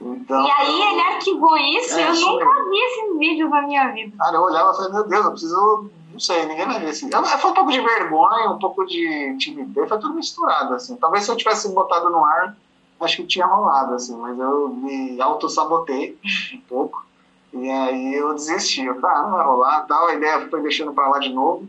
Então, 0.00 0.44
E 0.44 0.50
aí 0.50 0.82
ele 0.82 1.00
arquivou 1.00 1.56
isso 1.56 1.96
É, 1.96 2.08
eu 2.08 2.14
nunca 2.14 2.64
vi 2.68 2.76
esses 2.76 3.18
vídeos 3.18 3.50
na 3.50 3.62
minha 3.62 3.92
vida. 3.92 4.16
cara, 4.18 4.36
eu 4.36 4.42
olhava 4.42 4.72
e 4.72 4.76
falei, 4.76 4.92
meu 4.92 5.04
Deus, 5.06 5.24
eu 5.24 5.30
preciso, 5.30 5.90
não 6.10 6.18
sei, 6.18 6.44
ninguém 6.46 6.66
vai 6.66 6.80
ver 6.80 6.90
esse. 6.90 7.08
Foi 7.08 7.50
um 7.50 7.54
pouco 7.54 7.70
de 7.70 7.80
vergonha, 7.80 8.50
um 8.50 8.58
pouco 8.58 8.84
de 8.84 9.36
timidez, 9.38 9.88
foi 9.88 9.98
tudo 10.00 10.14
misturado, 10.14 10.74
assim. 10.74 10.96
Talvez 10.96 11.24
se 11.24 11.30
eu 11.30 11.36
tivesse 11.36 11.72
botado 11.72 12.10
no 12.10 12.24
ar, 12.24 12.56
acho 13.00 13.16
que 13.16 13.26
tinha 13.26 13.46
rolado, 13.46 13.94
assim, 13.94 14.16
mas 14.16 14.36
eu 14.38 14.68
me 14.70 15.20
auto-sabotei 15.20 16.18
um 16.54 16.60
pouco. 16.68 17.06
E 17.52 17.70
aí 17.70 18.14
eu 18.14 18.34
desisti, 18.34 18.84
eu 18.84 18.98
falei, 19.00 19.16
ah, 19.16 19.22
não 19.22 19.30
vai 19.32 19.44
rolar, 19.44 19.80
tal, 19.82 20.08
a 20.08 20.14
ideia 20.14 20.48
foi 20.48 20.62
deixando 20.62 20.92
pra 20.92 21.08
lá 21.08 21.18
de 21.20 21.28
novo. 21.28 21.68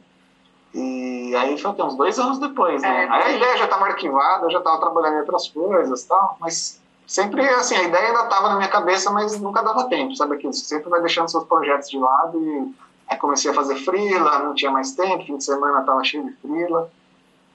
E 0.74 1.36
aí 1.36 1.58
foi 1.58 1.72
o 1.72 1.74
quê? 1.76 1.84
uns 1.84 1.96
dois 1.96 2.18
anos 2.18 2.40
depois, 2.40 2.82
né? 2.82 3.06
É, 3.06 3.10
aí 3.10 3.24
a 3.24 3.32
ideia 3.38 3.58
já 3.58 3.66
estava 3.66 3.86
arquivada, 3.86 4.46
eu 4.46 4.52
já 4.52 4.58
estava 4.58 4.80
trabalhando 4.80 5.16
em 5.16 5.20
outras 5.20 5.48
coisas 5.50 6.04
tal, 6.06 6.36
mas 6.40 6.82
sempre 7.06 7.48
assim, 7.48 7.76
a 7.76 7.84
ideia 7.84 8.08
ainda 8.08 8.24
estava 8.24 8.50
na 8.50 8.56
minha 8.56 8.70
cabeça, 8.70 9.12
mas 9.12 9.40
nunca 9.40 9.62
dava 9.62 9.88
tempo, 9.88 10.16
sabe 10.16 10.36
aquilo? 10.36 10.52
Você 10.52 10.66
sempre 10.66 10.90
vai 10.90 11.02
deixando 11.02 11.30
seus 11.30 11.44
projetos 11.44 11.90
de 11.90 12.00
lado 12.00 12.44
e 12.44 12.74
aí 13.08 13.18
comecei 13.18 13.52
a 13.52 13.54
fazer 13.54 13.76
freela, 13.78 14.40
não 14.40 14.56
tinha 14.56 14.72
mais 14.72 14.94
tempo, 14.94 15.26
fim 15.26 15.38
de 15.38 15.44
semana 15.44 15.82
estava 15.82 16.04
cheio 16.04 16.26
de 16.26 16.34
freela. 16.38 16.90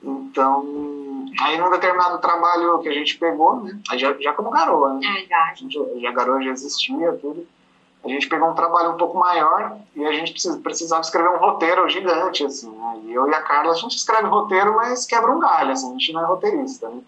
Então, 0.00 1.26
aí 1.40 1.59
num 1.59 1.70
determinado 1.70 2.18
trabalho 2.18 2.78
que 2.78 2.88
a 2.88 2.94
gente 2.94 3.18
pegou, 3.18 3.61
né? 3.61 3.81
Aí 3.90 3.98
já, 3.98 4.14
já 4.20 4.33
como 4.33 4.50
garoa, 4.50 4.94
né? 4.94 5.00
É. 5.28 5.35
A 5.35 5.54
gente, 5.54 5.76
já 6.00 6.12
garoa 6.12 6.40
já 6.40 6.50
existia, 6.50 7.12
tudo. 7.20 7.44
A 8.04 8.08
gente 8.08 8.28
pegou 8.28 8.48
um 8.48 8.54
trabalho 8.54 8.92
um 8.92 8.96
pouco 8.96 9.18
maior 9.18 9.76
e 9.94 10.04
a 10.04 10.12
gente 10.12 10.32
precisava 10.62 11.00
escrever 11.00 11.30
um 11.30 11.38
roteiro 11.38 11.88
gigante, 11.88 12.44
assim, 12.44 12.70
né? 12.70 13.00
E 13.04 13.12
eu 13.12 13.28
e 13.28 13.34
a 13.34 13.42
Carla, 13.42 13.72
a 13.72 13.76
gente 13.76 13.96
escreve 13.96 14.28
roteiro, 14.28 14.76
mas 14.76 15.04
quebra 15.04 15.32
um 15.32 15.40
galho, 15.40 15.72
assim, 15.72 15.88
a 15.88 15.92
gente 15.92 16.12
não 16.12 16.22
é 16.22 16.24
roteirista, 16.24 16.88
né? 16.88 17.00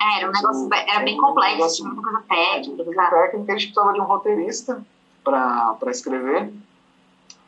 É, 0.00 0.18
era 0.18 0.28
um 0.28 0.32
negócio, 0.32 0.68
era 0.72 1.00
bem 1.00 1.16
complexo, 1.16 1.76
tinha 1.76 1.88
muita 1.88 2.02
coisa 2.02 2.24
técnica. 2.28 2.84
Muita 2.84 3.10
técnica, 3.10 3.52
a 3.52 3.58
gente 3.58 3.72
precisava 3.72 3.92
de 3.92 4.00
um 4.00 4.04
roteirista 4.04 4.82
para 5.22 5.90
escrever. 5.90 6.52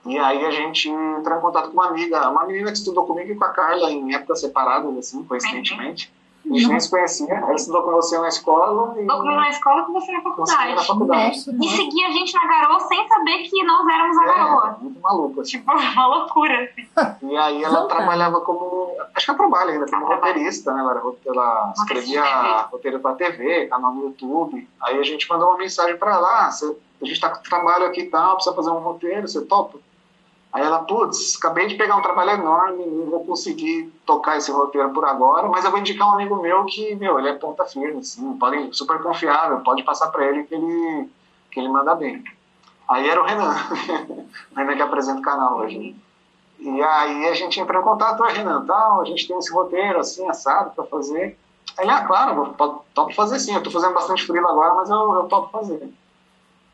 E 0.06 0.18
aí 0.18 0.44
a 0.44 0.50
gente 0.50 0.88
entrou 0.88 1.38
em 1.38 1.40
contato 1.40 1.68
com 1.68 1.74
uma 1.74 1.88
amiga, 1.88 2.28
uma 2.28 2.46
menina 2.46 2.72
que 2.72 2.78
estudou 2.78 3.06
comigo 3.06 3.32
e 3.32 3.34
com 3.34 3.44
a 3.44 3.50
Carla 3.50 3.90
em 3.90 4.14
épocas 4.14 4.40
separadas, 4.40 4.96
assim, 4.96 5.22
coincidentemente. 5.24 6.12
A 6.44 6.55
gente 6.55 6.68
nem 6.68 6.81
se 6.81 6.90
conhecia. 6.90 7.35
Ela 7.35 7.55
estudou 7.55 7.83
com 7.83 7.92
você 7.92 8.18
na 8.18 8.29
escola. 8.29 8.94
E... 8.96 9.00
Estudou 9.00 9.18
comigo 9.18 9.40
na 9.40 9.50
escola 9.50 9.83
com 9.85 9.92
você 9.92 10.12
na 10.12 10.22
faculdade. 10.22 10.74
na 10.74 10.83
faculdade. 10.83 11.37
E 11.37 11.68
seguia 11.68 12.09
a 12.09 12.11
gente 12.11 12.35
na 12.35 12.46
garoa 12.46 12.81
sem 12.81 13.09
saber 13.09 13.38
que 13.42 13.64
nós 13.64 13.87
éramos 13.87 14.18
a 14.18 14.22
é, 14.22 14.26
garoa. 14.26 14.76
Muito 14.81 15.00
maluco. 15.00 15.40
Assim. 15.40 15.50
Tipo, 15.50 15.72
uma 15.72 16.07
loucura. 16.07 16.64
Assim. 16.64 17.31
E 17.31 17.37
aí 17.37 17.62
ela 17.62 17.87
trabalhava 17.87 18.40
como. 18.40 18.96
Acho 19.14 19.26
que 19.26 19.31
ela 19.31 19.38
trabalha 19.38 19.72
ainda 19.72 19.87
como 19.87 20.07
roteirista, 20.07 20.72
né? 20.72 20.81
Ela, 20.81 20.90
era, 20.92 21.03
ela 21.26 21.72
escrevia 21.76 22.22
roteiro 22.70 23.00
para 23.00 23.16
TV, 23.16 23.66
canal 23.66 23.92
no 23.92 24.05
YouTube. 24.05 24.68
Aí 24.83 24.98
a 24.98 25.03
gente 25.03 25.29
mandou 25.29 25.48
uma 25.48 25.59
mensagem 25.59 25.96
para 25.96 26.18
lá. 26.18 26.48
a 26.48 27.05
gente 27.05 27.14
está 27.14 27.31
com 27.31 27.42
trabalho 27.42 27.87
aqui 27.87 28.03
e 28.03 28.11
tal, 28.11 28.35
precisa 28.35 28.57
fazer 28.57 28.70
um 28.70 28.79
roteiro, 28.79 29.29
você 29.29 29.44
topa? 29.44 29.79
Aí 30.52 30.62
ela, 30.64 30.80
putz, 30.80 31.36
acabei 31.38 31.68
de 31.68 31.76
pegar 31.76 31.96
um 31.96 32.02
trabalho 32.02 32.32
enorme, 32.32 32.84
não 32.84 33.06
vou 33.06 33.24
conseguir 33.24 33.92
tocar 34.04 34.36
esse 34.36 34.50
roteiro 34.50 34.90
por 34.90 35.04
agora, 35.04 35.48
mas 35.48 35.64
eu 35.64 35.70
vou 35.70 35.78
indicar 35.78 36.08
um 36.08 36.14
amigo 36.14 36.42
meu 36.42 36.64
que, 36.64 36.94
meu, 36.96 37.18
ele 37.18 37.28
é 37.28 37.34
ponta 37.34 37.64
firme, 37.64 38.00
assim, 38.00 38.36
pode, 38.36 38.76
super 38.76 39.00
confiável, 39.00 39.60
pode 39.60 39.84
passar 39.84 40.08
para 40.08 40.26
ele 40.26 40.44
que 40.44 40.54
ele 40.54 41.08
que 41.50 41.58
ele 41.58 41.68
manda 41.68 41.94
bem. 41.94 42.22
Aí 42.88 43.08
era 43.08 43.20
o 43.20 43.24
Renan, 43.24 43.54
o 44.50 44.54
Renan 44.56 44.76
que 44.76 44.82
apresenta 44.82 45.20
o 45.20 45.22
canal 45.22 45.58
hoje. 45.58 45.96
E 46.58 46.82
aí 46.82 47.28
a 47.28 47.34
gente 47.34 47.58
entrou 47.58 47.80
em 47.80 47.84
contato, 47.84 48.22
ah, 48.22 48.28
Renan, 48.28 48.64
tal, 48.66 49.00
a 49.00 49.04
gente 49.04 49.26
tem 49.26 49.38
esse 49.38 49.52
roteiro 49.52 50.00
assim, 50.00 50.28
assado 50.28 50.70
para 50.70 50.84
fazer. 50.84 51.38
Aí 51.76 51.84
ele, 51.84 51.90
ah, 51.90 52.04
claro, 52.04 52.54
eu 52.58 52.84
topo 52.92 53.14
fazer 53.14 53.38
sim, 53.38 53.54
eu 53.54 53.62
tô 53.62 53.70
fazendo 53.70 53.94
bastante 53.94 54.26
frio 54.26 54.46
agora, 54.46 54.74
mas 54.74 54.90
eu, 54.90 55.14
eu 55.14 55.24
topo 55.24 55.50
fazer. 55.50 55.92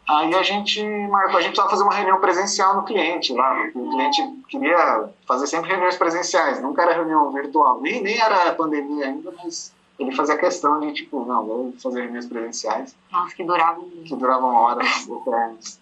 Aí 0.09 0.33
a 0.35 0.43
gente 0.43 0.85
marcou, 1.09 1.39
a 1.39 1.41
gente 1.41 1.51
precisava 1.51 1.71
fazer 1.71 1.83
uma 1.83 1.95
reunião 1.95 2.21
presencial 2.21 2.77
no 2.77 2.85
cliente 2.85 3.33
lá. 3.33 3.61
O 3.75 3.91
cliente 3.91 4.23
queria 4.49 5.09
fazer 5.27 5.49
sempre 5.49 5.71
reuniões 5.71 5.97
presenciais, 5.97 6.63
nunca 6.63 6.83
era 6.83 6.95
reunião 6.95 7.33
virtual. 7.33 7.81
Nem, 7.81 8.03
nem 8.03 8.21
era 8.21 8.55
pandemia 8.55 9.07
ainda, 9.07 9.33
mas 9.43 9.73
ele 9.99 10.15
fazia 10.15 10.37
questão 10.37 10.79
de, 10.79 10.93
tipo, 10.93 11.25
não, 11.25 11.45
vamos 11.45 11.83
fazer 11.83 12.03
reuniões 12.03 12.27
presenciais. 12.27 12.95
Nossa, 13.11 13.35
que 13.35 13.43
duravam. 13.43 13.85
Que 14.05 14.15
duravam 14.15 14.55
horas 14.55 15.09
eternas. 15.09 15.81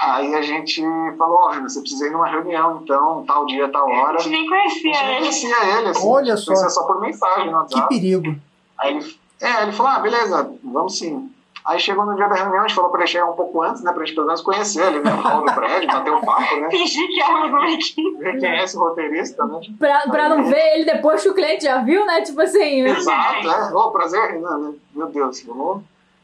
Aí 0.00 0.34
a 0.34 0.42
gente 0.42 0.82
falou, 1.16 1.38
ó, 1.40 1.50
oh, 1.50 1.62
você 1.62 1.80
precisa 1.80 2.06
ir 2.06 2.12
numa 2.12 2.28
reunião, 2.28 2.80
então, 2.82 3.24
tal 3.26 3.46
dia, 3.46 3.68
tal 3.70 3.88
hora. 3.88 4.18
A 4.18 4.20
gente 4.20 4.32
nem 4.32 4.48
conhecia 4.48 4.90
ele. 4.90 4.96
A 4.96 5.00
gente 5.00 5.10
nem 5.10 5.20
conhecia 5.20 5.78
ele, 5.78 5.88
assim. 5.88 6.06
Olha 6.06 6.36
só. 6.36 6.46
Conhecia 6.46 6.70
só 6.70 6.86
por 6.86 7.00
mensagem 7.00 7.50
no 7.50 7.58
WhatsApp. 7.58 7.88
Que 7.88 8.00
perigo. 8.00 8.36
Aí 8.78 8.96
ele, 8.96 9.18
é, 9.40 9.62
ele 9.62 9.72
falou, 9.72 9.92
ah, 9.92 9.98
beleza, 9.98 10.54
vamos 10.62 10.98
sim. 10.98 11.30
Aí 11.66 11.80
chegou 11.80 12.06
no 12.06 12.14
dia 12.14 12.28
da 12.28 12.36
reunião, 12.36 12.62
a 12.62 12.68
gente 12.68 12.76
falou 12.76 12.90
para 12.90 13.00
ele 13.00 13.08
chegar 13.08 13.26
um 13.28 13.34
pouco 13.34 13.60
antes, 13.60 13.82
né? 13.82 13.92
Pra 13.92 14.04
gente 14.04 14.14
pelo 14.14 14.28
menos 14.28 14.40
conhecer 14.40 14.86
ele, 14.86 15.00
né? 15.00 15.12
O 15.12 15.16
hall 15.16 15.44
do 15.44 15.52
prédio, 15.52 15.88
bater 15.88 16.12
um 16.12 16.20
papo, 16.20 16.56
né? 16.60 16.70
Fingir 16.70 17.08
que 17.08 17.20
era 17.20 17.46
uma 17.46 17.70
equipe. 17.72 18.16
Ver 18.18 18.38
quem 18.38 18.48
é 18.50 18.62
esse 18.62 18.76
roteirista, 18.76 19.44
né? 19.46 19.60
Pra, 19.76 20.00
pra 20.02 20.28
não 20.28 20.44
ver 20.44 20.74
ele 20.74 20.84
depois 20.84 21.22
que 21.22 21.28
o 21.28 21.34
cliente 21.34 21.64
já 21.64 21.78
viu, 21.78 22.06
né? 22.06 22.20
Tipo 22.20 22.40
assim. 22.40 22.82
Exato, 22.82 23.50
é. 23.50 23.74
Ô, 23.74 23.78
oh, 23.78 23.90
prazer, 23.90 24.30
Renan, 24.30 24.58
né? 24.58 24.74
Meu 24.94 25.08
Deus, 25.08 25.42
vamos. 25.42 25.82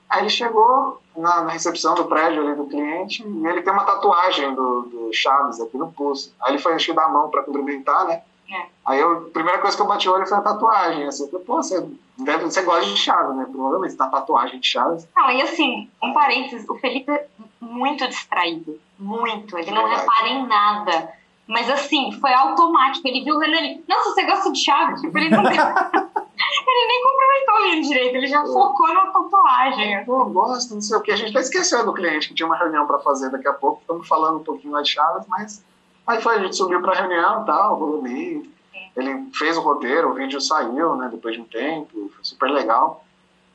Aí 0.08 0.20
ele 0.20 0.30
chegou 0.30 1.00
na, 1.16 1.42
na, 1.42 1.50
recepção 1.50 1.94
do 1.94 2.04
prédio 2.04 2.42
ali 2.42 2.54
do 2.54 2.66
cliente 2.66 3.26
e 3.26 3.46
ele 3.46 3.62
tem 3.62 3.72
uma 3.72 3.84
tatuagem 3.84 4.54
do, 4.54 4.82
do 4.82 5.10
Chaves 5.12 5.60
aqui 5.60 5.76
no 5.76 5.90
pulso. 5.90 6.32
Aí 6.40 6.52
ele 6.52 6.62
foi 6.62 6.76
encher 6.76 6.94
da 6.94 7.08
mão 7.08 7.30
para 7.30 7.42
cumprimentar, 7.42 8.06
né? 8.06 8.22
É. 8.50 8.66
Aí 8.84 8.98
eu, 8.98 9.18
a 9.18 9.30
primeira 9.30 9.58
coisa 9.58 9.76
que 9.76 9.82
eu 9.82 9.86
bati 9.86 10.08
o 10.08 10.12
olho 10.12 10.26
foi 10.26 10.38
a 10.38 10.42
tatuagem. 10.42 11.06
Assim, 11.06 11.26
pô, 11.28 11.56
você, 11.56 11.86
deve, 12.18 12.44
você 12.44 12.62
gosta 12.62 12.86
de 12.86 12.96
Chaves, 12.96 13.36
né? 13.36 13.46
Provavelmente 13.50 13.96
tá 13.96 14.08
tatuagem 14.08 14.60
de 14.60 14.66
Chaves. 14.66 15.08
Não, 15.16 15.30
e 15.30 15.40
assim, 15.42 15.88
um 16.02 16.12
parênteses, 16.12 16.68
o 16.68 16.74
Felipe 16.76 17.10
é 17.10 17.26
muito 17.60 18.06
distraído. 18.08 18.78
Muito. 18.98 19.56
Ele 19.56 19.70
não 19.70 19.88
repara 19.88 20.28
em 20.28 20.46
nada. 20.46 21.12
Mas 21.46 21.68
assim, 21.68 22.12
foi 22.20 22.32
automático. 22.32 23.06
Ele 23.06 23.24
viu 23.24 23.36
o 23.36 23.38
Renan 23.38 23.58
ali. 23.58 23.84
Nossa, 23.88 24.10
você 24.10 24.24
gosta 24.24 24.52
de 24.52 24.58
Chaves? 24.58 25.00
Tipo, 25.00 25.18
ele 25.18 25.30
não. 25.30 25.42
ele 25.46 26.86
nem 26.86 27.02
cumprimentou 27.02 27.66
ele 27.66 27.80
direito, 27.82 28.16
ele 28.16 28.26
já 28.26 28.42
é. 28.42 28.46
focou 28.46 28.92
na 28.92 29.06
tatuagem. 29.06 30.04
Pô, 30.04 30.24
gosto, 30.26 30.74
não 30.74 30.80
sei 30.80 30.96
o 30.96 31.00
que. 31.00 31.12
A 31.12 31.16
gente 31.16 31.30
até 31.30 31.40
esqueceu 31.40 31.84
do 31.84 31.92
cliente 31.92 32.28
que 32.28 32.34
tinha 32.34 32.46
uma 32.46 32.56
reunião 32.56 32.86
para 32.86 32.98
fazer 33.00 33.30
daqui 33.30 33.48
a 33.48 33.52
pouco. 33.52 33.80
Estamos 33.80 34.06
falando 34.06 34.38
um 34.38 34.44
pouquinho 34.44 34.72
mais 34.72 34.86
de 34.86 34.94
Chaves, 34.94 35.26
mas 35.28 35.64
Aí 36.06 36.20
foi, 36.20 36.36
a 36.36 36.38
gente 36.40 36.56
subiu 36.56 36.80
pra 36.80 36.94
reunião 36.94 37.42
e 37.42 37.46
tal, 37.46 37.76
rolou 37.76 38.02
bem. 38.02 38.50
Ele 38.96 39.26
fez 39.34 39.56
o 39.56 39.62
roteiro, 39.62 40.10
o 40.10 40.14
vídeo 40.14 40.40
saiu, 40.40 40.96
né, 40.96 41.08
depois 41.10 41.34
de 41.34 41.40
um 41.40 41.44
tempo, 41.44 42.10
foi 42.14 42.24
super 42.24 42.50
legal. 42.50 43.04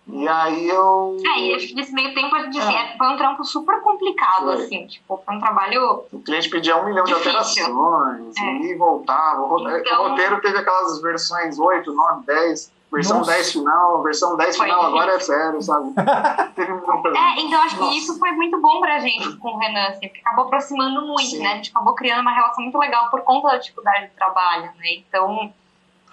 E 0.09 0.25
aí 0.25 0.69
eu. 0.69 1.17
É, 1.35 1.39
e 1.41 1.55
acho 1.55 1.67
que 1.67 1.75
nesse 1.75 1.93
meio 1.93 2.13
tempo 2.13 2.33
a 2.33 2.43
gente 2.43 2.57
é. 2.57 2.97
foi 2.97 3.07
um 3.07 3.17
trampo 3.17 3.43
super 3.43 3.81
complicado, 3.81 4.45
foi. 4.45 4.63
assim, 4.63 4.87
tipo, 4.87 5.21
foi 5.23 5.35
um 5.35 5.39
trabalho. 5.39 6.05
O 6.13 6.19
cliente 6.21 6.49
pedia 6.49 6.77
um 6.77 6.85
milhão 6.85 7.03
difícil. 7.03 7.31
de 7.31 7.37
alterações, 7.37 8.37
é. 8.37 8.55
e 8.63 8.75
voltava. 8.75 9.45
Então... 9.77 10.05
O 10.05 10.09
roteiro 10.09 10.39
teve 10.39 10.59
aquelas 10.59 11.01
versões 11.01 11.59
8, 11.59 11.93
9, 11.93 12.25
10 12.25 12.76
Versão 12.91 13.17
Nossa. 13.19 13.31
10 13.31 13.51
final, 13.51 14.01
versão 14.01 14.37
10 14.37 14.57
final, 14.57 14.85
agora 14.85 15.15
é 15.15 15.19
sério, 15.19 15.61
sabe? 15.61 15.91
é, 15.99 17.41
então 17.41 17.61
acho 17.61 17.77
que 17.77 17.97
isso 17.97 18.17
foi 18.17 18.31
muito 18.31 18.61
bom 18.61 18.79
pra 18.79 18.99
gente 18.99 19.35
com 19.37 19.49
o 19.49 19.57
Renan, 19.57 19.87
assim, 19.87 20.07
porque 20.07 20.21
acabou 20.21 20.45
aproximando 20.45 21.05
muito, 21.05 21.31
Sim. 21.31 21.43
né? 21.43 21.51
A 21.51 21.55
gente 21.55 21.69
acabou 21.69 21.93
criando 21.93 22.21
uma 22.21 22.33
relação 22.33 22.63
muito 22.63 22.77
legal 22.77 23.09
por 23.09 23.21
conta 23.21 23.49
da 23.49 23.57
dificuldade 23.57 24.07
do 24.07 24.13
trabalho, 24.13 24.71
né? 24.77 24.93
Então, 24.97 25.51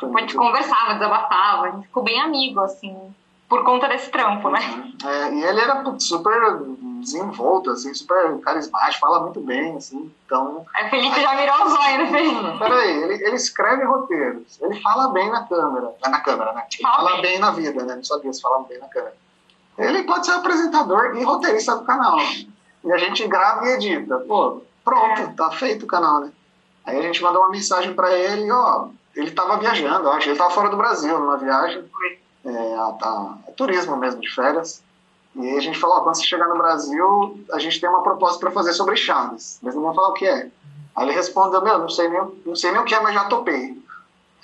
a 0.02 0.20
gente 0.20 0.34
conversava, 0.34 0.94
desabafava, 0.94 1.66
a 1.66 1.70
gente 1.70 1.86
ficou 1.86 2.02
bem 2.02 2.20
amigo, 2.20 2.60
assim, 2.60 3.14
por 3.48 3.62
conta 3.62 3.86
desse 3.86 4.10
trampo, 4.10 4.50
né? 4.50 4.60
É, 5.04 5.32
e 5.32 5.44
ele 5.44 5.60
era 5.60 5.84
super 6.00 6.60
desenvolto, 7.04 7.70
assim, 7.70 7.94
super 7.94 8.38
carismático, 8.40 9.00
fala 9.00 9.20
muito 9.20 9.40
bem, 9.40 9.76
assim, 9.76 10.12
então... 10.26 10.66
Aí 10.74 10.90
Felipe 10.90 11.20
já 11.20 11.36
virou 11.36 11.66
os 11.66 11.72
olhos, 11.72 12.10
né, 12.10 12.18
Felipe? 12.18 12.58
Peraí, 12.58 13.02
ele, 13.02 13.14
ele 13.14 13.36
escreve 13.36 13.84
roteiros, 13.84 14.60
ele 14.60 14.80
fala 14.80 15.12
bem 15.12 15.30
na 15.30 15.44
câmera, 15.44 15.94
é 16.04 16.08
na 16.08 16.20
câmera, 16.20 16.52
né? 16.52 16.66
Ele 16.72 16.82
fala, 16.82 16.96
fala 16.96 17.12
bem. 17.12 17.22
bem. 17.22 17.38
na 17.38 17.50
vida, 17.52 17.84
né? 17.84 17.96
Não 17.96 18.04
sabia 18.04 18.32
se 18.32 18.40
falava 18.40 18.64
bem 18.64 18.78
na 18.78 18.88
câmera. 18.88 19.14
Ele 19.78 20.02
pode 20.04 20.26
ser 20.26 20.32
apresentador 20.32 21.16
e 21.16 21.24
roteirista 21.24 21.76
do 21.76 21.84
canal. 21.84 22.18
E 22.84 22.92
a 22.92 22.98
gente 22.98 23.26
grava 23.26 23.66
e 23.66 23.72
edita. 23.72 24.18
Pô, 24.20 24.62
pronto, 24.84 25.20
é. 25.20 25.26
tá 25.28 25.50
feito 25.50 25.84
o 25.84 25.88
canal, 25.88 26.20
né? 26.20 26.32
Aí 26.84 26.98
a 26.98 27.02
gente 27.02 27.22
mandou 27.22 27.40
uma 27.40 27.50
mensagem 27.50 27.94
para 27.94 28.12
ele, 28.12 28.50
ó, 28.52 28.88
ele 29.16 29.30
tava 29.30 29.56
viajando, 29.56 30.10
acho, 30.10 30.28
ele 30.28 30.38
tava 30.38 30.50
fora 30.50 30.68
do 30.68 30.76
Brasil 30.76 31.18
numa 31.18 31.38
viagem. 31.38 31.84
É, 32.44 32.74
a, 32.74 32.94
a, 33.02 33.34
a, 33.48 33.52
turismo 33.56 33.96
mesmo, 33.96 34.20
de 34.20 34.30
férias. 34.34 34.83
E 35.36 35.40
aí 35.40 35.56
a 35.56 35.60
gente 35.60 35.78
falou, 35.78 35.96
ó, 35.96 36.00
quando 36.00 36.16
você 36.16 36.24
chegar 36.24 36.48
no 36.48 36.56
Brasil, 36.56 37.44
a 37.52 37.58
gente 37.58 37.80
tem 37.80 37.88
uma 37.88 38.02
proposta 38.02 38.38
para 38.38 38.52
fazer 38.52 38.72
sobre 38.72 38.96
Chaves. 38.96 39.58
Mas 39.62 39.74
não 39.74 39.82
vão 39.82 39.94
falar 39.94 40.10
o 40.10 40.14
que 40.14 40.26
é. 40.26 40.50
Aí 40.94 41.06
ele 41.06 41.12
respondeu, 41.12 41.62
meu, 41.62 41.78
não 41.78 41.88
sei 41.88 42.08
nem, 42.08 42.22
não 42.46 42.54
sei 42.54 42.70
nem 42.70 42.80
o 42.80 42.84
que 42.84 42.94
é, 42.94 43.00
mas 43.00 43.14
já 43.14 43.24
topei. 43.24 43.76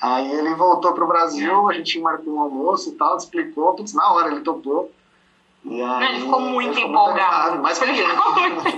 Aí 0.00 0.32
ele 0.32 0.54
voltou 0.54 0.92
pro 0.92 1.06
Brasil, 1.06 1.68
a 1.68 1.74
gente 1.74 2.00
marcou 2.00 2.34
um 2.34 2.40
almoço 2.40 2.88
e 2.88 2.92
tal, 2.92 3.16
explicou, 3.16 3.74
putz, 3.74 3.92
na 3.92 4.12
hora 4.12 4.32
ele 4.32 4.40
topou. 4.40 4.90
E 5.64 5.82
aí, 5.82 6.14
ele 6.14 6.20
ficou 6.22 6.40
muito 6.40 6.78
ele 6.78 6.86
empolgado. 6.88 7.50
Muito 7.50 7.62
mas 7.62 7.82
ele 7.82 7.94
ficou 7.94 8.32
muito 8.32 8.68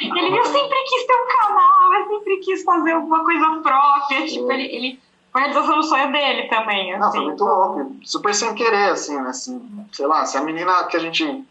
Ele, 0.00 0.38
eu 0.38 0.44
sempre 0.44 0.82
quis 0.84 1.06
ter 1.06 1.14
um 1.14 1.38
canal, 1.38 1.94
eu 1.94 2.08
sempre 2.08 2.36
quis 2.38 2.64
fazer 2.64 2.92
alguma 2.92 3.22
coisa 3.22 3.60
própria. 3.62 4.26
Tipo, 4.26 4.50
ele, 4.52 4.74
ele 4.74 5.00
foi 5.32 5.40
a 5.40 5.44
realização 5.44 5.76
do 5.76 5.82
sonho 5.84 6.12
dele 6.12 6.48
também. 6.48 6.92
Assim. 6.92 7.00
Não, 7.00 7.12
foi 7.12 7.24
muito 7.24 7.44
louco. 7.44 7.96
Super 8.04 8.34
sem 8.34 8.54
querer, 8.54 8.90
assim, 8.90 9.20
né? 9.20 9.30
Assim, 9.30 9.86
sei 9.92 10.06
lá, 10.06 10.24
se 10.24 10.36
a 10.36 10.42
menina 10.42 10.84
que 10.84 10.96
a 10.96 11.00
gente 11.00 11.44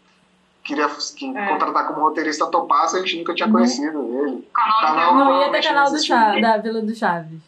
queria 0.62 0.88
que 0.88 1.36
é. 1.36 1.48
contratar 1.48 1.86
como 1.86 2.00
roteirista 2.00 2.46
topasse, 2.46 2.96
a 2.96 3.00
gente 3.00 3.18
nunca 3.18 3.34
tinha 3.34 3.46
uhum. 3.46 3.52
conhecido 3.52 3.98
ele. 3.98 4.36
O 4.36 4.52
canal, 4.52 4.80
canal 4.80 5.14
não, 5.14 5.24
não 5.24 5.42
ia 5.42 5.50
ter 5.50 5.62
canal 5.62 5.90
do 5.90 6.04
Chaves, 6.04 6.42
da 6.42 6.58
Vila 6.58 6.82
do 6.82 6.94
Chaves. 6.94 7.40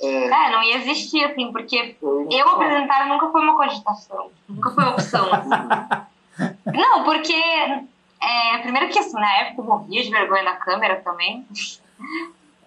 É, 0.00 0.26
é, 0.26 0.50
não 0.50 0.62
ia 0.62 0.76
existir, 0.76 1.24
assim, 1.24 1.50
porque 1.52 1.96
eu 2.02 2.48
apresentar 2.48 3.08
nunca 3.08 3.30
foi 3.30 3.40
uma 3.40 3.56
cogitação, 3.56 4.30
nunca 4.46 4.70
foi 4.70 4.84
opção. 4.84 5.28
Assim. 5.32 6.50
não, 6.74 7.04
porque, 7.04 7.32
é, 7.32 8.58
primeiro 8.58 8.88
que 8.88 8.98
assim, 8.98 9.14
na 9.14 9.32
época 9.38 9.62
eu 9.62 9.64
morria 9.64 10.02
de 10.02 10.10
vergonha 10.10 10.44
da 10.44 10.56
câmera 10.56 10.96
também. 10.96 11.46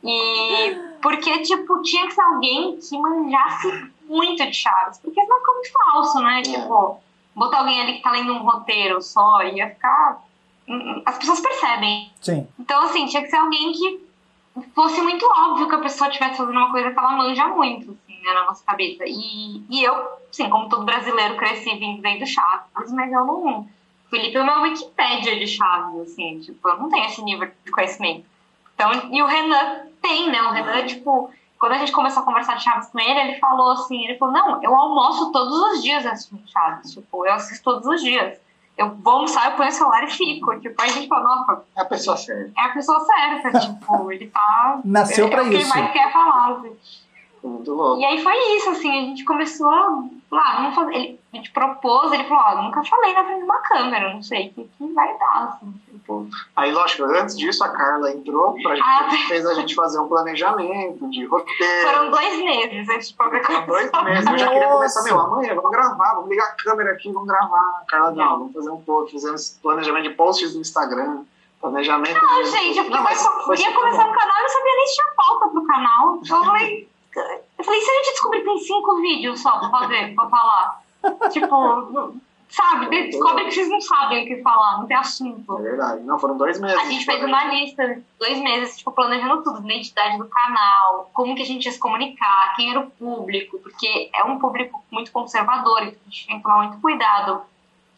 E 0.03 0.89
porque, 1.01 1.39
tipo, 1.39 1.81
tinha 1.81 2.07
que 2.07 2.13
ser 2.13 2.21
alguém 2.21 2.77
que 2.77 2.97
manjasse 2.97 3.91
muito 4.05 4.45
de 4.45 4.53
Chaves, 4.53 4.99
porque 4.99 5.21
senão 5.21 5.39
fica 5.39 5.53
muito 5.53 5.71
falso, 5.71 6.19
né? 6.19 6.39
É. 6.39 6.41
Tipo, 6.41 6.99
botar 7.35 7.59
alguém 7.59 7.81
ali 7.81 7.93
que 7.93 8.01
tá 8.01 8.11
lendo 8.11 8.33
um 8.33 8.43
roteiro 8.43 9.01
só, 9.01 9.41
ia 9.43 9.69
ficar. 9.69 10.23
Hum, 10.67 10.75
hum, 10.75 11.01
as 11.05 11.17
pessoas 11.17 11.39
percebem. 11.39 12.11
Sim. 12.21 12.47
Então, 12.59 12.83
assim, 12.83 13.05
tinha 13.05 13.23
que 13.23 13.29
ser 13.29 13.37
alguém 13.37 13.71
que 13.71 14.09
fosse 14.75 15.01
muito 15.01 15.25
óbvio 15.25 15.67
que 15.67 15.75
a 15.75 15.79
pessoa 15.79 16.09
estivesse 16.09 16.37
fazendo 16.37 16.57
uma 16.57 16.71
coisa 16.71 16.91
que 16.91 16.99
ela 16.99 17.11
manja 17.11 17.47
muito, 17.47 17.91
assim, 17.91 18.21
né, 18.21 18.33
na 18.33 18.45
nossa 18.45 18.63
cabeça. 18.65 19.03
E, 19.05 19.63
e 19.69 19.83
eu, 19.83 19.95
assim, 20.29 20.49
como 20.49 20.69
todo 20.69 20.85
brasileiro, 20.85 21.37
cresci 21.37 21.75
vindo 21.75 22.01
do 22.01 22.25
Chaves, 22.25 22.91
mas 22.91 23.11
eu 23.11 23.25
não 23.25 23.59
O 23.61 23.67
Felipe 24.09 24.37
é 24.37 24.41
uma 24.41 24.61
Wikipédia 24.61 25.39
de 25.39 25.47
chaves, 25.47 26.01
assim, 26.01 26.39
tipo, 26.39 26.67
eu 26.67 26.77
não 26.77 26.89
tenho 26.89 27.05
esse 27.05 27.21
nível 27.23 27.49
de 27.63 27.71
conhecimento. 27.71 28.25
Então, 28.80 28.93
e 29.11 29.21
o 29.21 29.25
Renan 29.25 29.82
tem, 30.01 30.32
né? 30.32 30.41
O 30.43 30.51
Renan, 30.51 30.86
tipo, 30.86 31.30
quando 31.59 31.73
a 31.73 31.77
gente 31.80 31.91
começou 31.91 32.23
a 32.23 32.25
conversar 32.25 32.55
de 32.55 32.63
Chaves 32.63 32.88
com 32.88 32.97
ele, 32.97 33.19
ele 33.19 33.39
falou 33.39 33.71
assim, 33.71 34.05
ele 34.05 34.17
falou, 34.17 34.34
não, 34.34 34.63
eu 34.63 34.73
almoço 34.73 35.34
todos 35.34 35.53
os 35.53 35.84
dias 35.84 36.05
assistindo 36.05 36.41
Chaves, 36.47 36.93
tipo, 36.93 37.25
eu 37.25 37.34
assisto 37.34 37.61
todos 37.61 37.86
os 37.86 38.01
dias. 38.01 38.38
Eu 38.77 38.95
vou 39.03 39.15
almoçar, 39.15 39.51
eu 39.51 39.57
ponho 39.57 39.67
o 39.67 39.73
celular 39.73 40.05
e 40.05 40.09
fico. 40.09 40.57
Tipo, 40.61 40.82
aí 40.82 40.89
a 40.89 40.93
gente 40.93 41.09
falou, 41.09 41.25
nossa, 41.25 41.61
É 41.75 41.82
a 41.82 41.86
pessoa 41.86 42.15
certa. 42.15 42.53
é 42.57 42.61
a 42.61 42.69
pessoa 42.69 42.99
certa, 43.01 43.59
tipo, 43.59 44.11
ele 44.13 44.27
tá... 44.27 44.80
Nasceu 44.86 45.27
é, 45.27 45.30
pra 45.30 45.39
é 45.39 45.45
o 45.45 45.49
que 45.49 45.55
isso. 45.57 45.73
ele 45.73 45.82
mais 45.82 45.91
quer 45.91 46.13
falar, 46.13 46.51
assim. 46.53 46.77
Muito 47.43 47.73
louco. 47.73 48.01
E 48.01 48.05
aí 48.05 48.21
foi 48.21 48.35
isso, 48.57 48.69
assim, 48.69 48.89
a 48.89 49.01
gente 49.01 49.23
começou 49.23 49.67
a. 49.69 50.03
Lá, 50.31 50.57
vamos 50.57 50.75
fazer. 50.75 50.93
Ele, 50.93 51.19
a 51.33 51.37
gente 51.37 51.51
propôs, 51.51 52.11
ele 52.11 52.23
falou, 52.25 52.43
ó, 52.45 52.61
nunca 52.63 52.83
falei 52.83 53.13
na 53.13 53.23
frente 53.23 53.39
de 53.39 53.43
uma 53.45 53.57
câmera, 53.59 54.13
não 54.13 54.21
sei 54.21 54.49
o 54.49 54.53
que, 54.53 54.69
que 54.77 54.93
vai 54.93 55.17
dar, 55.17 55.45
assim, 55.55 55.73
tipo. 55.91 56.27
Aí, 56.55 56.71
lógico, 56.71 57.03
antes 57.03 57.35
disso, 57.37 57.63
a 57.63 57.69
Carla 57.69 58.11
entrou, 58.11 58.53
pra 58.61 58.75
gente, 58.75 58.85
Ah, 58.85 59.09
fez 59.27 59.45
a 59.45 59.53
gente 59.55 59.73
fazer 59.73 59.99
um 59.99 60.07
planejamento 60.07 61.09
de 61.09 61.25
roteiro. 61.25 61.87
Foram 61.87 62.11
dois 62.11 62.37
meses 62.43 62.89
antes 62.89 63.09
de 63.09 63.15
coisa. 63.15 63.61
dois 63.65 63.91
meses. 64.03 64.27
Eu 64.31 64.37
já 64.37 64.47
queria 64.49 64.67
começar, 64.69 65.03
meu, 65.03 65.19
amanhã, 65.19 65.55
vamos 65.55 65.71
gravar, 65.71 66.13
vamos 66.15 66.29
ligar 66.29 66.45
a 66.45 66.51
câmera 66.63 66.91
aqui, 66.91 67.11
vamos 67.11 67.27
gravar. 67.27 67.83
Carla, 67.87 68.11
não, 68.11 68.39
vamos 68.39 68.53
fazer 68.53 68.69
um 68.69 68.81
post, 68.81 69.11
fizemos 69.11 69.57
planejamento 69.63 70.03
de 70.03 70.09
posts 70.11 70.53
no 70.53 70.61
Instagram, 70.61 71.23
planejamento 71.59 72.21
Não, 72.21 72.43
de... 72.43 72.49
gente, 72.51 72.75
porque 72.81 72.89
Não, 72.95 73.03
mas 73.03 73.25
eu 73.25 73.31
foi 73.43 73.57
ia 73.57 73.71
começar 73.73 74.03
bom. 74.03 74.11
no 74.11 74.17
canal 74.17 74.35
e 74.37 74.41
não 74.43 74.49
sabia 74.49 74.75
nem 74.75 74.87
se 74.87 74.95
tinha 74.95 75.07
pauta 75.15 75.47
pro 75.47 75.65
canal. 75.65 76.19
Então 76.23 76.37
eu 76.37 76.43
falei. 76.45 76.89
Eu 77.16 77.64
falei, 77.64 77.82
se 77.82 77.89
a 77.89 77.93
gente 77.95 78.12
descobrir 78.12 78.39
que 78.39 78.45
tem 78.45 78.57
cinco 78.60 79.01
vídeos 79.01 79.41
só 79.41 79.57
pra 79.60 79.70
fazer, 79.70 80.16
pra 80.16 80.30
falar? 80.30 80.84
tipo, 81.32 82.14
sabe, 82.49 83.10
descobre 83.10 83.45
que 83.45 83.51
vocês 83.51 83.70
não 83.70 83.82
sabem 83.82 84.24
o 84.24 84.28
que 84.28 84.41
falar, 84.41 84.80
não 84.80 84.88
tem 84.88 84.97
assunto. 84.97 85.57
É 85.60 85.62
verdade. 85.62 86.03
Não, 86.03 86.20
foram 86.20 86.38
dois 86.38 86.60
meses. 86.60 86.78
A 86.78 86.86
gente 86.86 87.05
fez 87.05 87.24
uma 87.24 87.45
lista, 87.45 88.01
dois 88.20 88.39
meses, 88.39 88.78
tipo, 88.78 88.91
planejando 88.91 89.43
tudo, 89.43 89.66
identidade 89.66 90.18
do 90.18 90.28
canal, 90.28 91.10
como 91.14 91.36
que 91.36 91.41
a 91.41 91.45
gente 91.45 91.66
ia 91.66 91.72
se 91.72 91.80
comunicar, 91.80 92.53
quem 92.55 92.72
era 92.72 92.80
o 92.80 92.89
público, 92.91 93.60
porque 93.60 94.10
é 94.14 94.24
um 94.24 94.39
público 94.39 94.84
muito 94.91 95.12
conservador, 95.12 95.84
então 95.84 95.99
a 96.01 96.10
gente 96.10 96.28
tem 96.28 96.38
que 96.38 96.43
tomar 96.43 96.68
muito 96.68 96.82
cuidado 96.82 97.41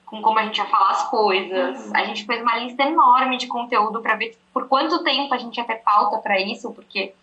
com 0.05 0.21
como 0.21 0.37
a 0.37 0.43
gente 0.43 0.57
ia 0.57 0.65
falar 0.65 0.89
as 0.89 1.09
coisas. 1.09 1.93
A 1.93 2.03
gente 2.03 2.25
fez 2.25 2.41
uma 2.41 2.57
lista 2.57 2.83
enorme 2.83 3.37
de 3.37 3.47
conteúdo 3.47 4.01
para 4.01 4.17
ver 4.17 4.37
por 4.53 4.67
quanto 4.67 5.03
tempo 5.03 5.33
a 5.33 5.37
gente 5.37 5.57
ia 5.57 5.63
ter 5.63 5.77
pauta 5.77 6.17
para 6.17 6.39
isso, 6.39 6.73
porque 6.73 7.13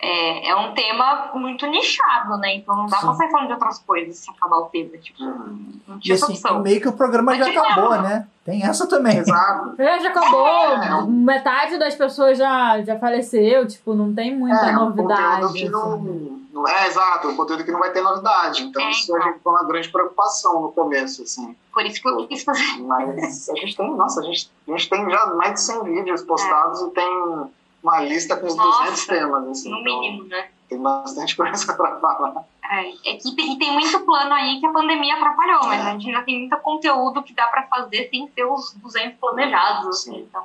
é, 0.00 0.48
é 0.50 0.56
um 0.56 0.72
tema 0.74 1.30
muito 1.34 1.66
nichado, 1.66 2.36
né? 2.38 2.54
Então 2.56 2.76
não 2.76 2.86
dá 2.86 2.98
Sim. 2.98 3.06
pra 3.06 3.14
sair 3.16 3.30
falando 3.30 3.46
de 3.48 3.52
outras 3.54 3.78
coisas 3.80 4.16
se 4.16 4.30
acabar 4.30 4.58
o 4.58 4.66
tema. 4.66 4.96
Tipo, 4.98 5.22
não 5.24 5.96
E 5.96 6.00
tinha 6.00 6.14
essa 6.14 6.26
assim, 6.26 6.34
opção. 6.34 6.60
meio 6.62 6.80
que 6.80 6.88
o 6.88 6.92
programa 6.92 7.32
já 7.34 7.44
Mas 7.44 7.48
tinha 7.50 7.62
acabou, 7.62 7.94
ela. 7.94 8.02
né? 8.02 8.26
Tem 8.44 8.64
essa 8.64 8.86
também. 8.86 9.18
Exato. 9.18 9.74
Já, 9.76 9.98
já 10.00 10.08
acabou, 10.08 10.46
É. 10.48 11.04
metade 11.06 11.78
das 11.78 11.94
pessoas 11.94 12.38
já, 12.38 12.80
já 12.82 12.98
faleceu, 12.98 13.66
tipo, 13.66 13.92
não 13.94 14.14
tem 14.14 14.34
muita 14.36 14.56
é, 14.70 14.76
um 14.76 14.86
novidade. 14.86 15.52
que 15.52 15.68
não, 15.68 15.94
assim. 15.94 16.48
não 16.52 16.66
é 16.68 16.86
exato, 16.86 17.28
um 17.28 17.36
conteúdo 17.36 17.64
que 17.64 17.70
não 17.72 17.80
vai 17.80 17.90
ter 17.90 18.00
novidade. 18.00 18.62
Então 18.62 18.80
É, 18.82 18.90
isso 18.90 19.12
a 19.14 19.18
então. 19.18 19.32
gente 19.32 19.42
foi 19.42 19.52
uma 19.52 19.64
grande 19.64 19.88
preocupação 19.90 20.62
no 20.62 20.72
começo, 20.72 21.22
assim. 21.24 21.54
Por 21.74 21.84
isso 21.84 22.00
que 22.00 22.08
eu 22.08 22.26
quis 22.26 22.42
fazer. 22.42 22.78
Mas 22.82 23.48
a 23.50 23.54
gente 23.56 23.76
tem, 23.76 23.94
nossa, 23.96 24.20
a 24.20 24.24
gente, 24.24 24.50
a 24.66 24.70
gente 24.70 24.88
tem 24.88 25.10
já 25.10 25.26
mais 25.34 25.54
de 25.54 25.60
100 25.60 25.82
vídeos 25.84 26.22
postados 26.22 26.80
e 26.82 26.90
tem 26.90 27.50
uma 27.82 28.00
lista 28.00 28.36
com 28.36 28.46
os 28.46 28.56
Nossa, 28.56 28.84
200 28.84 29.06
temas, 29.06 29.48
assim. 29.48 29.70
No 29.70 29.78
então 29.80 30.00
mínimo, 30.00 30.24
né? 30.24 30.48
tem 30.68 30.80
bastante 30.80 31.34
coisa 31.34 31.74
pra 31.74 31.98
falar. 31.98 32.44
É, 32.70 32.90
é 32.90 33.16
que 33.16 33.34
tem, 33.34 33.54
e 33.54 33.58
tem 33.58 33.72
muito 33.72 33.98
plano 34.00 34.34
aí 34.34 34.60
que 34.60 34.66
a 34.66 34.72
pandemia 34.72 35.14
atrapalhou, 35.14 35.64
mas 35.66 35.86
a 35.86 35.92
gente 35.92 36.08
ainda 36.08 36.22
tem 36.22 36.38
muito 36.40 36.56
conteúdo 36.58 37.22
que 37.22 37.32
dá 37.32 37.46
pra 37.46 37.62
fazer 37.62 38.08
sem 38.10 38.28
ter 38.28 38.44
os 38.44 38.74
200 38.74 39.18
planejados, 39.18 39.88
assim, 39.88 40.12
Sim. 40.12 40.20
então. 40.28 40.44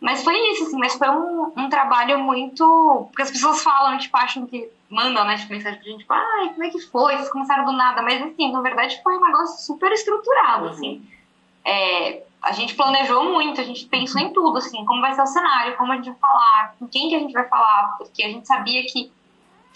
Mas 0.00 0.22
foi 0.22 0.36
isso, 0.50 0.64
assim, 0.64 0.76
mas 0.76 0.94
foi 0.94 1.08
um, 1.08 1.50
um 1.56 1.68
trabalho 1.70 2.18
muito... 2.18 3.06
Porque 3.08 3.22
as 3.22 3.30
pessoas 3.30 3.62
falam, 3.62 3.96
tipo, 3.96 4.14
acham 4.18 4.46
que... 4.46 4.68
Mandam, 4.90 5.24
né, 5.24 5.38
tipo, 5.38 5.50
mensagem 5.50 5.80
pra 5.80 5.88
gente, 5.88 6.00
tipo, 6.00 6.12
ai, 6.12 6.50
como 6.50 6.62
é 6.62 6.68
que 6.68 6.78
foi? 6.78 7.16
Vocês 7.16 7.30
começaram 7.30 7.64
do 7.64 7.72
nada. 7.72 8.02
Mas, 8.02 8.22
assim, 8.22 8.52
na 8.52 8.60
verdade 8.60 9.00
foi 9.02 9.16
um 9.16 9.24
negócio 9.24 9.64
super 9.64 9.90
estruturado, 9.90 10.66
Uhum. 10.66 11.02
É, 11.64 12.22
a 12.42 12.52
gente 12.52 12.74
planejou 12.74 13.24
muito, 13.24 13.60
a 13.60 13.64
gente 13.64 13.86
pensou 13.86 14.20
em 14.20 14.32
tudo, 14.32 14.58
assim, 14.58 14.84
como 14.84 15.00
vai 15.00 15.14
ser 15.14 15.22
o 15.22 15.26
cenário, 15.26 15.76
como 15.76 15.92
a 15.92 15.96
gente 15.96 16.10
vai 16.10 16.18
falar, 16.18 16.74
com 16.78 16.86
quem 16.86 17.08
que 17.08 17.16
a 17.16 17.18
gente 17.18 17.32
vai 17.32 17.48
falar, 17.48 17.94
porque 17.96 18.22
a 18.22 18.28
gente 18.28 18.46
sabia 18.46 18.84
que 18.84 19.10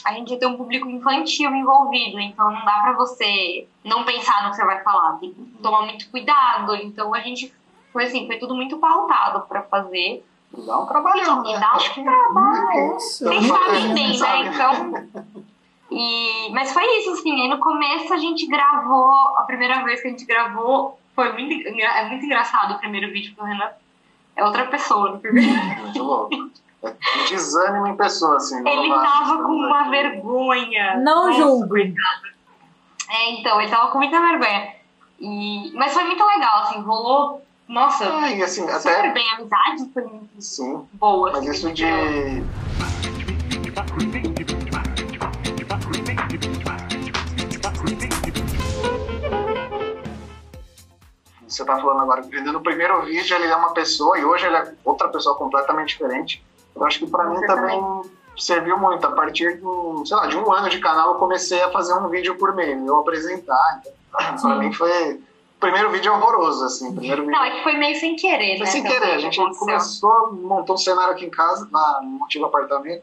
a 0.04 0.12
gente 0.12 0.32
ia 0.32 0.38
ter 0.38 0.46
um 0.46 0.56
público 0.56 0.88
infantil 0.88 1.50
envolvido, 1.54 2.20
então 2.20 2.50
não 2.50 2.64
dá 2.64 2.80
pra 2.82 2.92
você 2.92 3.66
não 3.84 4.04
pensar 4.04 4.44
no 4.44 4.50
que 4.50 4.56
você 4.56 4.64
vai 4.64 4.82
falar, 4.82 5.18
tem 5.18 5.32
que 5.32 5.40
tomar 5.62 5.82
muito 5.82 6.10
cuidado, 6.10 6.76
então 6.76 7.14
a 7.14 7.20
gente 7.20 7.52
foi 7.92 8.04
assim, 8.04 8.26
foi 8.26 8.36
tudo 8.38 8.54
muito 8.54 8.76
pautado 8.78 9.46
pra 9.48 9.62
fazer, 9.62 10.22
E 10.56 10.60
dá 10.66 10.78
um 10.78 10.86
trabalhão, 10.86 11.44
E 11.46 11.52
né? 11.52 11.58
dá 11.58 11.72
um 11.72 11.76
Acho 11.76 11.94
trabalho. 12.02 12.88
Nossa, 12.88 13.24
vocês 13.28 13.48
não 13.48 13.56
sabem 13.56 13.94
bem, 13.94 14.18
né, 14.18 14.46
então... 14.46 15.24
E, 15.90 16.50
mas 16.52 16.70
foi 16.74 16.84
isso, 16.98 17.12
assim, 17.12 17.40
aí 17.40 17.48
no 17.48 17.58
começo 17.58 18.12
a 18.12 18.18
gente 18.18 18.46
gravou, 18.46 19.10
a 19.38 19.44
primeira 19.44 19.82
vez 19.84 20.02
que 20.02 20.08
a 20.08 20.10
gente 20.10 20.26
gravou, 20.26 20.98
foi 21.18 21.32
muito, 21.32 21.68
é 21.68 22.08
muito 22.08 22.24
engraçado 22.24 22.74
o 22.74 22.78
primeiro 22.78 23.12
vídeo 23.12 23.34
que 23.34 23.40
o 23.40 23.44
Renan 23.44 23.70
é 24.36 24.44
outra 24.44 24.66
pessoa 24.66 25.10
no 25.10 25.18
primeiro 25.18 25.50
muito 25.82 26.00
louco. 26.00 26.50
É 26.84 27.28
desânimo 27.28 27.88
em 27.88 27.96
pessoa, 27.96 28.36
assim. 28.36 28.56
Ele 28.64 28.88
tava 28.88 29.42
com 29.42 29.50
uma 29.50 29.90
vergonha. 29.90 30.96
Não 30.98 31.26
Nossa, 31.26 31.38
julgo. 31.38 31.76
É, 31.76 33.30
então, 33.32 33.60
ele 33.60 33.68
tava 33.68 33.90
com 33.90 33.98
muita 33.98 34.20
vergonha. 34.20 34.74
E... 35.18 35.72
Mas 35.74 35.92
foi 35.92 36.04
muito 36.04 36.24
legal, 36.24 36.62
assim, 36.62 36.80
rolou. 36.82 37.44
Nossa, 37.66 38.04
É, 38.04 38.36
e 38.36 38.42
assim, 38.44 38.62
super 38.62 38.76
até. 38.76 39.10
bem, 39.10 39.28
a 39.28 39.34
amizade 39.34 39.92
foi 39.92 40.04
muito 40.04 40.40
Sim, 40.40 40.86
boa. 40.92 41.32
mas 41.32 41.40
assim, 41.40 41.50
isso 41.50 41.72
de. 41.72 41.84
Você 51.58 51.64
tá 51.64 51.76
falando 51.76 52.02
agora, 52.02 52.22
no 52.22 52.60
primeiro 52.60 53.02
vídeo 53.02 53.34
ele 53.34 53.48
é 53.48 53.56
uma 53.56 53.74
pessoa 53.74 54.16
e 54.16 54.24
hoje 54.24 54.46
ele 54.46 54.54
é 54.54 54.74
outra 54.84 55.08
pessoa 55.08 55.34
completamente 55.34 55.88
diferente. 55.88 56.40
Eu 56.74 56.86
acho 56.86 57.00
que 57.00 57.06
pra 57.08 57.24
mim 57.24 57.40
também 57.40 57.82
serviu 58.36 58.78
muito. 58.78 59.04
A 59.04 59.10
partir 59.10 59.56
do, 59.56 60.04
sei 60.06 60.16
lá, 60.16 60.28
de 60.28 60.36
um 60.36 60.52
ano 60.52 60.68
de 60.68 60.78
canal 60.78 61.14
eu 61.14 61.14
comecei 61.16 61.60
a 61.60 61.72
fazer 61.72 61.94
um 61.94 62.08
vídeo 62.08 62.36
por 62.36 62.54
mês, 62.54 62.80
eu 62.86 62.98
apresentar. 62.98 63.82
Então, 63.82 64.36
pra 64.40 64.54
mim 64.54 64.72
foi. 64.72 65.14
O 65.14 65.58
primeiro 65.58 65.90
vídeo 65.90 66.12
é 66.12 66.16
horroroso, 66.16 66.64
assim. 66.64 66.94
Primeiro 66.94 67.22
vídeo 67.22 67.36
Não, 67.36 67.44
é 67.44 67.50
que 67.50 67.62
foi 67.64 67.76
meio 67.76 67.98
sem 67.98 68.14
querer, 68.14 68.56
foi 68.58 68.66
né? 68.66 68.70
sem 68.70 68.82
querer, 68.84 69.14
a 69.14 69.18
gente 69.18 69.40
aconteceu. 69.40 69.66
começou, 69.66 70.32
montou 70.34 70.76
um 70.76 70.78
cenário 70.78 71.12
aqui 71.12 71.24
em 71.24 71.30
casa, 71.30 71.68
na, 71.72 72.00
no 72.02 72.24
antigo 72.24 72.44
apartamento. 72.44 73.02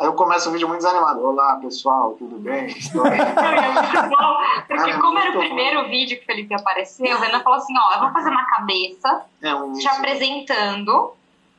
Aí 0.00 0.06
eu 0.06 0.14
começo 0.14 0.48
o 0.48 0.52
vídeo 0.52 0.66
muito 0.66 0.80
desanimado. 0.80 1.22
Olá, 1.22 1.56
pessoal, 1.56 2.14
tudo 2.18 2.38
bem? 2.38 2.68
Estou 2.72 3.06
é 3.06 3.18
muito 3.18 4.16
bom, 4.16 4.36
porque 4.66 4.90
é 4.90 4.98
como 4.98 5.18
era 5.18 5.30
o 5.30 5.38
primeiro 5.38 5.88
vídeo 5.90 6.16
que 6.16 6.22
o 6.22 6.26
Felipe 6.26 6.54
apareceu, 6.54 7.18
o 7.18 7.20
Renan 7.20 7.42
falou 7.42 7.58
assim, 7.58 7.74
ó, 7.76 7.92
eu 7.92 8.00
vou 8.00 8.10
fazer 8.10 8.30
uma 8.30 8.46
cabeça 8.46 9.26
É 9.42 9.54
um 9.54 9.74
te 9.74 9.86
apresentando 9.86 11.12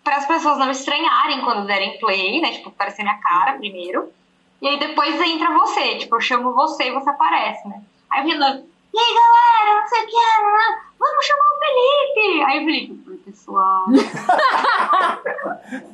para 0.03 0.15
as 0.15 0.25
pessoas 0.25 0.57
não 0.57 0.71
estranharem 0.71 1.41
quando 1.41 1.67
derem 1.67 1.99
play, 1.99 2.41
né? 2.41 2.53
Tipo, 2.53 2.69
aparecer 2.69 3.03
minha 3.03 3.19
cara 3.19 3.59
primeiro. 3.59 4.11
E 4.59 4.67
aí 4.67 4.79
depois 4.79 5.21
entra 5.21 5.51
você, 5.59 5.99
tipo, 5.99 6.15
eu 6.15 6.21
chamo 6.21 6.51
você 6.55 6.85
e 6.85 6.93
você 6.93 7.11
aparece, 7.11 7.67
né? 7.67 7.79
Aí 8.09 8.23
o 8.23 8.27
Renan, 8.27 8.63
e 8.91 8.97
aí 8.97 9.13
galera, 9.13 9.81
não 9.81 9.87
sei 9.87 10.03
o 10.03 10.07
que, 10.07 10.15
né? 10.15 10.81
vamos 10.97 11.25
chamar 11.25 11.43
o 11.43 11.59
Felipe! 11.59 12.43
Aí 12.43 12.59
o 12.59 12.65
Felipe, 12.65 13.10
pessoal. 13.25 13.85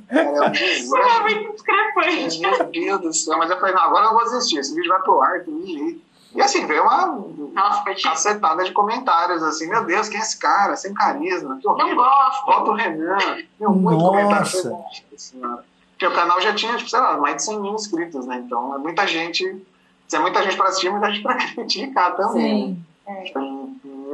É 0.09 0.23
um 0.31 0.35
Foi 0.37 0.49
desânimo. 0.51 1.23
muito 1.23 1.53
discrepante. 1.53 2.39
Meu 2.39 2.65
Deus 2.71 3.01
do 3.01 3.13
céu, 3.13 3.37
mas 3.37 3.49
eu 3.51 3.59
falei, 3.59 3.75
não, 3.75 3.83
agora 3.83 4.05
eu 4.07 4.11
vou 4.13 4.21
assistir. 4.21 4.57
Esse 4.59 4.73
vídeo 4.73 4.89
vai 4.89 5.01
pro 5.01 5.21
ar, 5.21 5.43
tem 5.43 5.53
ninguém. 5.53 6.01
E 6.33 6.41
assim, 6.41 6.65
veio 6.65 6.83
uma 6.83 7.07
Nossa, 7.53 7.83
cacetada 8.03 8.63
de 8.63 8.71
comentários, 8.71 9.41
assim, 9.43 9.67
meu 9.67 9.83
Deus, 9.85 10.07
quem 10.09 10.19
é 10.19 10.23
esse 10.23 10.37
cara? 10.37 10.75
Sem 10.75 10.93
carisma, 10.93 11.57
que 11.57 11.65
não 11.65 11.73
horrível. 11.73 11.95
gosto. 11.97 12.45
Bota 12.45 12.71
o 12.71 12.73
Renan. 12.73 13.17
Meu, 13.59 13.71
muito 13.71 13.99
Nossa. 13.99 14.07
comentário. 14.17 14.45
Falei, 14.47 14.69
Nossa 14.69 14.93
senhora. 15.17 15.63
Porque 15.91 16.07
o 16.07 16.13
canal 16.13 16.39
já 16.41 16.53
tinha, 16.53 16.77
tipo, 16.77 16.89
sei 16.89 16.99
lá, 16.99 17.17
mais 17.17 17.35
de 17.37 17.43
100 17.43 17.59
mil 17.61 17.73
inscritos, 17.73 18.25
né? 18.25 18.37
Então 18.45 18.75
é 18.75 18.77
muita 18.77 19.05
gente. 19.07 19.65
Se 20.07 20.15
é 20.15 20.19
muita 20.19 20.43
gente 20.43 20.55
pra 20.55 20.67
assistir, 20.67 20.89
muita 20.89 21.09
gente 21.11 21.23
pra 21.23 21.35
criticar 21.53 22.15
também. 22.15 22.77
Sim. 23.05 23.31
Foi 23.33 23.41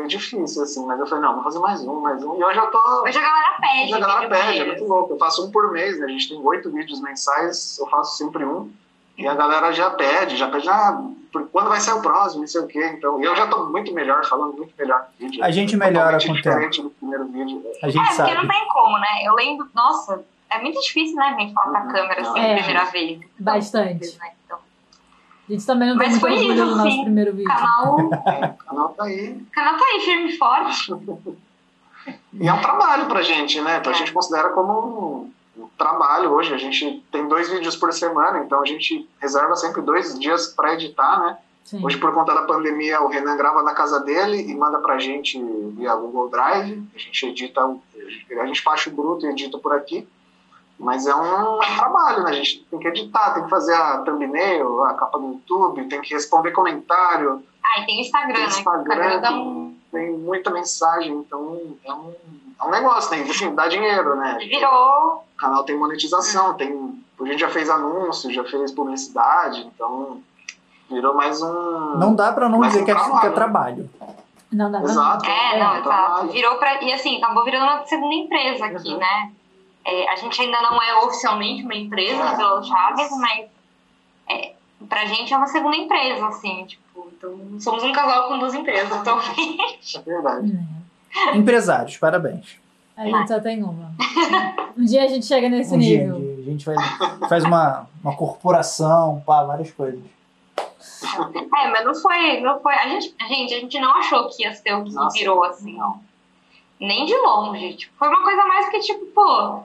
meio 0.04 0.08
difícil, 0.10 0.64
assim, 0.64 0.86
mas 0.86 1.00
eu 1.00 1.08
falei, 1.08 1.24
não, 1.24 1.36
vou 1.36 1.44
fazer 1.44 1.60
mais 1.60 1.82
um, 1.82 2.00
mais 2.02 2.24
um. 2.24 2.38
E 2.40 2.44
hoje 2.44 2.60
eu 2.60 2.68
tô. 2.68 3.04
Hoje 3.04 3.18
a 3.18 3.22
galera 3.22 3.58
pede. 3.62 3.84
Hoje 3.84 3.94
a 3.94 4.00
galera 4.08 4.30
pede, 4.30 4.60
é 4.60 4.66
muito 4.66 4.84
louco. 4.86 5.14
Eu 5.14 5.18
faço 5.18 5.46
um 5.46 5.52
por 5.52 5.72
mês, 5.72 6.00
né? 6.00 6.06
A 6.06 6.10
gente 6.10 6.30
tem 6.30 6.38
oito 6.40 6.72
vídeos 6.72 7.02
mensais, 7.02 7.78
eu 7.80 7.88
faço 7.88 8.18
sempre 8.18 8.44
um. 8.46 8.72
E 9.18 9.28
a 9.28 9.36
galera 9.36 9.72
já 9.72 9.92
pede, 9.92 10.36
já 10.38 10.50
pede, 10.50 10.68
ah, 10.70 11.00
por- 11.32 11.48
quando 11.50 11.70
vai 11.70 11.80
ser 11.80 11.94
o 11.94 12.02
próximo, 12.02 12.42
não 12.42 12.48
sei 12.48 12.62
o 12.62 12.68
quê. 12.68 12.84
Então, 12.98 13.22
e 13.22 13.24
eu 13.26 13.36
já 13.36 13.46
tô 13.48 13.66
muito 13.66 13.94
melhor, 13.94 14.26
falando 14.26 14.58
muito 14.58 14.74
melhor 14.78 15.06
no 15.20 15.28
vídeo. 15.30 15.44
A 15.44 15.52
gente 15.52 15.78
melhora 15.78 16.18
com 16.20 16.32
o 16.32 16.36
diferente 16.36 16.82
do 16.82 16.90
primeiro 16.90 17.26
vídeo. 17.28 17.62
A 17.82 17.88
É, 17.88 17.92
gente 17.92 18.02
porque 18.02 18.14
sabe. 18.16 18.34
não 18.34 18.48
tem 18.48 18.68
como, 18.70 18.98
né? 18.98 19.08
Eu 19.24 19.36
lembro, 19.36 19.68
nossa, 19.76 20.24
é 20.50 20.60
muito 20.60 20.82
difícil, 20.82 21.16
né, 21.16 21.34
a 21.36 21.40
gente 21.40 21.54
falar 21.54 21.70
pra 21.72 21.82
Uhum. 21.84 21.88
câmera 21.92 22.22
assim, 22.22 22.40
É. 22.40 22.54
a 22.54 22.58
primeira 22.58 22.86
vez. 22.86 23.20
Bastante. 23.40 24.18
Né? 24.20 24.32
A 25.48 25.52
gente 25.52 25.66
também 25.66 25.90
não 25.90 25.98
tem 25.98 26.10
Mas 26.10 26.22
muito 26.22 26.34
orgulho 26.34 26.54
isso, 26.54 26.66
do 26.66 26.76
nosso 26.76 26.92
sim. 26.92 27.04
primeiro 27.04 27.32
vídeo. 27.34 27.48
canal, 27.48 28.00
O 28.00 28.10
canal 28.66 28.90
tá 28.90 29.04
aí. 29.04 29.32
o 29.34 29.52
canal 29.52 29.78
tá 29.78 29.86
aí, 29.86 30.00
firme 30.02 30.30
e 30.30 30.38
forte. 30.38 30.94
E 32.34 32.48
é 32.48 32.54
um 32.54 32.62
trabalho 32.62 33.06
pra 33.08 33.22
gente, 33.22 33.60
né? 33.62 33.78
Então 33.78 33.92
a 33.92 33.96
gente 33.96 34.12
considera 34.12 34.50
como 34.50 35.30
um, 35.58 35.68
trabalho 35.78 36.32
hoje. 36.32 36.54
A 36.54 36.58
gente 36.58 37.04
tem 37.12 37.28
dois 37.28 37.50
vídeos 37.50 37.76
por 37.76 37.92
semana, 37.94 38.40
então 38.40 38.62
a 38.62 38.66
gente 38.66 39.08
reserva 39.22 39.56
sempre 39.56 39.82
dois 39.82 40.18
dias 40.18 40.48
para 40.48 40.74
editar, 40.74 41.20
né? 41.20 41.38
Sim. 41.64 41.84
Hoje, 41.84 41.98
por 41.98 42.14
conta 42.14 42.34
da 42.34 42.42
pandemia, 42.44 43.02
o 43.02 43.08
Renan 43.08 43.38
grava 43.38 43.64
na 43.64 43.74
casa 43.74 44.00
dele 44.02 44.42
e 44.42 44.54
manda 44.54 44.80
pra 44.80 45.00
gente 45.00 45.42
via 45.78 45.96
Google 45.96 46.30
Drive. 46.30 46.84
A 46.94 47.00
gente 47.00 47.26
edita, 47.26 47.62
a 47.62 48.46
gente 48.46 48.64
baixa 48.64 48.90
o 48.90 48.94
bruto 48.94 49.26
e 49.26 49.30
edita 49.30 49.58
por 49.58 49.74
aqui. 49.74 50.08
Mas 50.80 51.06
é 51.08 51.16
um, 51.16 51.62
é 51.64 51.72
um 51.72 51.76
trabalho, 51.78 52.24
né? 52.24 52.32
A 52.32 52.34
gente 52.34 52.66
tem 52.70 52.80
que 52.80 52.88
editar, 52.88 53.34
tem 53.34 53.44
que 53.44 53.50
fazer 53.50 53.74
a 53.74 54.00
thumbnail, 54.00 54.84
a 54.84 54.94
capa 54.96 55.18
do 55.20 55.28
YouTube, 55.28 55.88
tem 55.88 56.02
que 56.02 56.14
responder 56.14 56.52
comentário, 56.52 57.44
Ah, 57.64 57.80
e 57.82 57.86
tem 57.86 57.98
o 57.98 58.02
Instagram, 58.02 58.34
tem 58.34 58.42
né? 58.44 58.48
O 58.48 58.50
Instagram 58.50 58.96
Instagram, 58.96 59.22
dá 59.22 59.32
um... 59.32 59.76
tem 59.92 60.12
muita 60.18 60.50
mensagem, 60.52 61.14
então 61.14 61.76
é 61.86 61.94
um, 61.94 62.14
é 62.60 62.66
um 62.66 62.70
negócio, 62.72 63.16
né? 63.16 63.24
Assim, 63.30 63.54
dá 63.56 63.68
dinheiro, 63.68 64.16
né? 64.16 64.38
Virou. 64.40 65.24
O 65.34 65.38
canal 65.38 65.64
tem 65.64 65.78
monetização, 65.78 66.56
tem, 66.56 67.04
a 67.22 67.26
gente 67.26 67.40
já 67.40 67.50
fez 67.50 67.70
anúncio, 67.70 68.32
já 68.32 68.44
fez 68.44 68.72
publicidade, 68.72 69.62
então 69.74 70.22
virou 70.90 71.14
mais 71.14 71.42
um. 71.42 71.96
Não 71.98 72.14
dá 72.16 72.34
pra 72.34 72.50
não 72.50 72.60
dizer 72.62 72.82
é 72.82 72.86
que 72.86 72.92
é, 72.92 72.96
trabalho, 72.96 73.20
que 73.22 73.26
é 73.26 73.30
né? 73.30 73.36
trabalho. 73.36 73.90
Não 74.52 74.72
dá 74.72 74.80
pra 74.82 74.90
Exato. 74.90 75.26
É, 75.26 75.56
É, 75.56 75.60
não, 75.60 75.68
um 75.68 75.72
exato. 75.76 75.84
trabalho. 75.84 76.30
Virou 76.32 76.56
pra. 76.58 76.84
E 76.84 76.94
assim, 76.94 77.18
acabou 77.18 77.44
virando 77.44 77.64
uma 77.64 77.86
segunda 77.86 78.14
empresa 78.14 78.66
aqui, 78.66 78.92
Uhum. 78.94 79.00
né? 79.00 79.32
É, 79.86 80.10
a 80.10 80.16
gente 80.16 80.42
ainda 80.42 80.62
não 80.62 80.82
é 80.82 80.96
oficialmente 81.06 81.64
uma 81.64 81.76
empresa 81.76 82.24
É. 82.24 82.36
pela 82.38 82.64
Chaves, 82.64 83.10
mas 83.20 83.46
é, 84.30 84.54
pra 84.88 85.06
gente 85.06 85.34
é 85.34 85.38
uma 85.38 85.48
segunda 85.48 85.76
empresa, 85.76 86.26
assim, 86.28 86.66
tipo, 86.66 87.10
então 87.18 87.60
somos 87.60 87.84
um 87.84 87.92
casal 87.92 88.28
com 88.30 88.40
duas 88.40 88.54
empresas, 88.54 88.96
então 88.98 89.18
É 89.96 90.00
verdade. 90.02 90.58
É. 91.26 91.38
Empresários, 91.38 91.98
parabéns. 91.98 92.58
A 92.96 93.06
gente 93.06 93.28
só 93.28 93.40
tem 93.40 93.64
uma. 93.64 93.92
Um 94.78 94.86
dia 94.86 95.04
a 95.04 95.08
gente 95.08 95.26
chega 95.26 95.50
nesse 95.50 95.74
Um 95.74 95.80
dia, 95.80 96.00
nível. 96.04 96.16
um 96.18 96.36
dia 96.36 96.44
a 96.44 96.50
gente 96.52 96.66
faz, 96.66 96.80
faz 97.30 97.44
uma, 97.44 97.88
uma 98.04 98.16
corporação, 98.16 99.22
pá, 99.26 99.44
várias 99.44 99.72
coisas. 99.72 100.00
É, 101.04 101.68
mas 101.72 101.86
não 101.86 101.96
foi, 101.96 102.40
não 102.42 102.60
foi. 102.60 102.74
A 102.76 102.88
gente, 102.88 103.16
a 103.20 103.26
gente, 103.26 103.54
a 103.54 103.60
gente 103.60 103.80
não 103.80 103.96
achou 103.98 104.30
que 104.30 104.44
ia 104.44 104.54
ser 104.54 104.74
o 104.76 104.84
que 104.84 104.92
Nossa, 104.94 105.18
virou, 105.18 105.44
assim. 105.44 105.78
Nem 106.80 107.06
de 107.06 107.16
longe. 107.18 107.74
Tipo, 107.76 107.94
foi 107.98 108.08
uma 108.10 108.24
coisa 108.24 108.46
mais 108.46 108.70
que, 108.70 108.80
tipo, 108.80 109.06
pô, 109.08 109.64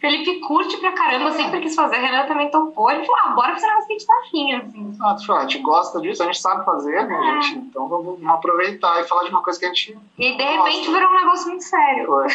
Felipe 0.00 0.38
curte 0.40 0.76
pra 0.76 0.92
caramba, 0.92 1.32
sempre 1.32 1.60
quis 1.60 1.74
fazer, 1.74 1.96
a 1.96 1.98
Renan 1.98 2.26
também 2.26 2.48
topou. 2.50 2.88
Gente 2.90 3.06
falou, 3.06 3.20
ah, 3.24 3.28
bora 3.34 3.52
fazer 3.54 3.66
um 3.66 3.70
negócio 3.70 3.86
que 3.88 3.92
a 3.94 3.98
gente 3.98 4.06
tá 4.06 4.14
afim, 4.24 4.52
assim. 4.54 4.92
Tipo, 5.18 5.32
a 5.32 5.40
gente 5.40 5.58
gosta 5.58 6.00
disso, 6.00 6.22
a 6.22 6.26
gente 6.26 6.40
sabe 6.40 6.64
fazer, 6.64 7.04
né, 7.06 7.38
É. 7.38 7.42
gente? 7.42 7.58
Então 7.58 7.88
vamos, 7.88 8.24
aproveitar 8.26 9.00
e 9.00 9.08
falar 9.08 9.24
de 9.24 9.30
uma 9.30 9.42
coisa 9.42 9.58
que 9.58 9.64
a 9.64 9.68
gente 9.68 9.98
E 10.16 10.24
aí, 10.26 10.36
de 10.36 10.42
repente, 10.44 10.78
Nossa. 10.88 10.92
virou 10.92 11.10
um 11.10 11.14
negócio 11.20 11.48
muito 11.48 11.64
sério. 11.64 12.06
foi. 12.06 12.28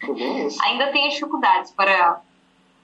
Foi 0.00 0.14
bem 0.14 0.46
isso. 0.46 0.62
Ainda 0.64 0.88
tenho 0.92 1.08
dificuldades 1.10 1.70
para, 1.70 2.20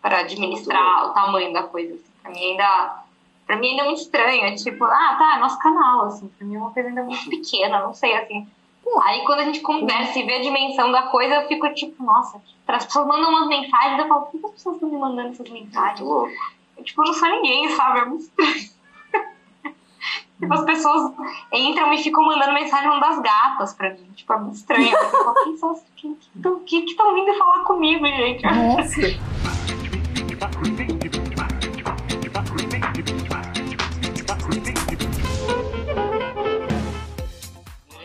para 0.01 0.19
administrar 0.21 1.07
o 1.07 1.13
tamanho 1.13 1.53
da 1.53 1.65
coisa. 1.65 1.95
Assim. 1.95 2.05
Pra 2.23 2.31
mim 2.31 2.45
ainda. 2.53 3.03
Pra 3.47 3.57
mim 3.57 3.71
ainda 3.71 3.83
é 3.83 3.85
muito 3.87 4.01
estranho. 4.01 4.45
É 4.45 4.55
tipo, 4.55 4.85
ah, 4.85 5.17
tá, 5.19 5.35
é 5.37 5.41
nosso 5.41 5.59
canal, 5.59 6.07
assim. 6.07 6.29
Pra 6.39 6.47
mim 6.47 6.55
é 6.55 6.59
uma 6.59 6.71
coisa 6.71 6.89
ainda 6.89 7.03
muito 7.03 7.29
pequena, 7.29 7.81
não 7.81 7.93
sei, 7.93 8.15
assim. 8.17 8.47
Aí 9.03 9.25
quando 9.25 9.41
a 9.41 9.45
gente 9.45 9.61
conversa 9.61 10.19
e 10.19 10.25
vê 10.25 10.35
a 10.35 10.43
dimensão 10.43 10.91
da 10.93 11.03
coisa, 11.05 11.35
eu 11.37 11.49
fico 11.49 11.73
tipo, 11.75 12.03
nossa, 12.03 12.41
as 12.67 12.85
pessoas 12.85 13.07
mandam 13.07 13.31
umas 13.31 13.49
mensagens, 13.49 13.99
eu 13.99 14.09
falo, 14.09 14.27
por 14.27 14.41
que 14.41 14.47
as 14.47 14.53
pessoas 14.53 14.77
estão 14.77 14.89
me 14.89 14.99
mandando 14.99 15.29
essas 15.31 15.49
Muito 15.49 15.65
mensagens? 15.67 16.01
louco. 16.01 16.31
Eu, 16.77 16.85
tipo, 16.85 17.03
eu 17.03 17.07
não 17.07 17.15
sou 17.15 17.29
ninguém, 17.29 17.69
sabe? 17.71 17.99
É 18.01 18.05
muito 18.05 18.23
estranho. 18.23 18.55
tipo, 20.41 20.55
as 20.55 20.65
pessoas 20.65 21.13
entram 21.53 21.93
e 21.93 21.99
ficam 22.03 22.25
mandando 22.25 22.53
mensagem 22.53 22.87
falando 22.87 23.01
das 23.01 23.21
gatas 23.21 23.75
pra 23.75 23.91
mim. 23.91 24.11
Tipo, 24.15 24.33
é 24.33 24.39
muito 24.39 24.57
estranho. 24.57 24.93
Eu 24.93 25.11
falo, 25.11 25.35
quem 25.45 25.57
são 25.57 25.75
que 26.67 26.77
estão 26.85 27.15
vindo 27.15 27.35
falar 27.39 27.65
comigo, 27.65 28.07
gente? 28.07 28.43
Nossa! 28.45 29.01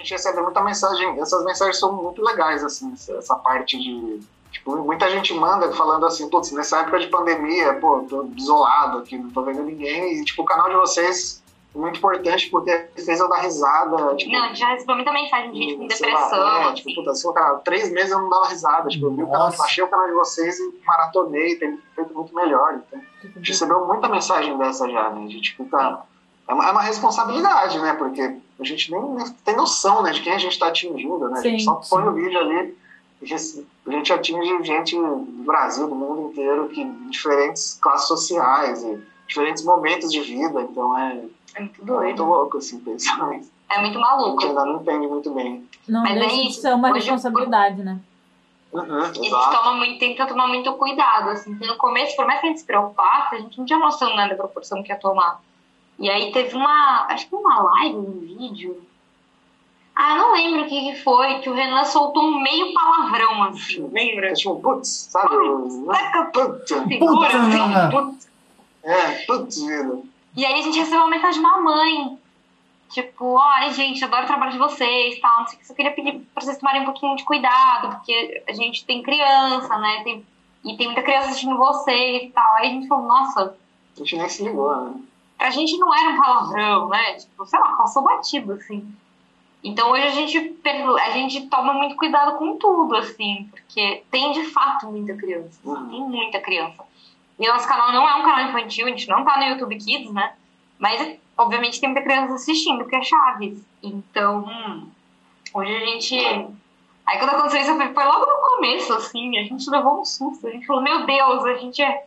gente 0.09 0.13
recebe 0.13 0.41
muita 0.41 0.61
mensagem, 0.61 1.19
essas 1.19 1.43
mensagens 1.45 1.79
são 1.79 1.91
muito 1.93 2.21
legais, 2.23 2.63
assim, 2.63 2.91
essa- 2.93 3.13
essa 3.17 3.35
parte 3.35 3.77
de. 3.77 4.19
Tipo, 4.51 4.75
muita 4.77 5.07
gente 5.11 5.31
manda 5.35 5.71
falando 5.73 6.05
assim, 6.07 6.27
putz, 6.27 6.51
nessa 6.51 6.79
época 6.79 6.99
de 6.99 7.07
pandemia, 7.07 7.75
pô, 7.75 7.99
tô 8.09 8.27
isolado 8.35 8.97
aqui, 8.97 9.15
não 9.15 9.29
tô 9.29 9.43
vendo 9.43 9.61
ninguém. 9.61 10.13
E, 10.19 10.25
tipo, 10.25 10.41
o 10.41 10.45
canal 10.45 10.67
de 10.69 10.75
vocês 10.75 11.43
é 11.75 11.77
muito 11.77 11.97
importante 11.99 12.49
porque 12.49 12.87
fez 12.95 13.19
eu 13.19 13.29
dar 13.29 13.41
risada. 13.41 14.15
Tipo, 14.15 14.31
Não, 14.31 14.55
já 14.55 14.69
recebeu 14.69 14.95
muita 14.95 15.13
mensagem 15.13 15.51
de 15.51 15.59
gente 15.59 15.77
com 15.77 15.89
sei 15.95 16.11
lá, 16.11 16.19
depressão, 16.23 16.47
é, 16.47 16.63
assim. 16.63 16.73
tipo, 16.73 16.95
puta, 16.95 17.11
assim, 17.11 17.31
cara, 17.33 17.55
três 17.59 17.91
meses 17.91 18.09
eu 18.11 18.19
não 18.19 18.29
dava 18.29 18.47
risada. 18.47 18.89
Tipo, 18.89 19.05
eu 19.05 19.11
vi 19.11 19.21
o 19.23 19.27
canal, 19.27 19.47
achei 19.49 19.83
o 19.83 19.87
canal 19.87 20.07
de 20.07 20.13
vocês 20.13 20.57
e 20.59 20.73
maratonei, 20.83 21.55
tem 21.57 21.79
feito 21.95 22.11
muito 22.15 22.33
melhor. 22.33 22.73
Então, 22.87 22.99
a 23.23 23.27
gente 23.37 23.49
recebeu 23.51 23.85
muita 23.85 24.09
mensagem 24.09 24.57
dessa 24.57 24.89
já, 24.89 25.11
né? 25.11 25.25
A 25.25 25.29
gente 25.29 25.55
fica. 25.55 25.99
É 26.47 26.53
uma, 26.55 26.67
é 26.67 26.71
uma 26.71 26.81
responsabilidade, 26.81 27.77
né? 27.77 27.93
Porque 27.93 28.35
a 28.59 28.63
gente 28.65 28.91
nem, 28.91 29.01
nem 29.01 29.29
tem 29.45 29.55
noção 29.55 30.01
né, 30.03 30.11
de 30.11 30.21
quem 30.21 30.33
a 30.33 30.37
gente 30.37 30.51
está 30.53 30.67
atingindo, 30.67 31.29
né? 31.29 31.39
a 31.39 31.41
gente 31.41 31.59
Sim, 31.59 31.65
só 31.65 31.75
põe 31.75 32.03
sim. 32.03 32.09
o 32.09 32.13
vídeo 32.13 32.39
ali 32.39 32.77
e 33.21 33.33
a 33.33 33.91
gente 33.91 34.13
atinge 34.13 34.63
gente 34.63 34.95
do 34.95 35.43
Brasil, 35.45 35.87
do 35.87 35.95
mundo 35.95 36.31
inteiro, 36.31 36.69
que 36.69 36.81
em 36.81 37.09
diferentes 37.09 37.77
classes 37.81 38.07
sociais 38.07 38.81
e 38.83 38.99
diferentes 39.27 39.63
momentos 39.63 40.11
de 40.11 40.21
vida. 40.21 40.61
Então 40.61 40.97
é, 40.97 41.11
É 41.11 41.13
muito 41.13 41.25
é 41.55 41.61
muito 41.61 41.85
doido. 41.85 42.25
louco, 42.25 42.57
assim, 42.57 42.79
pensar. 42.79 43.27
nisso. 43.29 43.51
É 43.69 43.79
muito 43.81 43.97
A 43.97 44.01
maluco. 44.01 44.41
gente 44.41 44.49
ainda 44.49 44.65
não 44.65 44.81
entende 44.81 45.07
muito 45.07 45.31
bem. 45.33 45.67
Não 45.87 46.01
Mas 46.03 46.13
deixa 46.19 46.35
é 46.35 46.45
isso. 46.47 46.61
ser 46.61 46.73
uma 46.73 46.89
Hoje- 46.91 46.99
responsabilidade, 47.01 47.83
né? 47.83 47.99
Uhum, 48.71 48.83
E 48.99 49.01
a 49.01 49.05
gente 49.13 49.25
exato. 49.27 49.57
toma 49.57 49.73
muito, 49.77 49.99
tenta 49.99 50.25
tomar 50.27 50.47
muito 50.47 50.71
cuidado, 50.73 51.29
assim. 51.31 51.53
No 51.59 51.75
começo, 51.77 52.15
por 52.15 52.25
mais 52.25 52.39
que 52.39 52.45
a 52.45 52.49
gente 52.49 52.59
se 52.61 52.65
preocupasse, 52.65 53.35
a 53.35 53.39
gente 53.39 53.57
não 53.57 53.65
tinha 53.65 53.79
noção 53.79 54.15
né, 54.15 54.27
da 54.29 54.35
proporção 54.35 54.81
que 54.83 54.91
ia 54.91 54.97
tomar. 54.97 55.41
E 55.99 56.09
aí 56.09 56.31
teve 56.31 56.55
uma, 56.55 57.05
acho 57.09 57.27
que 57.27 57.35
uma 57.35 57.61
live, 57.61 57.97
um 57.97 58.19
vídeo. 58.19 58.81
Ah, 59.93 60.15
não 60.15 60.31
lembro 60.33 60.61
o 60.61 60.69
que, 60.69 60.91
que 60.93 61.03
foi, 61.03 61.39
que 61.39 61.49
o 61.49 61.53
Renan 61.53 61.83
soltou 61.83 62.23
um 62.23 62.41
meio 62.41 62.73
palavrão, 62.73 63.43
assim, 63.43 63.85
lembra? 63.91 64.29
É 64.29 64.33
tipo, 64.33 64.55
putz, 64.61 65.09
sabe? 65.11 65.35
Saca, 65.85 66.25
Putz, 66.31 66.69
Segura, 66.69 67.27
assim, 67.27 67.57
Puta. 67.57 67.89
putz. 67.91 68.29
é, 68.83 69.11
putz, 69.25 69.61
vida. 69.61 69.99
E 70.37 70.45
aí 70.45 70.53
a 70.59 70.61
gente 70.61 70.79
recebeu 70.79 71.01
uma 71.01 71.09
mensagem 71.09 71.41
de 71.41 71.45
uma 71.45 71.59
mãe. 71.59 72.17
Tipo, 72.91 73.25
olha, 73.35 73.71
gente, 73.73 74.03
adoro 74.03 74.23
o 74.23 74.27
trabalho 74.27 74.53
de 74.53 74.57
vocês, 74.57 75.19
tal, 75.19 75.41
não 75.41 75.47
sei 75.47 75.57
o 75.57 75.59
que. 75.59 75.67
Só 75.67 75.73
queria 75.73 75.91
pedir 75.91 76.13
pra 76.33 76.43
vocês 76.43 76.57
tomarem 76.57 76.81
um 76.81 76.85
pouquinho 76.85 77.15
de 77.17 77.25
cuidado, 77.25 77.89
porque 77.95 78.41
a 78.47 78.53
gente 78.53 78.85
tem 78.85 79.03
criança, 79.03 79.77
né? 79.77 80.01
Tem, 80.05 80.25
e 80.63 80.77
tem 80.77 80.87
muita 80.87 81.03
criança 81.03 81.27
assistindo 81.27 81.57
vocês 81.57 82.23
e 82.23 82.27
tal. 82.29 82.53
Aí 82.55 82.67
a 82.67 82.71
gente 82.71 82.87
falou, 82.87 83.05
nossa, 83.05 83.53
A 83.95 83.99
gente 83.99 84.15
nem 84.15 84.29
se 84.29 84.43
ligou, 84.43 84.75
né? 84.75 84.93
Pra 85.39 85.49
gente 85.49 85.77
não 85.77 85.95
era 85.95 86.09
um 86.09 86.21
palavrão, 86.21 86.89
né? 86.89 87.13
Tipo, 87.13 87.45
sei 87.45 87.59
lá, 87.59 87.69
passou 87.77 88.03
batido, 88.03 88.51
assim. 88.51 88.93
Então 89.63 89.89
hoje 89.91 90.05
a 90.05 90.11
gente, 90.11 90.59
a 91.01 91.11
gente 91.11 91.47
toma 91.47 91.73
muito 91.73 91.95
cuidado 91.95 92.37
com 92.37 92.57
tudo, 92.57 92.95
assim, 92.95 93.49
porque 93.49 94.03
tem 94.11 94.33
de 94.33 94.43
fato 94.45 94.87
muita 94.87 95.15
criança. 95.15 95.59
Uhum. 95.63 95.89
Tem 95.89 96.01
muita 96.01 96.39
criança. 96.41 96.83
E 97.39 97.47
nosso 97.47 97.67
canal 97.67 97.93
não 97.93 98.07
é 98.07 98.15
um 98.15 98.23
canal 98.23 98.49
infantil, 98.49 98.85
a 98.85 98.89
gente 98.89 99.07
não 99.07 99.23
tá 99.23 99.37
no 99.37 99.45
YouTube 99.45 99.77
Kids, 99.77 100.13
né? 100.13 100.33
Mas, 100.77 101.17
obviamente, 101.37 101.79
tem 101.79 101.89
muita 101.89 102.03
criança 102.03 102.33
assistindo, 102.33 102.85
que 102.85 102.95
é 102.95 103.01
Chaves. 103.01 103.63
Então, 103.81 104.45
hum, 104.45 104.89
hoje 105.53 105.73
a 105.73 105.79
gente. 105.79 106.17
Aí 107.05 107.17
quando 107.17 107.31
aconteceu 107.31 107.61
isso, 107.61 107.93
foi 107.93 108.03
logo 108.05 108.25
no 108.25 108.55
começo, 108.55 108.93
assim, 108.93 109.37
a 109.37 109.43
gente 109.43 109.69
levou 109.69 110.01
um 110.01 110.05
susto. 110.05 110.47
A 110.47 110.51
gente 110.51 110.65
falou, 110.65 110.83
meu 110.83 111.05
Deus, 111.05 111.45
a 111.45 111.53
gente 111.55 111.81
é. 111.81 112.05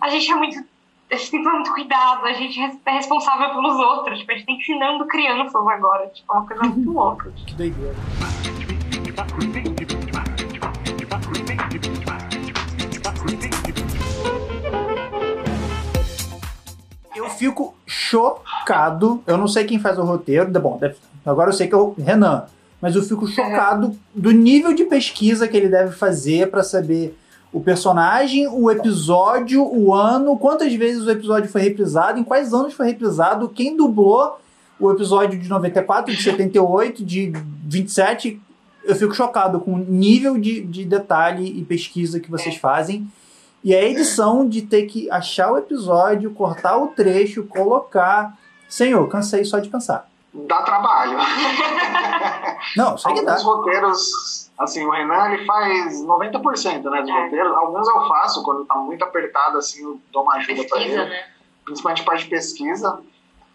A 0.00 0.08
gente 0.08 0.30
é 0.30 0.34
muito. 0.34 0.73
A 1.10 1.16
gente 1.16 1.30
tem 1.30 1.40
que 1.40 1.44
tomar 1.44 1.56
muito 1.56 1.72
cuidado, 1.72 2.24
a 2.26 2.32
gente 2.32 2.58
é 2.60 2.90
responsável 2.90 3.50
pelos 3.50 3.76
outros. 3.76 4.18
Tipo, 4.18 4.32
a 4.32 4.34
gente 4.36 4.46
tá 4.46 4.52
ensinando 4.52 5.06
crianças 5.06 5.54
agora. 5.66 6.06
Tipo, 6.08 6.32
é 6.32 6.36
uma 6.36 6.46
coisa 6.46 6.62
muito 6.64 6.90
louca. 6.92 7.30
Que 7.46 7.54
doideira. 7.54 7.94
Eu 17.14 17.30
fico 17.30 17.74
chocado. 17.86 19.22
Eu 19.26 19.36
não 19.36 19.46
sei 19.46 19.64
quem 19.64 19.78
faz 19.78 19.98
o 19.98 20.02
roteiro. 20.04 20.50
Bom, 20.60 20.80
agora 21.24 21.50
eu 21.50 21.54
sei 21.54 21.68
que 21.68 21.74
é 21.74 21.78
o 21.78 21.94
Renan. 21.98 22.44
Mas 22.80 22.96
eu 22.96 23.02
fico 23.02 23.26
chocado 23.26 23.96
do 24.14 24.30
nível 24.30 24.74
de 24.74 24.84
pesquisa 24.84 25.46
que 25.48 25.56
ele 25.56 25.68
deve 25.68 25.92
fazer 25.96 26.50
pra 26.50 26.62
saber 26.62 27.16
o 27.54 27.60
personagem, 27.60 28.48
o 28.48 28.68
episódio, 28.68 29.64
o 29.64 29.94
ano, 29.94 30.36
quantas 30.36 30.74
vezes 30.74 31.06
o 31.06 31.10
episódio 31.10 31.48
foi 31.48 31.60
reprisado, 31.60 32.18
em 32.18 32.24
quais 32.24 32.52
anos 32.52 32.74
foi 32.74 32.86
reprisado, 32.86 33.48
quem 33.48 33.76
dublou 33.76 34.40
o 34.80 34.90
episódio 34.90 35.38
de 35.38 35.48
94, 35.48 36.12
de 36.12 36.20
78, 36.20 37.04
de 37.04 37.32
27. 37.64 38.42
Eu 38.82 38.96
fico 38.96 39.14
chocado 39.14 39.60
com 39.60 39.74
o 39.74 39.78
nível 39.78 40.36
de, 40.36 40.62
de 40.62 40.84
detalhe 40.84 41.46
e 41.46 41.64
pesquisa 41.64 42.18
que 42.18 42.28
vocês 42.28 42.56
fazem. 42.56 43.06
E 43.62 43.72
a 43.72 43.82
edição 43.82 44.48
de 44.48 44.62
ter 44.62 44.86
que 44.86 45.08
achar 45.08 45.52
o 45.52 45.56
episódio, 45.56 46.32
cortar 46.32 46.76
o 46.76 46.88
trecho, 46.88 47.44
colocar. 47.44 48.36
Senhor, 48.68 49.08
cansei 49.08 49.44
só 49.44 49.60
de 49.60 49.68
pensar. 49.68 50.08
Dá 50.34 50.60
trabalho. 50.62 51.18
Não, 52.76 52.98
só 52.98 53.14
que 53.14 53.24
dá. 53.24 53.36
Alguns 53.36 53.44
roteiros 53.44 54.43
Assim, 54.56 54.84
o 54.84 54.90
Renan, 54.90 55.30
ele 55.32 55.44
faz 55.44 56.00
90%, 56.04 56.88
né, 56.88 57.00
dos 57.02 57.10
É. 57.10 57.24
roteiros. 57.24 57.52
Alguns 57.56 57.88
eu 57.88 58.06
faço, 58.08 58.42
quando 58.44 58.64
tá 58.64 58.76
muito 58.76 59.02
apertado, 59.02 59.58
assim, 59.58 59.82
eu 59.82 60.00
dou 60.12 60.22
uma 60.22 60.34
ajuda 60.36 60.64
pra 60.68 60.80
ele. 60.80 60.96
Né? 60.96 61.24
Principalmente 61.64 62.04
parte 62.04 62.24
de 62.24 62.30
pesquisa, 62.30 63.00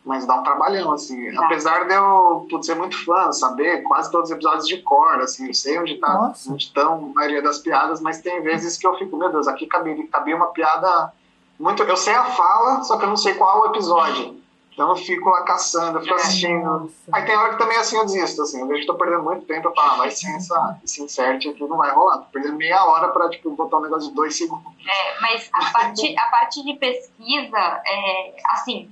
mas 0.03 0.25
dá 0.25 0.35
um 0.35 0.43
trabalhão, 0.43 0.91
assim. 0.91 1.31
Dá. 1.31 1.45
Apesar 1.45 1.87
de 1.87 1.93
eu 1.93 2.45
putz, 2.49 2.65
ser 2.65 2.75
muito 2.75 3.01
fã, 3.05 3.31
saber 3.31 3.83
quase 3.83 4.11
todos 4.11 4.29
os 4.29 4.35
episódios 4.35 4.67
de 4.67 4.77
cor, 4.81 5.21
assim, 5.21 5.47
eu 5.47 5.53
sei 5.53 5.79
onde 5.79 5.95
tá, 5.99 6.13
Nossa. 6.13 6.51
onde 6.51 6.63
estão 6.63 6.95
a 6.95 7.15
maioria 7.19 7.41
das 7.41 7.59
piadas, 7.59 8.01
mas 8.01 8.19
tem 8.21 8.41
vezes 8.41 8.77
que 8.77 8.85
eu 8.85 8.95
fico, 8.97 9.15
meu 9.15 9.31
Deus, 9.31 9.47
aqui 9.47 9.67
cabia, 9.67 9.95
cabia 10.09 10.35
uma 10.35 10.47
piada 10.47 11.13
muito... 11.57 11.83
Eu 11.83 11.95
sei 11.97 12.13
a 12.13 12.25
fala, 12.25 12.83
só 12.83 12.97
que 12.97 13.05
eu 13.05 13.09
não 13.09 13.17
sei 13.17 13.35
qual 13.35 13.61
o 13.61 13.65
episódio. 13.67 14.37
Então 14.79 14.91
eu 14.91 14.95
fico 14.95 15.29
lá 15.29 15.43
caçando, 15.43 15.97
eu 15.97 16.01
fico 16.03 16.15
assistindo. 16.15 16.63
Nossa. 16.63 16.93
Aí 17.11 17.25
tem 17.25 17.35
hora 17.35 17.49
que 17.51 17.57
também 17.57 17.77
assim 17.77 17.97
eu 17.97 18.05
desisto, 18.05 18.41
assim, 18.41 18.61
eu 18.61 18.67
vejo 18.67 18.79
que 18.79 18.87
tô 18.87 18.93
perdendo 18.93 19.23
muito 19.23 19.45
tempo, 19.45 19.67
eu 19.67 19.75
falo, 19.75 19.91
ah, 19.91 19.95
vai 19.97 20.09
sem 20.09 20.33
essa, 20.33 20.79
esse 20.81 21.03
insert 21.03 21.45
aqui, 21.45 21.61
não 21.65 21.75
vai 21.75 21.93
rolar. 21.93 22.19
Tô 22.19 22.27
perdendo 22.31 22.55
meia 22.55 22.85
hora 22.85 23.09
pra, 23.09 23.29
tipo, 23.29 23.51
botar 23.51 23.79
um 23.79 23.81
negócio 23.81 24.07
de 24.07 24.15
dois 24.15 24.37
segundos. 24.37 24.71
É, 24.87 25.19
mas 25.19 25.49
a 25.51 25.69
parte, 25.69 26.17
a 26.17 26.25
parte 26.27 26.63
de 26.63 26.75
pesquisa, 26.75 27.57
é, 27.85 28.35
assim, 28.45 28.89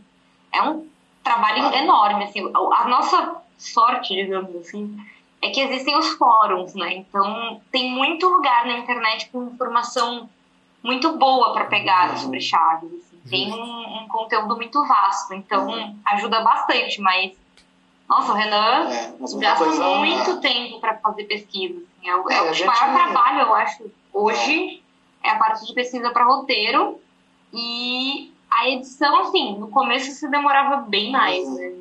é 0.51 0.61
um 0.61 0.85
trabalho 1.23 1.73
enorme, 1.73 2.25
assim, 2.25 2.51
a 2.53 2.88
nossa 2.89 3.41
sorte, 3.57 4.13
digamos 4.13 4.57
assim, 4.57 4.93
é 5.41 5.51
que 5.51 5.61
existem 5.61 5.97
os 5.97 6.09
fóruns, 6.15 6.75
né, 6.75 6.95
então 6.95 7.61
tem 7.71 7.89
muito 7.89 8.27
lugar 8.27 8.65
na 8.65 8.79
internet 8.79 9.29
com 9.29 9.43
informação 9.43 10.29
muito 10.83 11.17
boa 11.17 11.53
para 11.53 11.65
pegar 11.65 12.17
sobre 12.17 12.41
Chaves. 12.41 13.07
Tem 13.30 13.53
um, 13.53 14.03
um 14.03 14.07
conteúdo 14.07 14.55
muito 14.55 14.86
vasto, 14.88 15.34
então 15.34 15.67
ajuda 16.05 16.41
bastante, 16.41 16.99
mas, 17.01 17.32
nossa, 18.07 18.32
o 18.32 18.36
Renan 18.36 18.89
É, 18.89 19.13
gasta 19.39 19.65
coisa, 19.65 19.84
muito 19.95 20.32
é, 20.32 20.36
tempo 20.39 20.80
para 20.80 20.95
fazer 20.97 21.23
pesquisa. 21.25 21.78
assim. 21.80 22.09
É, 22.09 22.15
o, 22.15 22.30
É, 22.30 22.36
é 22.38 22.41
o 22.49 22.53
gente- 22.53 22.67
maior 22.67 22.93
trabalho, 22.93 23.39
eu 23.41 23.53
acho, 23.55 23.91
hoje, 24.13 24.82
é 25.23 25.30
a 25.32 25.36
parte 25.38 25.65
de 25.65 25.73
pesquisa 25.73 26.09
para 26.11 26.25
roteiro. 26.25 26.99
E 27.53 28.32
a 28.51 28.67
edição, 28.69 29.21
assim, 29.21 29.57
no 29.57 29.69
começo 29.69 30.11
se 30.11 30.30
demorava 30.30 30.82
bem 30.82 31.11
mais, 31.11 31.49
né? 31.55 31.73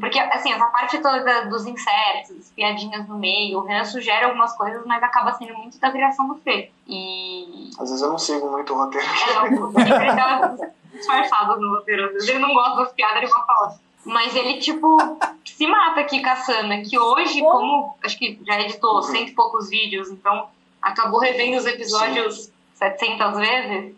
Porque, 0.00 0.18
assim, 0.18 0.52
essa 0.52 0.66
parte 0.66 0.98
toda 0.98 1.22
da- 1.24 1.40
dos 1.42 1.66
insertos, 1.66 2.36
das 2.36 2.50
piadinhas 2.50 3.08
no 3.08 3.18
meio, 3.18 3.58
o 3.58 3.62
Renan 3.64 3.84
sugere 3.84 4.24
algumas 4.24 4.56
coisas, 4.56 4.84
mas 4.86 5.02
acaba 5.02 5.32
sendo 5.34 5.54
muito 5.54 5.78
da 5.78 5.90
criação 5.90 6.28
do 6.28 6.34
Fê. 6.36 6.70
E. 6.86 7.70
Às 7.78 7.88
vezes 7.88 8.02
eu 8.02 8.10
não 8.10 8.18
sigo 8.18 8.50
muito 8.50 8.72
o 8.72 8.76
roteiro. 8.76 9.06
É, 9.06 9.54
o 9.60 9.72
Fê 9.72 9.84
tá 10.16 10.56
disfarçado 10.92 11.60
no 11.60 11.76
roteiro. 11.76 12.06
Às 12.06 12.12
vezes 12.12 12.28
ele 12.28 12.38
não 12.38 12.52
gosta 12.54 12.76
das 12.76 12.92
piadas, 12.92 13.16
ele 13.18 13.26
vai 13.26 13.46
falar. 13.46 13.74
Mas 14.04 14.34
ele, 14.34 14.58
tipo, 14.58 14.96
se 15.44 15.66
mata 15.66 16.00
aqui 16.00 16.20
caçando. 16.20 16.74
Que 16.88 16.98
hoje, 16.98 17.40
Como? 17.40 17.52
como 17.52 17.98
acho 18.04 18.18
que 18.18 18.38
já 18.44 18.60
editou 18.60 19.00
cento 19.02 19.28
e 19.30 19.34
poucos 19.34 19.68
vídeos, 19.70 20.10
então 20.10 20.48
acabou 20.80 21.20
revendo 21.20 21.56
os 21.56 21.66
episódios 21.66 22.50
700 22.74 23.36
vezes. 23.38 23.94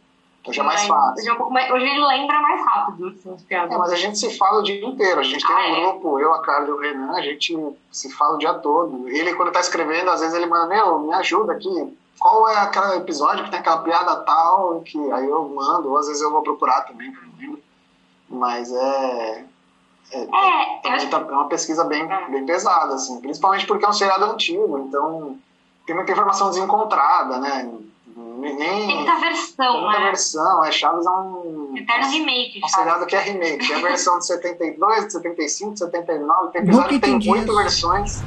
Hoje 0.47 0.61
é 0.61 0.63
mais 0.63 0.87
fácil. 0.87 1.15
Hoje, 1.21 1.29
é 1.29 1.33
um 1.33 1.37
pouco 1.37 1.53
mais- 1.53 1.71
hoje 1.71 1.85
ele 1.87 2.07
lembra 2.07 2.41
mais 2.41 2.65
rápido 2.67 3.09
assim, 3.09 3.33
as 3.35 3.43
piadas. 3.43 3.71
É, 3.75 3.79
mas 3.79 3.93
a 3.93 3.97
gente 3.97 4.19
se 4.19 4.37
fala 4.37 4.61
o 4.61 4.63
dia 4.63 4.85
inteiro. 4.85 5.21
A 5.21 5.23
gente 5.23 5.47
tem 5.47 5.57
Ah, 5.57 5.59
um 5.59 5.63
é? 5.63 5.81
grupo, 5.81 6.21
eu, 6.21 6.35
a 6.35 6.43
Carla 6.43 6.69
e 6.69 6.71
o 6.73 6.79
Renan, 6.79 7.13
a 7.17 7.23
gente 7.23 7.57
se 7.91 8.13
fala 8.13 8.35
o 8.35 8.39
dia 8.39 8.53
todo. 8.55 9.09
Ele, 9.09 9.35
quando 9.35 9.53
tá 9.53 9.61
escrevendo, 9.61 10.11
às 10.11 10.21
vezes 10.21 10.35
ele 10.35 10.47
manda, 10.47 10.67
meu, 10.67 10.99
me 10.99 11.13
ajuda 11.15 11.53
aqui. 11.55 11.97
Qual 12.19 12.49
é 12.49 12.57
aquele 12.59 12.97
episódio 12.97 13.45
que 13.45 13.51
tem 13.51 13.61
aquela 13.61 13.79
piada 13.79 14.17
tal? 14.17 14.81
Que 14.83 14.99
aí 15.13 15.29
eu 15.29 15.49
mando, 15.49 15.91
ou 15.91 15.99
às 15.99 16.07
vezes 16.07 16.23
eu 16.23 16.31
vou 16.31 16.43
procurar 16.43 16.83
também, 16.83 17.11
que 17.11 17.19
eu 17.19 17.23
não 17.25 17.39
lembro. 17.39 17.63
Mas 18.29 18.71
é. 18.73 19.45
É, 20.13 20.19
É, 20.19 20.89
é 20.89 20.97
muita- 20.97 21.17
é 21.17 21.21
uma 21.33 21.49
pesquisa 21.49 21.85
bem, 21.85 22.07
bem 22.31 22.45
pesada, 22.47 22.95
assim. 22.95 23.21
Principalmente 23.21 23.67
porque 23.67 23.85
é 23.85 23.89
um 23.89 23.93
seriado 23.93 24.27
antigo, 24.27 24.79
então 24.79 25.37
tem 25.87 25.95
muita 25.97 26.13
informação 26.13 26.51
desencontrada, 26.51 27.39
né? 27.39 27.69
Nem, 28.53 28.87
tem 28.87 28.97
muita 28.97 29.13
tem 29.13 29.21
versão, 29.21 29.81
muita 29.81 29.99
né? 29.99 30.05
versão. 30.07 30.65
É, 30.65 30.71
Chaves 30.73 31.07
é 31.07 31.11
um. 31.11 31.73
Eterno 31.77 32.11
remake, 32.11 32.61
seriado 32.69 33.07
que 33.07 33.17
é 33.17 33.21
remake. 33.21 33.67
Tem 33.67 33.77
a 33.77 33.81
versão 33.81 34.19
de 34.19 34.27
72, 34.27 35.07
de 35.07 35.13
75, 35.13 35.73
de 35.73 35.79
79. 35.79 36.53
Tem 36.53 36.63
episódio 36.63 36.89
que 36.91 36.99
tem 37.01 37.31
oito 37.33 37.57
versões. 37.57 38.23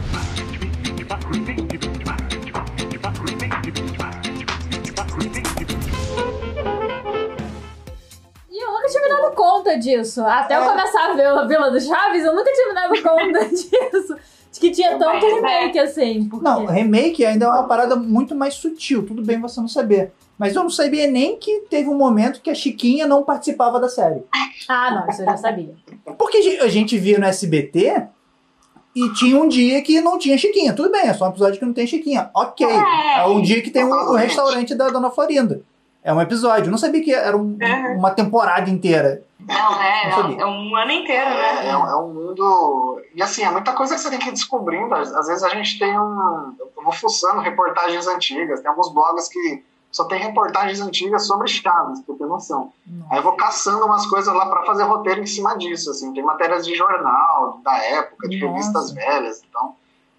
E 8.49 8.63
eu 8.63 8.71
nunca 8.71 8.87
tinha 8.87 9.03
me 9.03 9.09
dado 9.09 9.35
conta 9.35 9.77
disso. 9.77 10.23
Até 10.25 10.55
eu 10.57 10.63
É. 10.63 10.69
começar 10.69 11.11
a 11.11 11.13
ver 11.13 11.25
a 11.27 11.43
Vila 11.45 11.69
do 11.69 11.79
Chaves, 11.79 12.23
eu 12.23 12.33
nunca 12.35 12.51
tinha 12.51 12.67
me 12.69 12.73
dado 12.73 13.03
conta 13.03 13.45
disso. 13.49 14.17
Que 14.59 14.71
tinha 14.71 14.91
tanto 14.97 15.05
Mas, 15.05 15.23
é. 15.23 15.27
remake 15.35 15.79
assim. 15.79 16.27
Porque... 16.29 16.43
Não, 16.43 16.65
remake 16.65 17.25
ainda 17.25 17.45
é 17.45 17.49
uma 17.49 17.63
parada 17.63 17.95
muito 17.95 18.35
mais 18.35 18.53
sutil. 18.55 19.05
Tudo 19.05 19.21
bem 19.23 19.39
você 19.39 19.59
não 19.59 19.67
saber. 19.67 20.11
Mas 20.37 20.55
eu 20.55 20.61
não 20.63 20.69
sabia 20.69 21.07
nem 21.07 21.35
que 21.37 21.61
teve 21.69 21.89
um 21.89 21.95
momento 21.97 22.41
que 22.41 22.49
a 22.49 22.55
Chiquinha 22.55 23.07
não 23.07 23.23
participava 23.23 23.79
da 23.79 23.89
série. 23.89 24.21
Ah, 24.69 24.91
não, 24.91 25.09
isso 25.09 25.21
eu 25.21 25.25
já 25.25 25.37
sabia. 25.37 25.73
Porque 26.17 26.37
a 26.61 26.67
gente 26.67 26.97
via 26.97 27.17
no 27.17 27.25
SBT 27.25 28.03
e 28.95 29.13
tinha 29.13 29.39
um 29.39 29.47
dia 29.47 29.81
que 29.81 29.99
não 30.01 30.17
tinha 30.19 30.37
Chiquinha. 30.37 30.73
Tudo 30.73 30.91
bem, 30.91 31.07
é 31.07 31.13
só 31.13 31.25
um 31.25 31.29
episódio 31.29 31.59
que 31.59 31.65
não 31.65 31.73
tem 31.73 31.87
Chiquinha. 31.87 32.29
Ok. 32.35 32.65
É. 32.67 33.19
É 33.19 33.25
um 33.27 33.41
dia 33.41 33.61
que 33.61 33.69
tem 33.71 33.83
o, 33.83 33.87
o 33.87 33.91
Totalmente. 33.91 34.23
restaurante 34.27 34.75
da 34.75 34.89
Dona 34.89 35.09
Florinda. 35.09 35.61
É 36.03 36.13
um 36.13 36.21
episódio. 36.21 36.65
Eu 36.67 36.71
não 36.71 36.77
sabia 36.77 37.01
que 37.03 37.11
era 37.13 37.35
um- 37.35 37.57
Uhum. 37.61 37.97
uma 37.97 38.11
temporada 38.11 38.69
inteira. 38.69 39.23
Não, 39.47 39.81
é, 39.81 40.09
Não 40.09 40.39
é 40.41 40.45
um 40.45 40.75
ano 40.75 40.91
inteiro, 40.91 41.29
É, 41.29 41.53
né? 41.63 41.69
é 41.69 41.77
um, 41.77 41.87
é 41.87 41.95
um 41.95 42.13
mundo. 42.13 43.01
E 43.15 43.23
assim, 43.23 43.43
é 43.43 43.49
muita 43.49 43.71
coisa 43.73 43.95
que 43.95 44.01
você 44.01 44.09
tem 44.09 44.19
que 44.19 44.27
ir 44.29 44.33
descobrindo. 44.33 44.93
Às, 44.93 45.13
às 45.15 45.27
vezes 45.27 45.43
a 45.43 45.49
gente 45.49 45.79
tem 45.79 45.97
um. 45.97 46.53
Eu 46.59 46.83
vou 46.83 46.91
fuçando 46.91 47.39
reportagens 47.39 48.07
antigas. 48.07 48.59
Tem 48.59 48.69
alguns 48.69 48.91
blogs 48.93 49.29
que 49.29 49.63
só 49.89 50.03
tem 50.03 50.19
reportagens 50.19 50.81
antigas 50.81 51.25
sobre 51.25 51.47
Chaves, 51.47 52.01
pra 52.01 52.15
ter 52.15 52.25
noção. 52.25 52.73
Aí 53.09 53.19
eu 53.19 53.23
vou 53.23 53.33
caçando 53.33 53.85
umas 53.85 54.05
coisas 54.05 54.33
lá 54.33 54.45
pra 54.47 54.65
fazer 54.65 54.83
roteiro 54.83 55.21
em 55.21 55.25
cima 55.25 55.57
disso. 55.57 55.91
Assim. 55.91 56.13
Tem 56.13 56.21
matérias 56.23 56.65
de 56.65 56.75
jornal, 56.75 57.59
da 57.63 57.77
época, 57.77 58.27
de 58.27 58.39
Nossa. 58.41 58.53
revistas 58.53 58.91
velhas. 58.91 59.41
Então, 59.49 59.75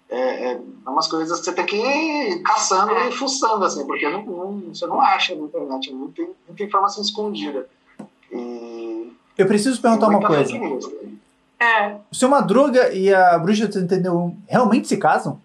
é, 0.09 0.19
é, 0.19 0.51
é 0.53 0.89
umas 0.89 1.07
coisas 1.07 1.37
que 1.37 1.45
você 1.45 1.53
tem 1.53 1.65
que 1.67 1.75
ir 1.77 2.41
caçando 2.41 2.91
e 2.97 3.11
fuçando, 3.11 3.63
assim, 3.63 3.85
porque 3.85 4.09
não, 4.09 4.23
não- 4.23 4.73
você 4.73 4.87
não 4.87 4.99
acha 4.99 5.35
na 5.35 5.43
internet. 5.43 5.93
Não 5.93 6.11
tem 6.11 6.27
muita 6.47 6.63
informação 6.63 7.03
escondida. 7.03 7.69
Eu 9.39 9.47
preciso 9.47 9.81
perguntar 9.81 10.07
uma 10.09 10.19
coisa. 10.19 10.51
É. 11.57 11.95
O 12.11 12.15
seu 12.15 12.27
Madruga 12.27 12.93
e 12.93 13.13
a 13.13 13.37
Bruxa 13.39 13.67
do 13.67 13.87
31 13.87 14.37
realmente 14.47 14.87
se 14.87 14.97
casam? 14.97 15.39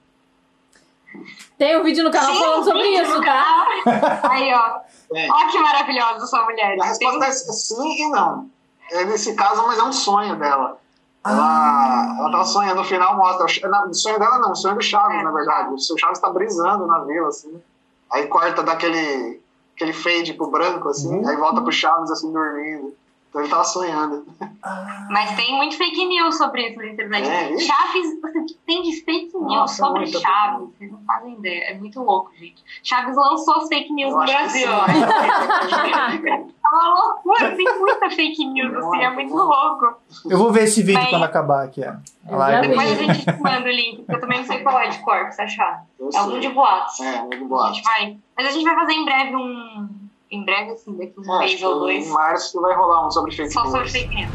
Tem 1.56 1.78
um 1.78 1.84
vídeo 1.84 2.02
no 2.02 2.10
canal 2.10 2.32
Sim, 2.34 2.40
falando 2.40 2.64
sobre 2.64 2.88
isso, 2.88 3.22
tá? 3.22 3.66
Aí, 4.30 4.52
ó. 4.52 4.80
É. 5.16 5.28
Ó 5.30 5.48
que 5.48 5.58
maravilhosa 5.60 6.26
sua 6.26 6.44
mulher. 6.44 6.76
A 6.80 6.86
resposta 6.86 7.24
é 7.24 7.30
sim 7.30 8.06
e 8.06 8.10
não. 8.10 8.50
É 8.90 9.04
nesse 9.04 9.34
caso, 9.34 9.64
mas 9.64 9.78
é 9.78 9.82
um 9.84 9.92
sonho 9.92 10.36
dela. 10.36 10.76
Ah. 11.22 11.30
Ela, 11.30 12.18
ela 12.18 12.30
tava 12.32 12.44
sonhando, 12.44 12.76
no 12.76 12.84
final 12.84 13.16
mostra. 13.16 13.46
O 13.46 13.94
sonho 13.94 14.18
dela 14.18 14.38
não, 14.40 14.50
o 14.50 14.56
sonho 14.56 14.74
do 14.74 14.82
Chaves, 14.82 15.20
É, 15.20 15.22
na 15.22 15.30
verdade. 15.30 15.72
O 15.72 15.78
seu 15.78 15.96
Chaves 15.96 16.18
tá 16.18 16.28
brisando 16.30 16.84
na 16.86 16.98
vila, 17.04 17.28
assim. 17.28 17.62
Aí 18.12 18.26
corta 18.26 18.62
daquele 18.64 19.40
aquele 19.76 19.92
fade 19.92 20.34
pro 20.34 20.50
branco, 20.50 20.88
assim, 20.88 21.12
Uhum. 21.16 21.28
aí 21.28 21.36
volta 21.36 21.60
pro 21.60 21.72
Chaves, 21.72 22.10
assim, 22.10 22.32
dormindo. 22.32 22.92
Então 23.34 23.42
ele 23.42 23.50
tava 23.50 23.64
sonhando. 23.64 24.24
Mas 25.10 25.34
tem 25.34 25.56
muito 25.56 25.76
fake 25.76 26.04
news 26.06 26.38
sobre 26.38 26.68
isso 26.68 26.78
na 26.78 26.86
internet. 26.86 27.28
É? 27.28 27.58
Chaves, 27.58 28.12
o 28.22 28.44
que 28.46 28.54
tem 28.64 28.80
de 28.82 28.92
fake 29.02 29.36
news 29.36 29.52
Nossa, 29.52 29.74
sobre 29.74 30.06
Chaves? 30.06 30.68
Vocês 30.78 30.92
não 30.92 31.00
fazem 31.04 31.34
ideia. 31.34 31.64
É 31.70 31.74
muito 31.74 32.00
louco, 32.00 32.30
gente. 32.38 32.62
Chaves 32.84 33.16
lançou 33.16 33.66
fake 33.66 33.92
news 33.92 34.12
Eu 34.12 34.18
no 34.18 34.24
Brasil. 34.24 34.68
É 34.70 36.68
uma 36.72 36.94
loucura, 36.94 37.56
tem 37.56 37.78
muita 37.78 38.08
fake 38.10 38.44
news, 38.46 38.72
assim, 38.76 39.02
é 39.02 39.10
muito 39.10 39.34
louco. 39.34 39.96
Eu 40.30 40.38
vou 40.38 40.52
ver 40.52 40.62
esse 40.64 40.82
vídeo 40.84 41.00
Mas- 41.00 41.10
quando 41.10 41.24
acabar 41.24 41.64
aqui. 41.64 41.84
a 41.84 41.98
Depois 42.60 42.92
a 42.92 42.94
gente 42.94 43.24
te 43.24 43.42
manda 43.42 43.64
o 43.68 43.72
link, 43.72 43.96
porque 43.98 44.14
eu 44.14 44.20
também 44.20 44.38
não 44.38 44.46
sei 44.46 44.62
qual 44.62 44.78
é 44.78 44.88
de 44.88 44.98
cor, 45.00 45.32
se 45.32 45.42
achar. 45.42 45.84
Eu 45.98 46.08
É 46.14 46.18
algum 46.18 46.38
de 46.38 46.48
boatos. 46.50 47.00
É, 47.00 47.20
muito 47.22 47.44
A 47.44 47.48
boa. 47.48 47.66
gente 47.72 47.82
vai. 47.82 48.16
Mas 48.36 48.46
a 48.46 48.50
gente 48.52 48.64
vai 48.64 48.74
fazer 48.76 48.92
em 48.92 49.04
breve 49.04 49.34
um. 49.36 50.03
Em 50.30 50.44
breve, 50.44 50.72
assim, 50.72 50.96
daqui 50.96 51.14
uns 51.18 51.28
acho 51.28 51.38
mês 51.38 51.62
ou 51.62 51.76
em 51.90 52.00
dois. 52.00 52.08
março 52.08 52.60
vai 52.60 52.74
rolar 52.74 53.06
um 53.06 53.10
sobre 53.10 53.32
fake 53.34 53.52
Só 53.52 53.64
sobre 53.66 53.88
fake 53.88 54.14
news. 54.14 54.30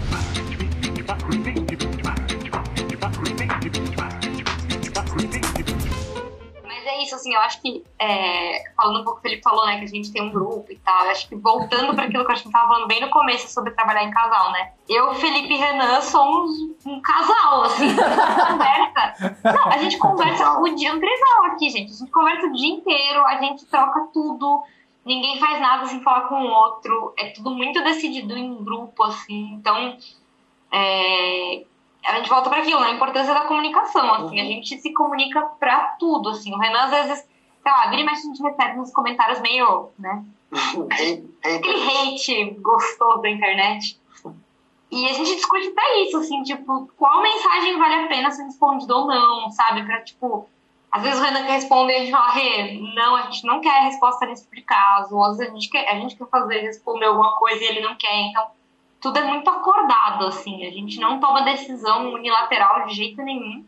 Mas 6.64 6.86
é 6.86 7.04
isso, 7.04 7.16
assim, 7.16 7.34
eu 7.34 7.42
acho 7.42 7.60
que, 7.62 7.84
é, 8.00 8.64
falando 8.76 9.02
um 9.02 9.04
pouco 9.04 9.20
o 9.20 9.22
que 9.22 9.28
o 9.28 9.30
Felipe 9.30 9.44
falou, 9.44 9.66
né, 9.66 9.80
que 9.80 9.86
a 9.86 9.88
gente 9.88 10.12
tem 10.12 10.22
um 10.22 10.30
grupo 10.30 10.72
e 10.72 10.78
tal, 10.78 11.06
eu 11.06 11.12
acho 11.12 11.28
que 11.28 11.36
voltando 11.36 11.96
para 11.96 12.06
aquilo 12.06 12.26
que 12.26 12.32
a 12.32 12.36
gente 12.36 12.52
tava 12.52 12.68
falando 12.68 12.88
bem 12.88 13.02
no 13.02 13.10
começo 13.10 13.52
sobre 13.52 13.72
trabalhar 13.72 14.04
em 14.04 14.12
casal, 14.12 14.52
né? 14.52 14.72
Eu, 14.88 15.14
Felipe 15.16 15.54
e 15.54 15.58
Renan 15.58 16.00
somos 16.02 16.52
um 16.86 17.02
casal, 17.02 17.64
assim, 17.64 17.88
a 18.00 18.18
gente 18.20 18.48
conversa. 18.48 19.34
Não, 19.44 19.68
a 19.68 19.78
gente 19.80 19.98
conversa 19.98 20.60
o 20.60 20.76
dia, 20.76 20.94
um 20.94 21.00
trisal 21.00 21.46
aqui, 21.46 21.70
gente. 21.70 21.92
A 21.92 21.96
gente 21.98 22.12
conversa 22.12 22.46
o 22.46 22.54
dia 22.54 22.70
inteiro, 22.70 23.26
a 23.26 23.42
gente 23.42 23.66
troca 23.66 24.08
tudo, 24.14 24.64
ninguém 25.10 25.40
faz 25.40 25.60
nada 25.60 25.88
sem 25.88 26.02
falar 26.02 26.28
com 26.28 26.36
o 26.36 26.52
outro, 26.52 27.14
é 27.18 27.32
tudo 27.32 27.50
muito 27.50 27.84
decidido 27.84 28.38
em 28.38 28.64
grupo, 28.64 29.04
assim, 29.04 29.54
então. 29.54 29.98
É, 30.72 31.66
a 32.06 32.16
gente 32.18 32.30
volta 32.30 32.48
para 32.50 32.62
aquilo, 32.62 32.80
né? 32.80 32.88
A 32.88 32.94
importância 32.94 33.34
da 33.34 33.42
comunicação, 33.42 34.14
assim, 34.14 34.40
a 34.40 34.46
gente 34.46 34.78
se 34.78 34.94
comunica 34.94 35.42
pra 35.60 35.96
tudo, 36.00 36.30
assim. 36.30 36.54
O 36.54 36.60
Renan, 36.60 36.84
às 36.84 36.92
vezes, 36.92 37.28
sei 37.64 37.72
lá, 37.72 37.90
vira 37.90 38.02
e 38.04 38.06
mexe 38.06 38.22
a 38.22 38.26
gente 38.26 38.44
recebe 38.44 38.80
uns 38.80 38.92
comentários 38.92 39.42
meio, 39.42 39.90
né? 39.98 40.24
Aquele 41.44 42.14
hate 42.14 42.52
gostoso 42.62 43.22
da 43.22 43.30
internet. 43.30 44.00
E 44.92 45.08
a 45.08 45.14
gente 45.14 45.36
discute 45.36 45.68
até 45.68 46.04
isso, 46.04 46.18
assim, 46.18 46.42
tipo, 46.44 46.88
qual 46.98 47.22
mensagem 47.22 47.78
vale 47.78 47.96
a 47.96 48.08
pena 48.08 48.32
ser 48.32 48.44
respondida 48.44 48.96
ou 48.96 49.08
não, 49.08 49.50
sabe? 49.50 49.84
Pra, 49.84 50.02
tipo, 50.02 50.48
às 50.92 51.04
vezes 51.04 51.20
o 51.20 51.24
Renan 51.24 51.46
quer 51.46 51.54
responder 51.54 51.94
e 51.94 51.96
a 51.96 52.00
gente 52.00 52.12
fala, 52.12 52.32
Rê, 52.32 52.80
não, 52.96 53.16
a 53.16 53.22
gente 53.24 53.46
não 53.46 53.62
quer 53.62 53.84
resposta 53.84 54.26
nesse 54.26 54.44
tipo 54.44 54.56
de 54.56 54.64
caso. 54.64 55.16
Ou 55.16 55.24
às 55.24 55.38
vezes 55.38 55.52
a 55.52 55.56
gente 55.56 55.70
quer, 55.70 55.88
a 55.88 55.96
gente 55.96 56.16
quer 56.16 56.28
fazer, 56.28 56.62
responder 56.62 57.06
alguma 57.06 57.38
coisa 57.38 57.64
e 57.64 57.68
ele 57.68 57.82
não 57.82 57.96
quer. 57.96 58.16
Então, 58.22 58.48
tudo 59.00 59.20
é 59.20 59.24
muito 59.24 59.50
acordado, 59.50 60.26
assim. 60.26 60.66
A 60.66 60.72
gente 60.72 61.00
não 61.00 61.20
toma 61.20 61.44
decisão 61.44 62.12
unilateral 62.14 62.86
de 62.88 62.96
jeito 62.96 63.22
nenhum. 63.22 63.64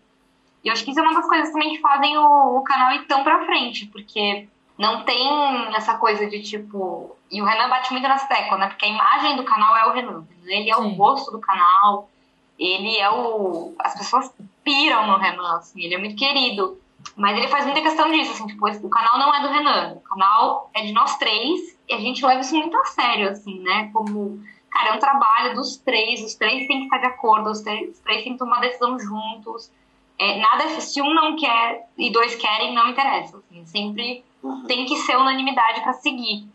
E 0.63 0.67
eu 0.67 0.73
acho 0.73 0.83
que 0.83 0.91
isso 0.91 0.99
é 0.99 1.03
uma 1.03 1.13
das 1.13 1.27
coisas 1.27 1.51
também 1.51 1.71
que 1.71 1.79
fazem 1.79 2.17
o, 2.17 2.57
o 2.57 2.63
canal 2.63 2.93
ir 2.93 3.05
tão 3.05 3.23
pra 3.23 3.45
frente, 3.45 3.85
porque 3.87 4.47
não 4.77 5.03
tem 5.03 5.27
essa 5.75 5.97
coisa 5.97 6.27
de 6.27 6.41
tipo. 6.41 7.15
E 7.29 7.41
o 7.41 7.45
Renan 7.45 7.69
bate 7.69 7.91
muito 7.91 8.07
nessa 8.07 8.27
tecla, 8.27 8.57
né? 8.57 8.67
Porque 8.67 8.85
a 8.85 8.89
imagem 8.89 9.35
do 9.37 9.43
canal 9.43 9.77
é 9.77 9.85
o 9.85 9.91
Renan. 9.91 10.25
Ele 10.45 10.69
é 10.69 10.75
Sim. 10.75 10.81
o 10.81 10.89
rosto 10.95 11.31
do 11.31 11.39
canal, 11.39 12.09
ele 12.57 12.97
é 12.97 13.09
o. 13.09 13.73
As 13.79 13.95
pessoas 13.95 14.31
piram 14.63 15.07
no 15.07 15.17
Renan, 15.17 15.57
assim, 15.57 15.81
ele 15.81 15.95
é 15.95 15.97
muito 15.97 16.15
querido. 16.15 16.79
Mas 17.15 17.37
ele 17.37 17.47
faz 17.47 17.65
muita 17.65 17.81
questão 17.81 18.11
disso, 18.11 18.31
assim, 18.31 18.47
tipo, 18.47 18.67
o 18.67 18.89
canal 18.89 19.19
não 19.19 19.33
é 19.33 19.41
do 19.41 19.49
Renan, 19.49 19.93
o 19.95 20.01
canal 20.01 20.69
é 20.73 20.83
de 20.83 20.93
nós 20.93 21.17
três, 21.17 21.77
e 21.87 21.93
a 21.93 21.99
gente 21.99 22.25
leva 22.25 22.41
isso 22.41 22.55
muito 22.55 22.75
a 22.77 22.85
sério, 22.85 23.29
assim, 23.29 23.59
né? 23.59 23.89
Como, 23.93 24.41
cara, 24.69 24.89
é 24.89 24.93
um 24.93 24.99
trabalho 24.99 25.55
dos 25.55 25.77
três, 25.77 26.23
os 26.23 26.35
três 26.35 26.67
têm 26.67 26.79
que 26.79 26.83
estar 26.85 26.97
de 26.97 27.07
acordo, 27.07 27.49
os 27.49 27.61
três, 27.61 27.91
os 27.91 27.99
três 27.99 28.23
têm 28.23 28.33
que 28.33 28.39
tomar 28.39 28.59
decisão 28.59 28.97
juntos. 28.99 29.71
É, 30.17 30.39
nada, 30.39 30.69
se 30.79 31.01
um 31.01 31.13
não 31.13 31.35
quer 31.35 31.87
e 31.97 32.11
dois 32.11 32.35
querem, 32.35 32.73
não 32.75 32.89
interessa. 32.89 33.37
Assim, 33.37 33.65
sempre 33.65 34.23
uhum. 34.43 34.65
tem 34.65 34.85
que 34.85 34.95
ser 34.97 35.17
unanimidade 35.17 35.81
para 35.81 35.93
seguir. 35.93 36.47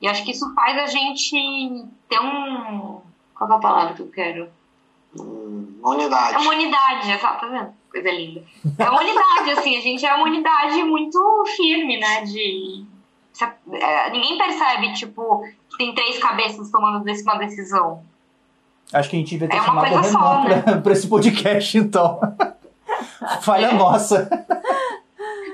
E 0.00 0.08
acho 0.08 0.24
que 0.24 0.32
isso 0.32 0.52
faz 0.54 0.76
a 0.78 0.86
gente 0.86 1.86
ter 2.08 2.20
um. 2.20 3.00
Qual 3.34 3.50
é 3.50 3.54
a 3.54 3.58
palavra 3.58 3.94
que 3.94 4.02
eu 4.02 4.10
quero? 4.10 4.48
Uma 5.14 5.90
unidade. 5.90 6.34
É 6.34 6.38
uma 6.38 6.50
unidade, 6.50 7.10
exatamente. 7.12 7.81
Coisa 7.92 8.10
linda. 8.10 8.42
É 8.78 8.88
uma 8.88 9.00
unidade, 9.00 9.50
assim, 9.50 9.76
a 9.76 9.80
gente 9.80 10.04
é 10.06 10.14
uma 10.14 10.24
unidade 10.24 10.82
muito 10.82 11.44
firme, 11.54 12.00
né? 12.00 12.22
De. 12.22 12.84
É, 13.72 14.10
ninguém 14.10 14.38
percebe, 14.38 14.92
tipo, 14.94 15.44
que 15.70 15.76
tem 15.76 15.94
três 15.94 16.18
cabeças 16.18 16.70
tomando 16.70 17.04
uma 17.04 17.38
decisão. 17.38 18.02
Acho 18.92 19.10
que 19.10 19.16
a 19.16 19.18
gente 19.18 19.30
devia 19.30 19.48
ter 19.48 19.56
é 19.56 19.62
chamado 19.62 19.84
o 19.84 19.88
Renan 19.88 20.02
só, 20.02 20.44
né? 20.44 20.62
pra, 20.62 20.80
pra 20.80 20.92
esse 20.92 21.06
podcast, 21.06 21.78
então. 21.78 22.20
Falha 23.42 23.72
nossa. 23.72 24.28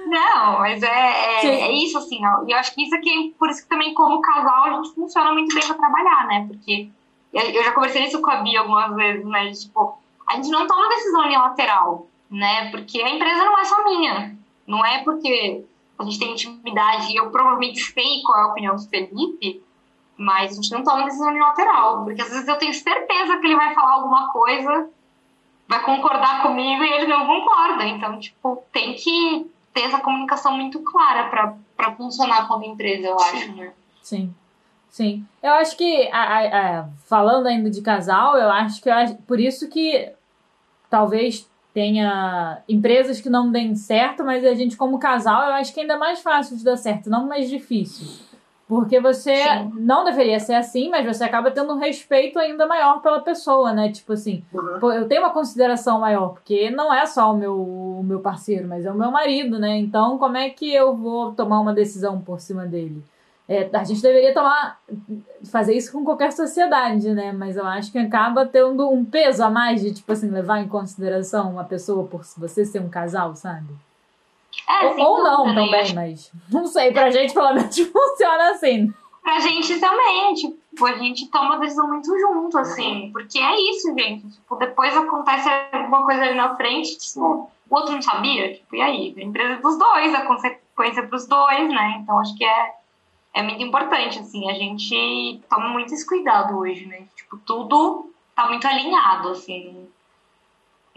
Não, 0.06 0.58
mas 0.58 0.82
é, 0.82 0.86
é, 0.86 1.46
é, 1.46 1.72
isso, 1.72 1.98
assim, 1.98 2.18
e 2.46 2.52
eu 2.52 2.56
acho 2.56 2.74
que 2.74 2.82
isso 2.82 2.94
aqui, 2.94 3.34
por 3.38 3.50
isso 3.50 3.62
que 3.62 3.68
também, 3.68 3.92
como 3.94 4.20
casal, 4.22 4.64
a 4.64 4.72
gente 4.72 4.94
funciona 4.94 5.32
muito 5.32 5.54
bem 5.54 5.66
pra 5.66 5.76
trabalhar, 5.76 6.26
né? 6.26 6.46
Porque 6.48 6.88
eu 7.32 7.62
já 7.62 7.72
conversei 7.72 8.06
isso 8.06 8.20
com 8.20 8.30
a 8.30 8.36
Bia 8.42 8.60
algumas 8.60 8.94
vezes, 8.96 9.24
né? 9.26 9.52
Tipo, 9.52 9.98
a 10.28 10.36
gente 10.36 10.48
não 10.50 10.66
toma 10.66 10.88
decisão 10.88 11.24
unilateral, 11.24 12.07
né? 12.30 12.70
Porque 12.70 13.00
a 13.02 13.10
empresa 13.10 13.44
não 13.44 13.58
é 13.58 13.64
só 13.64 13.84
minha. 13.84 14.36
Não 14.66 14.84
é 14.84 15.02
porque 15.02 15.64
a 15.98 16.04
gente 16.04 16.18
tem 16.18 16.32
intimidade 16.32 17.12
e 17.12 17.16
eu 17.16 17.30
provavelmente 17.30 17.80
sei 17.80 18.22
qual 18.24 18.38
é 18.38 18.42
a 18.42 18.46
opinião 18.48 18.76
do 18.76 18.82
Felipe, 18.82 19.62
mas 20.16 20.52
a 20.52 20.54
gente 20.54 20.70
não 20.70 20.82
toma 20.82 21.04
decisão 21.04 21.28
unilateral. 21.28 22.04
Porque 22.04 22.22
às 22.22 22.28
vezes 22.28 22.46
eu 22.46 22.58
tenho 22.58 22.74
certeza 22.74 23.38
que 23.38 23.46
ele 23.46 23.56
vai 23.56 23.74
falar 23.74 23.94
alguma 23.94 24.30
coisa, 24.30 24.88
vai 25.66 25.82
concordar 25.82 26.42
comigo 26.42 26.82
e 26.82 26.92
ele 26.92 27.06
não 27.06 27.26
concorda. 27.26 27.84
Então, 27.86 28.18
tipo, 28.18 28.62
tem 28.72 28.94
que 28.94 29.50
ter 29.72 29.82
essa 29.82 30.00
comunicação 30.00 30.56
muito 30.56 30.80
clara 30.82 31.28
para 31.76 31.92
funcionar 31.92 32.46
como 32.46 32.64
empresa, 32.64 33.08
eu 33.08 33.18
acho, 33.18 33.52
né? 33.54 33.72
Sim. 34.02 34.34
Sim. 34.90 35.24
Eu 35.42 35.52
acho 35.52 35.76
que, 35.76 36.08
a, 36.10 36.80
a, 36.80 36.88
falando 37.06 37.46
ainda 37.46 37.70
de 37.70 37.82
casal, 37.82 38.36
eu 38.36 38.50
acho 38.50 38.82
que 38.82 38.88
eu, 38.88 38.94
por 39.26 39.38
isso 39.38 39.68
que 39.68 40.10
talvez 40.90 41.48
tenha 41.72 42.62
empresas 42.68 43.20
que 43.20 43.30
não 43.30 43.50
deem 43.50 43.74
certo, 43.74 44.24
mas 44.24 44.44
a 44.44 44.54
gente, 44.54 44.76
como 44.76 44.98
casal, 44.98 45.48
eu 45.48 45.54
acho 45.54 45.72
que 45.72 45.80
é 45.80 45.82
ainda 45.82 45.96
mais 45.96 46.20
fácil 46.20 46.56
de 46.56 46.64
dar 46.64 46.76
certo, 46.76 47.10
não 47.10 47.26
mais 47.26 47.48
difícil. 47.48 48.26
Porque 48.68 49.00
você 49.00 49.44
Sim. 49.44 49.72
não 49.76 50.04
deveria 50.04 50.38
ser 50.38 50.54
assim, 50.54 50.90
mas 50.90 51.06
você 51.06 51.24
acaba 51.24 51.50
tendo 51.50 51.72
um 51.72 51.78
respeito 51.78 52.38
ainda 52.38 52.66
maior 52.66 53.00
pela 53.00 53.20
pessoa, 53.20 53.72
né? 53.72 53.90
Tipo 53.90 54.12
assim, 54.12 54.44
uhum. 54.52 54.92
eu 54.92 55.08
tenho 55.08 55.22
uma 55.22 55.32
consideração 55.32 55.98
maior, 55.98 56.34
porque 56.34 56.70
não 56.70 56.92
é 56.92 57.06
só 57.06 57.32
o 57.32 57.36
meu, 57.36 57.56
o 57.58 58.02
meu 58.04 58.20
parceiro, 58.20 58.68
mas 58.68 58.84
é 58.84 58.92
o 58.92 58.94
meu 58.94 59.10
marido, 59.10 59.58
né? 59.58 59.78
Então, 59.78 60.18
como 60.18 60.36
é 60.36 60.50
que 60.50 60.70
eu 60.70 60.94
vou 60.94 61.32
tomar 61.32 61.60
uma 61.60 61.72
decisão 61.72 62.20
por 62.20 62.40
cima 62.40 62.66
dele? 62.66 63.02
É, 63.48 63.66
a 63.72 63.82
gente 63.82 64.02
deveria 64.02 64.34
tomar, 64.34 64.78
fazer 65.50 65.74
isso 65.74 65.90
com 65.90 66.04
qualquer 66.04 66.32
sociedade, 66.32 67.08
né? 67.14 67.32
Mas 67.32 67.56
eu 67.56 67.64
acho 67.64 67.90
que 67.90 67.98
acaba 67.98 68.44
tendo 68.44 68.90
um 68.90 69.02
peso 69.02 69.42
a 69.42 69.48
mais 69.48 69.80
de, 69.80 69.94
tipo 69.94 70.12
assim, 70.12 70.28
levar 70.28 70.60
em 70.60 70.68
consideração 70.68 71.50
uma 71.52 71.64
pessoa 71.64 72.06
por 72.06 72.22
você 72.36 72.66
ser 72.66 72.80
um 72.80 72.90
casal, 72.90 73.34
sabe? 73.34 73.68
É, 74.68 74.86
ou, 74.86 75.00
ou 75.00 75.24
não 75.24 75.44
também, 75.54 75.94
mas 75.94 76.30
não 76.50 76.66
sei, 76.66 76.92
pra 76.92 77.10
gente 77.10 77.32
pelo 77.32 77.54
menos 77.54 77.74
funciona 77.78 78.50
assim. 78.50 78.92
Pra 79.22 79.40
gente 79.40 79.80
também, 79.80 80.34
tipo, 80.34 80.86
a 80.86 80.94
gente 80.94 81.30
toma 81.30 81.58
decisão 81.58 81.88
muito 81.88 82.18
junto, 82.18 82.58
assim, 82.58 83.10
porque 83.12 83.38
é 83.38 83.70
isso, 83.70 83.94
gente. 83.98 84.28
Tipo, 84.30 84.56
depois 84.56 84.94
acontece 84.94 85.48
alguma 85.72 86.04
coisa 86.04 86.22
ali 86.22 86.34
na 86.34 86.54
frente, 86.54 86.98
tipo, 86.98 87.50
o 87.70 87.74
outro 87.74 87.94
não 87.94 88.02
sabia, 88.02 88.54
tipo, 88.54 88.76
e 88.76 88.82
aí? 88.82 89.14
A 89.16 89.22
empresa 89.22 89.54
é 89.54 89.56
dos 89.56 89.78
dois, 89.78 90.14
a 90.14 90.26
consequência 90.26 91.00
é 91.00 91.06
pros 91.06 91.26
dois, 91.26 91.68
né? 91.68 92.00
Então 92.02 92.18
acho 92.20 92.36
que 92.36 92.44
é 92.44 92.77
é 93.38 93.42
muito 93.42 93.62
importante, 93.62 94.18
assim, 94.18 94.50
a 94.50 94.54
gente 94.54 95.40
toma 95.48 95.68
muito 95.68 95.94
esse 95.94 96.04
cuidado 96.04 96.58
hoje, 96.58 96.86
né? 96.86 97.04
Tipo, 97.14 97.38
tudo 97.38 98.12
tá 98.34 98.48
muito 98.48 98.66
alinhado, 98.66 99.28
assim. 99.28 99.88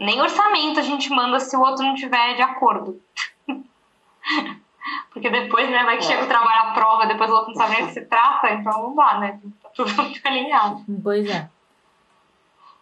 Nem 0.00 0.20
orçamento 0.20 0.80
a 0.80 0.82
gente 0.82 1.08
manda 1.08 1.38
se 1.38 1.56
o 1.56 1.60
outro 1.60 1.84
não 1.84 1.94
tiver 1.94 2.34
de 2.34 2.42
acordo. 2.42 3.00
Porque 5.12 5.30
depois, 5.30 5.70
né, 5.70 5.84
vai 5.84 5.98
que 5.98 6.04
chega 6.04 6.24
o 6.24 6.26
trabalho 6.26 6.70
à 6.70 6.72
prova, 6.72 7.06
depois 7.06 7.30
o 7.30 7.32
outro 7.32 7.50
não 7.50 7.54
sabe 7.54 7.76
nem 7.76 7.84
o 7.84 7.86
que 7.86 7.92
se 7.92 8.06
trata, 8.06 8.50
então 8.50 8.88
não 8.88 8.94
dá, 8.96 9.20
né? 9.20 9.40
Tá 9.62 9.68
tudo 9.76 9.94
muito 10.02 10.20
alinhado. 10.26 10.84
Pois 11.00 11.28
é. 11.30 11.48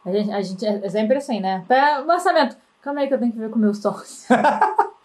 A 0.06 0.10
gente, 0.10 0.32
a 0.32 0.40
gente 0.40 0.66
é 0.66 0.88
sempre 0.88 1.18
assim, 1.18 1.38
né? 1.38 1.62
Até 1.66 2.00
o 2.00 2.08
orçamento. 2.08 2.56
Calma 2.80 3.00
aí 3.00 3.08
que 3.08 3.12
eu 3.12 3.20
tenho 3.20 3.32
que 3.32 3.38
ver 3.38 3.50
com 3.50 3.56
o 3.56 3.60
meu 3.60 3.74
sócio. 3.74 4.26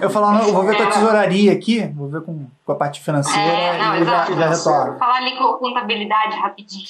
Eu 0.00 0.10
falo, 0.10 0.38
eu 0.42 0.52
vou 0.52 0.64
ver 0.64 0.76
com 0.76 0.82
a 0.82 0.86
tesouraria 0.86 1.52
aqui, 1.52 1.86
vou 1.94 2.08
ver 2.08 2.22
com, 2.22 2.46
com 2.64 2.72
a 2.72 2.74
parte 2.74 3.00
financeira 3.00 3.40
é, 3.40 3.78
não, 3.78 3.96
e 3.96 4.04
já, 4.04 4.24
já 4.26 4.48
retorno. 4.48 4.98
Falar 4.98 5.16
ali 5.16 5.36
com 5.36 5.54
contabilidade 5.54 6.36
rapidinho. 6.36 6.86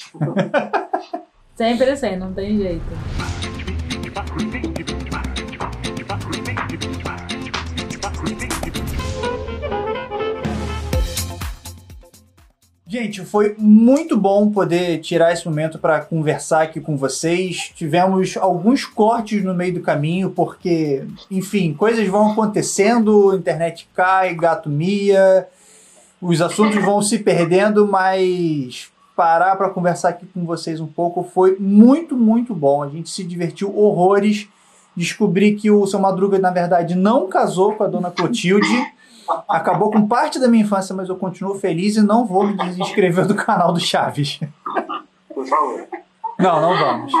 Sempre 1.55 1.89
assim, 1.91 2.15
não 2.17 2.33
tem 2.33 2.57
jeito. 2.57 2.83
Gente, 12.97 13.25
foi 13.25 13.53
muito 13.57 14.15
bom 14.15 14.49
poder 14.49 14.99
tirar 14.99 15.33
esse 15.33 15.45
momento 15.45 15.77
para 15.77 15.99
conversar 15.99 16.61
aqui 16.61 16.79
com 16.79 16.95
vocês. 16.95 17.73
Tivemos 17.75 18.37
alguns 18.37 18.85
cortes 18.85 19.43
no 19.43 19.53
meio 19.53 19.73
do 19.73 19.81
caminho, 19.81 20.29
porque, 20.29 21.03
enfim, 21.29 21.73
coisas 21.73 22.07
vão 22.07 22.31
acontecendo, 22.31 23.35
internet 23.35 23.89
cai, 23.93 24.33
gato 24.33 24.69
mia, 24.69 25.45
os 26.21 26.41
assuntos 26.41 26.81
vão 26.85 27.01
se 27.01 27.19
perdendo, 27.19 27.85
mas 27.85 28.89
parar 29.13 29.57
para 29.57 29.69
conversar 29.71 30.07
aqui 30.07 30.25
com 30.27 30.45
vocês 30.45 30.79
um 30.79 30.87
pouco 30.87 31.21
foi 31.21 31.57
muito, 31.59 32.15
muito 32.15 32.55
bom. 32.55 32.81
A 32.81 32.87
gente 32.87 33.09
se 33.09 33.25
divertiu 33.25 33.77
horrores. 33.77 34.47
Descobri 34.95 35.55
que 35.55 35.69
o 35.69 35.85
seu 35.85 35.99
Madruga, 35.99 36.39
na 36.39 36.49
verdade, 36.49 36.95
não 36.95 37.27
casou 37.27 37.73
com 37.73 37.83
a 37.83 37.87
dona 37.87 38.09
Clotilde 38.09 38.94
acabou 39.47 39.91
com 39.91 40.07
parte 40.07 40.39
da 40.39 40.47
minha 40.47 40.63
infância, 40.63 40.95
mas 40.95 41.09
eu 41.09 41.15
continuo 41.15 41.55
feliz 41.55 41.95
e 41.95 42.01
não 42.01 42.25
vou 42.25 42.45
me 42.45 42.57
desinscrever 42.57 43.25
do 43.25 43.35
canal 43.35 43.73
do 43.73 43.79
Chaves. 43.79 44.39
Por 45.33 45.45
favor. 45.45 45.87
Não, 46.37 46.61
não 46.61 46.77
vamos. 46.77 47.13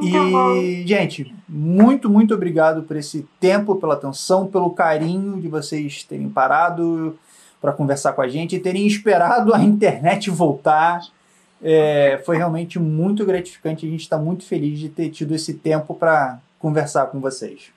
E, 0.00 0.86
gente, 0.86 1.34
muito, 1.48 2.08
muito 2.08 2.34
obrigado 2.34 2.82
por 2.82 2.96
esse 2.96 3.26
tempo, 3.38 3.74
pela 3.76 3.94
atenção, 3.94 4.46
pelo 4.46 4.70
carinho 4.70 5.40
de 5.40 5.48
vocês 5.48 6.02
terem 6.04 6.28
parado 6.28 7.18
para 7.60 7.72
conversar 7.72 8.12
com 8.12 8.22
a 8.22 8.28
gente 8.28 8.56
e 8.56 8.60
terem 8.60 8.86
esperado 8.86 9.54
a 9.54 9.62
internet 9.62 10.30
voltar. 10.30 11.00
É, 11.62 12.20
foi 12.24 12.36
realmente 12.36 12.78
muito 12.78 13.24
gratificante. 13.24 13.86
A 13.86 13.90
gente 13.90 14.00
está 14.00 14.18
muito 14.18 14.44
feliz 14.44 14.78
de 14.78 14.88
ter 14.88 15.10
tido 15.10 15.34
esse 15.34 15.54
tempo 15.54 15.94
para 15.94 16.38
conversar 16.58 17.06
com 17.06 17.20
vocês. 17.20 17.70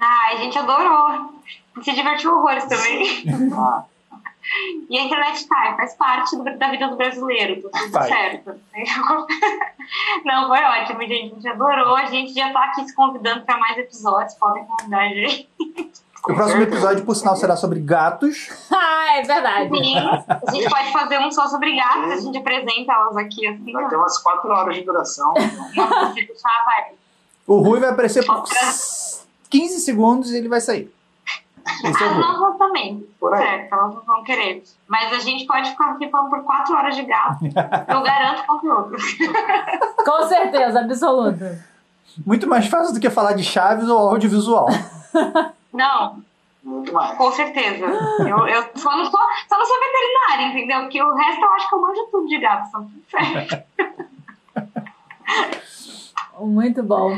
Ai, 0.00 0.34
a 0.34 0.36
gente 0.36 0.58
adorou. 0.58 1.32
Se 1.82 1.92
divertiu 1.92 2.36
horrores 2.36 2.64
também. 2.64 3.24
E 4.88 4.98
a 4.98 5.04
internet 5.04 5.46
tá, 5.46 5.74
faz 5.76 5.94
parte 5.94 6.34
do, 6.36 6.44
da 6.56 6.70
vida 6.70 6.88
do 6.88 6.96
brasileiro, 6.96 7.68
tá 7.68 7.78
tudo 7.78 7.92
certo. 7.92 8.54
Não, 10.24 10.48
foi 10.48 10.62
ótimo, 10.62 11.00
gente. 11.00 11.32
A 11.32 11.34
gente 11.34 11.48
adorou. 11.48 11.94
A 11.94 12.06
gente 12.06 12.32
já 12.32 12.50
tá 12.52 12.64
aqui 12.64 12.86
se 12.86 12.94
convidando 12.94 13.44
para 13.44 13.58
mais 13.58 13.76
episódios. 13.76 14.34
Podem 14.34 14.64
convidar 14.64 15.00
a 15.00 15.08
gente. 15.08 15.48
O 16.24 16.34
próximo 16.34 16.62
episódio, 16.62 17.04
por 17.04 17.14
sinal, 17.14 17.36
será 17.36 17.56
sobre 17.56 17.80
gatos. 17.80 18.48
Ah, 19.10 19.18
é 19.18 19.22
verdade. 19.22 19.70
Sim, 19.70 19.96
a 19.96 20.52
gente 20.52 20.68
pode 20.68 20.92
fazer 20.92 21.18
um 21.18 21.30
só 21.30 21.48
sobre 21.48 21.74
gatos, 21.74 22.12
a 22.12 22.20
gente 22.20 22.36
apresenta 22.36 22.92
elas 22.92 23.16
aqui 23.16 23.46
assim. 23.46 23.72
Vai 23.72 23.88
ter 23.88 23.96
umas 23.96 24.18
4 24.18 24.50
horas 24.50 24.76
de 24.76 24.82
duração. 24.82 25.32
Não, 25.74 26.14
se 26.14 26.26
deixar, 26.26 26.64
vai. 26.66 26.92
O 27.46 27.60
Rui 27.60 27.80
vai 27.80 27.88
aparecer 27.88 28.24
por 28.26 28.42
15 29.50 29.80
segundos 29.80 30.30
e 30.32 30.36
ele 30.36 30.48
vai 30.48 30.60
sair. 30.60 30.92
Esse 31.84 32.02
é 32.02 32.06
o 32.06 32.10
As 32.10 32.16
nossas 32.16 32.56
também, 32.58 33.06
Por 33.20 33.34
aí. 33.34 33.42
certo, 33.42 33.72
elas 33.74 33.94
não 33.94 34.02
vão 34.02 34.24
querer. 34.24 34.62
Mas 34.86 35.12
a 35.12 35.18
gente 35.18 35.44
pode 35.46 35.68
ficar 35.70 35.90
aqui 35.92 36.08
falando 36.08 36.30
por 36.30 36.42
quatro 36.42 36.74
horas 36.74 36.96
de 36.96 37.02
gato. 37.02 37.44
Eu 37.88 38.02
garanto 38.02 38.46
conteúdo. 38.46 38.96
Com 40.04 40.28
certeza, 40.28 40.80
absoluta. 40.80 41.62
Muito 42.26 42.48
mais 42.48 42.66
fácil 42.66 42.94
do 42.94 43.00
que 43.00 43.10
falar 43.10 43.34
de 43.34 43.44
chaves 43.44 43.86
ou 43.88 43.98
audiovisual. 44.10 44.66
Não, 45.72 46.22
Muito 46.64 46.92
mais. 46.92 47.16
com 47.18 47.30
certeza. 47.32 47.84
Eu, 47.84 48.46
eu 48.48 48.64
só, 48.74 48.96
não 48.96 49.04
sou, 49.04 49.20
só 49.48 49.58
não 49.58 49.66
sou 49.66 49.76
veterinária, 49.78 50.46
entendeu? 50.52 50.80
Porque 50.80 51.02
o 51.02 51.14
resto 51.14 51.44
eu 51.44 51.52
acho 51.52 51.68
que 51.68 51.74
eu 51.74 51.80
manjo 51.82 52.08
tudo 52.10 52.26
de 52.26 52.38
gato. 52.40 52.70
São 52.70 52.82
tudo 52.84 53.02
certo. 53.10 53.64
Muito 56.40 56.82
bom. 56.82 57.10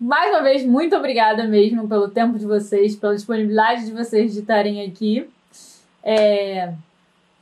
Mais 0.00 0.30
uma 0.30 0.42
vez, 0.42 0.64
muito 0.64 0.94
obrigada 0.96 1.44
mesmo 1.44 1.88
pelo 1.88 2.08
tempo 2.08 2.38
de 2.38 2.46
vocês, 2.46 2.94
pela 2.96 3.14
disponibilidade 3.14 3.86
de 3.86 3.92
vocês 3.92 4.32
de 4.34 4.40
estarem 4.40 4.84
aqui. 4.86 5.28
É, 6.02 6.72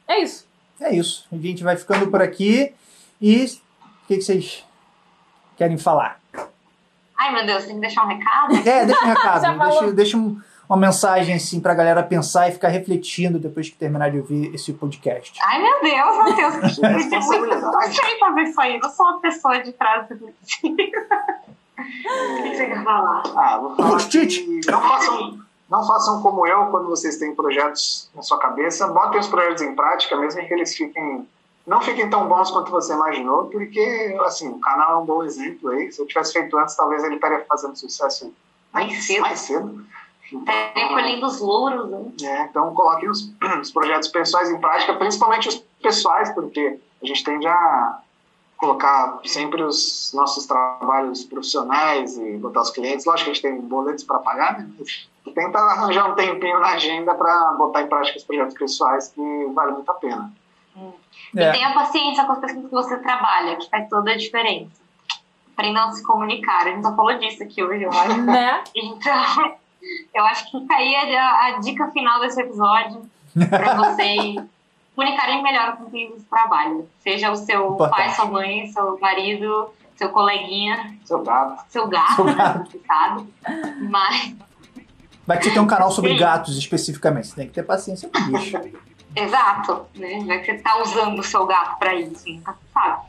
é 0.07 0.23
isso. 0.23 0.47
É 0.81 0.95
isso. 0.95 1.27
A 1.33 1.37
gente 1.37 1.63
vai 1.65 1.77
ficando 1.77 2.09
por 2.11 2.23
aqui. 2.23 2.73
E 3.21 3.45
o 3.45 4.07
que, 4.07 4.17
que 4.17 4.23
vocês 4.23 4.65
querem 5.57 5.79
falar? 5.79 6.21
Ai, 7.19 7.35
meu 7.35 7.47
Deus, 7.47 7.65
tem 7.65 7.75
que 7.77 7.81
deixar 7.81 8.05
um 8.05 8.09
recado? 8.09 8.55
É, 8.57 8.85
deixa 8.87 9.05
um 9.05 9.09
recado. 9.09 9.59
deixa 9.59 9.93
deixa 9.93 10.17
um- 10.17 10.41
uma 10.69 10.77
mensagem 10.77 11.35
assim 11.35 11.61
pra 11.61 11.75
galera 11.75 12.03
pensar 12.03 12.49
e 12.49 12.53
ficar 12.53 12.69
refletindo 12.69 13.39
depois 13.39 13.69
que 13.69 13.77
terminar 13.77 14.11
de 14.11 14.19
ouvir 14.19 14.55
esse 14.55 14.73
podcast. 14.73 15.39
Ai, 15.43 15.63
meu 15.63 15.81
Deus, 15.81 16.17
Matheus. 16.17 16.79
Não 16.79 17.01
sei 17.01 18.19
fazer 18.19 18.43
isso 18.43 18.61
aí. 18.61 18.81
Eu 18.83 18.91
sou 18.91 19.07
uma 19.07 19.21
pessoa 19.21 19.59
de 19.63 19.73
frase 19.73 20.15
reflexiva. 20.15 20.77
O 21.79 22.43
que 22.43 22.57
você 22.57 22.67
quer 22.67 22.83
falar? 22.83 23.23
Ah, 23.37 23.59
vou 23.59 23.77
falar 23.77 24.09
que 24.09 24.61
não 24.67 24.81
façam, 24.81 25.39
não 25.71 25.87
façam 25.87 26.23
como 26.23 26.47
eu 26.47 26.67
quando 26.67 26.89
vocês 26.89 27.17
têm 27.17 27.35
projetos 27.35 28.11
na 28.15 28.23
sua 28.23 28.39
cabeça. 28.39 28.89
Botem 28.89 29.21
os 29.21 29.29
projetos 29.29 29.63
em 29.63 29.75
prática, 29.75 30.17
mesmo 30.17 30.45
que 30.47 30.55
eles 30.55 30.75
fiquem 30.75 31.27
não 31.67 31.81
fiquem 31.81 32.09
tão 32.09 32.29
bons 32.29 32.49
quanto 32.51 32.71
você 32.71 32.93
imaginou, 32.93 33.47
porque 33.47 34.17
assim, 34.25 34.49
o 34.49 34.61
canal 34.61 34.93
é 34.93 34.97
um 35.03 35.05
bom 35.05 35.25
exemplo 35.25 35.71
aí. 35.71 35.91
Se 35.91 36.01
eu 36.01 36.07
tivesse 36.07 36.33
feito 36.33 36.57
antes, 36.57 36.77
talvez 36.77 37.03
ele 37.03 37.17
estaria 37.17 37.45
fazendo 37.49 37.77
sucesso 37.77 38.33
Mais 38.73 39.05
cedo. 39.05 39.21
Mais 39.23 39.41
cedo. 39.41 39.85
Estaria 40.33 40.89
colhendo 40.89 41.27
os 41.27 41.41
louros, 41.41 41.89
né? 41.89 42.13
É, 42.23 42.43
então 42.45 42.75
coloquem 42.75 43.09
os, 43.09 43.33
os 43.61 43.71
projetos 43.71 44.09
pessoais 44.09 44.51
em 44.51 44.59
prática, 44.61 44.95
principalmente 44.95 45.49
os 45.49 45.57
pessoais, 45.83 46.31
porque 46.35 46.79
a 47.03 47.07
gente 47.07 47.23
tende 47.23 47.47
a 47.47 47.99
colocar 48.57 49.19
sempre 49.25 49.63
os 49.63 50.13
nossos 50.15 50.47
trabalhos 50.47 51.25
profissionais 51.25 52.17
e 52.17 52.39
botar 52.39 52.63
os 52.63 52.71
clientes. 52.71 53.05
Lógico 53.05 53.25
que 53.25 53.31
a 53.31 53.35
gente 53.35 53.43
tem 53.43 53.61
boletos 53.61 54.05
para 54.05 54.19
pagar, 54.19 54.59
né? 54.59 54.69
Tenta 55.35 55.59
arranjar 55.59 56.11
um 56.11 56.15
tempinho 56.15 56.59
na 56.61 56.69
agenda 56.69 57.15
para 57.15 57.53
botar 57.53 57.83
em 57.83 57.89
prática 57.89 58.17
os 58.19 58.25
projetos 58.25 58.55
pessoais 58.55 59.09
que 59.09 59.47
vale 59.55 59.73
muito 59.73 59.91
a 59.91 59.95
pena. 59.95 60.33
E 61.35 61.41
É. 61.41 61.53
tenha 61.53 61.75
paciência 61.75 62.25
com 62.25 62.33
as 62.33 62.39
pessoas 62.39 62.65
que 62.65 62.71
você 62.71 62.97
trabalha, 62.99 63.57
que 63.57 63.69
faz 63.69 63.89
toda 63.89 64.13
a 64.13 64.17
diferença. 64.17 64.81
Aprendam 65.53 65.89
a 65.89 65.93
se 65.93 66.03
comunicar. 66.03 66.63
A 66.67 66.71
gente 66.71 66.83
já 66.83 66.95
falou 66.95 67.19
disso 67.19 67.43
aqui 67.43 67.63
hoje, 67.63 67.83
eu 67.83 67.91
acho. 67.91 68.23
Né? 68.23 68.63
Então, 68.75 69.55
eu 70.15 70.25
acho 70.27 70.51
que 70.51 70.61
fica 70.61 70.75
aí 70.75 70.95
a, 71.17 71.47
a 71.47 71.59
dica 71.61 71.91
final 71.91 72.21
desse 72.21 72.41
episódio 72.41 73.03
para 73.51 73.75
vocês 73.75 74.37
comunicarem 74.95 75.43
melhor 75.43 75.77
com 75.77 75.91
quem 75.91 76.11
você 76.11 76.25
trabalha. 76.31 76.85
Seja 77.01 77.31
o 77.31 77.37
seu 77.37 77.73
Importante. 77.75 77.97
pai, 77.97 78.11
sua 78.15 78.25
mãe, 78.27 78.67
seu 78.69 78.99
marido, 78.99 79.71
seu 79.97 80.09
coleguinha, 80.11 80.97
Seu 81.05 81.23
gato. 81.23 81.65
seu 81.69 81.87
gato, 81.87 82.15
Seu 82.17 82.25
né? 82.25 82.35
gato. 82.35 82.59
Complicado. 82.65 83.27
Mas, 83.91 84.35
Vai 85.27 85.39
ter 85.39 85.49
que 85.49 85.55
ter 85.55 85.61
um 85.61 85.67
canal 85.67 85.91
sobre 85.91 86.13
Sim. 86.13 86.19
gatos 86.19 86.57
especificamente. 86.57 87.27
Você 87.29 87.35
tem 87.37 87.47
que 87.49 87.53
ter 87.55 87.63
paciência 87.65 88.09
com 88.09 88.19
o 88.19 88.25
bicho. 88.27 88.57
exato, 89.17 89.87
né? 89.97 90.21
Já 90.25 90.39
que 90.39 90.45
você 90.47 90.59
tá 90.59 90.81
usando 90.83 91.19
o 91.19 91.23
seu 91.23 91.45
gato 91.47 91.79
para 91.79 91.95
isso, 91.95 92.23
nunca 92.29 92.53
se 92.53 92.73
sabe. 92.73 93.03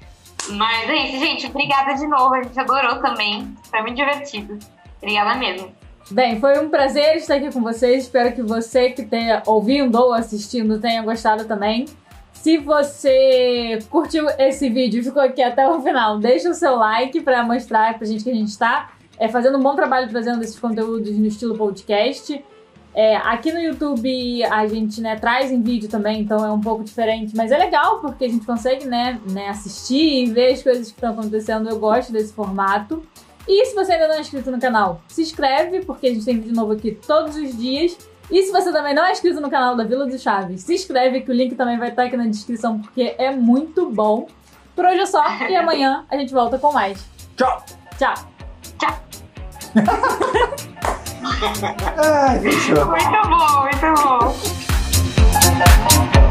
Mas 0.50 0.90
é 0.90 0.96
isso, 0.96 1.20
gente. 1.26 1.48
Obrigada 1.48 1.94
de 1.94 2.08
novo. 2.08 2.34
A 2.34 2.42
gente 2.44 2.60
adorou 2.60 3.00
também. 3.02 3.56
Foi 3.70 3.82
muito 3.82 3.96
divertido. 3.96 4.58
Obrigada 5.02 5.36
mesmo. 5.36 5.72
Bem, 6.10 6.40
foi 6.40 6.58
um 6.60 6.70
prazer 6.70 7.18
estar 7.18 7.36
aqui 7.36 7.52
com 7.52 7.62
vocês. 7.62 8.04
Espero 8.04 8.34
que 8.34 8.42
você 8.42 8.92
que 8.92 9.04
tenha 9.04 9.44
ouvindo 9.46 9.96
ou 9.98 10.14
assistindo 10.14 10.80
tenha 10.80 11.02
gostado 11.02 11.44
também. 11.44 11.86
Se 12.32 12.58
você 12.58 13.80
curtiu 13.90 14.26
esse 14.38 14.70
vídeo 14.70 15.02
e 15.02 15.04
ficou 15.04 15.22
aqui 15.22 15.44
até 15.44 15.68
o 15.68 15.82
final, 15.82 16.18
deixa 16.18 16.50
o 16.50 16.54
seu 16.54 16.78
like 16.78 17.20
para 17.20 17.44
mostrar 17.44 17.98
pra 17.98 18.08
gente 18.08 18.24
que 18.24 18.30
a 18.30 18.34
gente 18.34 18.48
está 18.48 18.92
é, 19.20 19.28
fazendo 19.28 19.58
um 19.58 19.62
bom 19.62 19.76
trabalho 19.76 20.08
trazendo 20.08 20.42
esses 20.42 20.58
conteúdos 20.58 21.12
no 21.12 21.26
estilo 21.26 21.58
podcast. 21.58 22.42
É, 22.96 23.18
aqui 23.18 23.52
no 23.52 23.60
YouTube 23.60 24.44
a 24.46 24.66
gente 24.66 25.02
né, 25.02 25.18
traz 25.18 25.52
em 25.52 25.62
vídeo 25.62 25.90
também, 25.90 26.22
então 26.22 26.44
é 26.44 26.50
um 26.50 26.62
pouco 26.62 26.86
diferente, 26.86 27.36
mas 27.36 27.52
é 27.52 27.58
legal 27.58 28.00
porque 28.00 28.26
a 28.26 28.30
gente 28.30 28.46
consegue 28.46 28.86
né, 28.86 29.20
né, 29.30 29.50
assistir 29.50 30.24
e 30.24 30.32
ver 30.32 30.54
as 30.54 30.64
coisas 30.64 30.88
que 30.88 30.94
estão 30.94 31.12
acontecendo. 31.12 31.68
Eu 31.70 31.78
gosto 31.78 32.14
desse 32.14 32.32
formato. 32.32 33.04
E 33.48 33.66
se 33.66 33.74
você 33.74 33.94
ainda 33.94 34.08
não 34.10 34.16
é 34.16 34.20
inscrito 34.20 34.52
no 34.52 34.60
canal, 34.60 35.02
se 35.08 35.22
inscreve, 35.22 35.86
porque 35.86 36.08
a 36.08 36.14
gente 36.14 36.26
tem 36.26 36.40
vídeo 36.40 36.54
novo 36.54 36.74
aqui 36.74 36.92
todos 36.92 37.36
os 37.36 37.58
dias. 37.58 37.98
E 38.30 38.44
se 38.44 38.52
você 38.52 38.74
também 38.74 38.94
não 38.94 39.06
é 39.06 39.14
inscrito 39.14 39.40
no 39.40 39.50
canal 39.50 39.76
da 39.76 39.86
Vila 39.86 40.06
do 40.06 40.20
Chaves, 40.20 40.64
se 40.64 40.76
inscreve 40.76 41.22
que 41.22 41.32
o 41.32 41.34
link 41.34 41.56
também 41.56 41.78
vai 41.78 41.90
estar 41.90 42.04
aqui 42.04 42.18
na 42.18 42.26
descrição, 42.26 42.80
porque 42.80 43.16
é 43.18 43.32
muito 43.32 43.90
bom. 43.90 44.28
Por 44.76 44.84
hoje 44.86 45.00
é 45.00 45.06
só, 45.06 45.24
e 45.50 45.56
amanhã 45.56 46.06
a 46.10 46.18
gente 46.18 46.34
volta 46.34 46.58
com 46.58 46.74
mais. 46.74 47.06
Tchau! 47.38 47.64
Tchau! 47.98 48.16
Ai, 51.98 52.40
fechou. 52.40 52.86
Muito 52.86 53.22
bom, 53.30 53.62
muito 53.64 53.94
bom. 56.14 56.27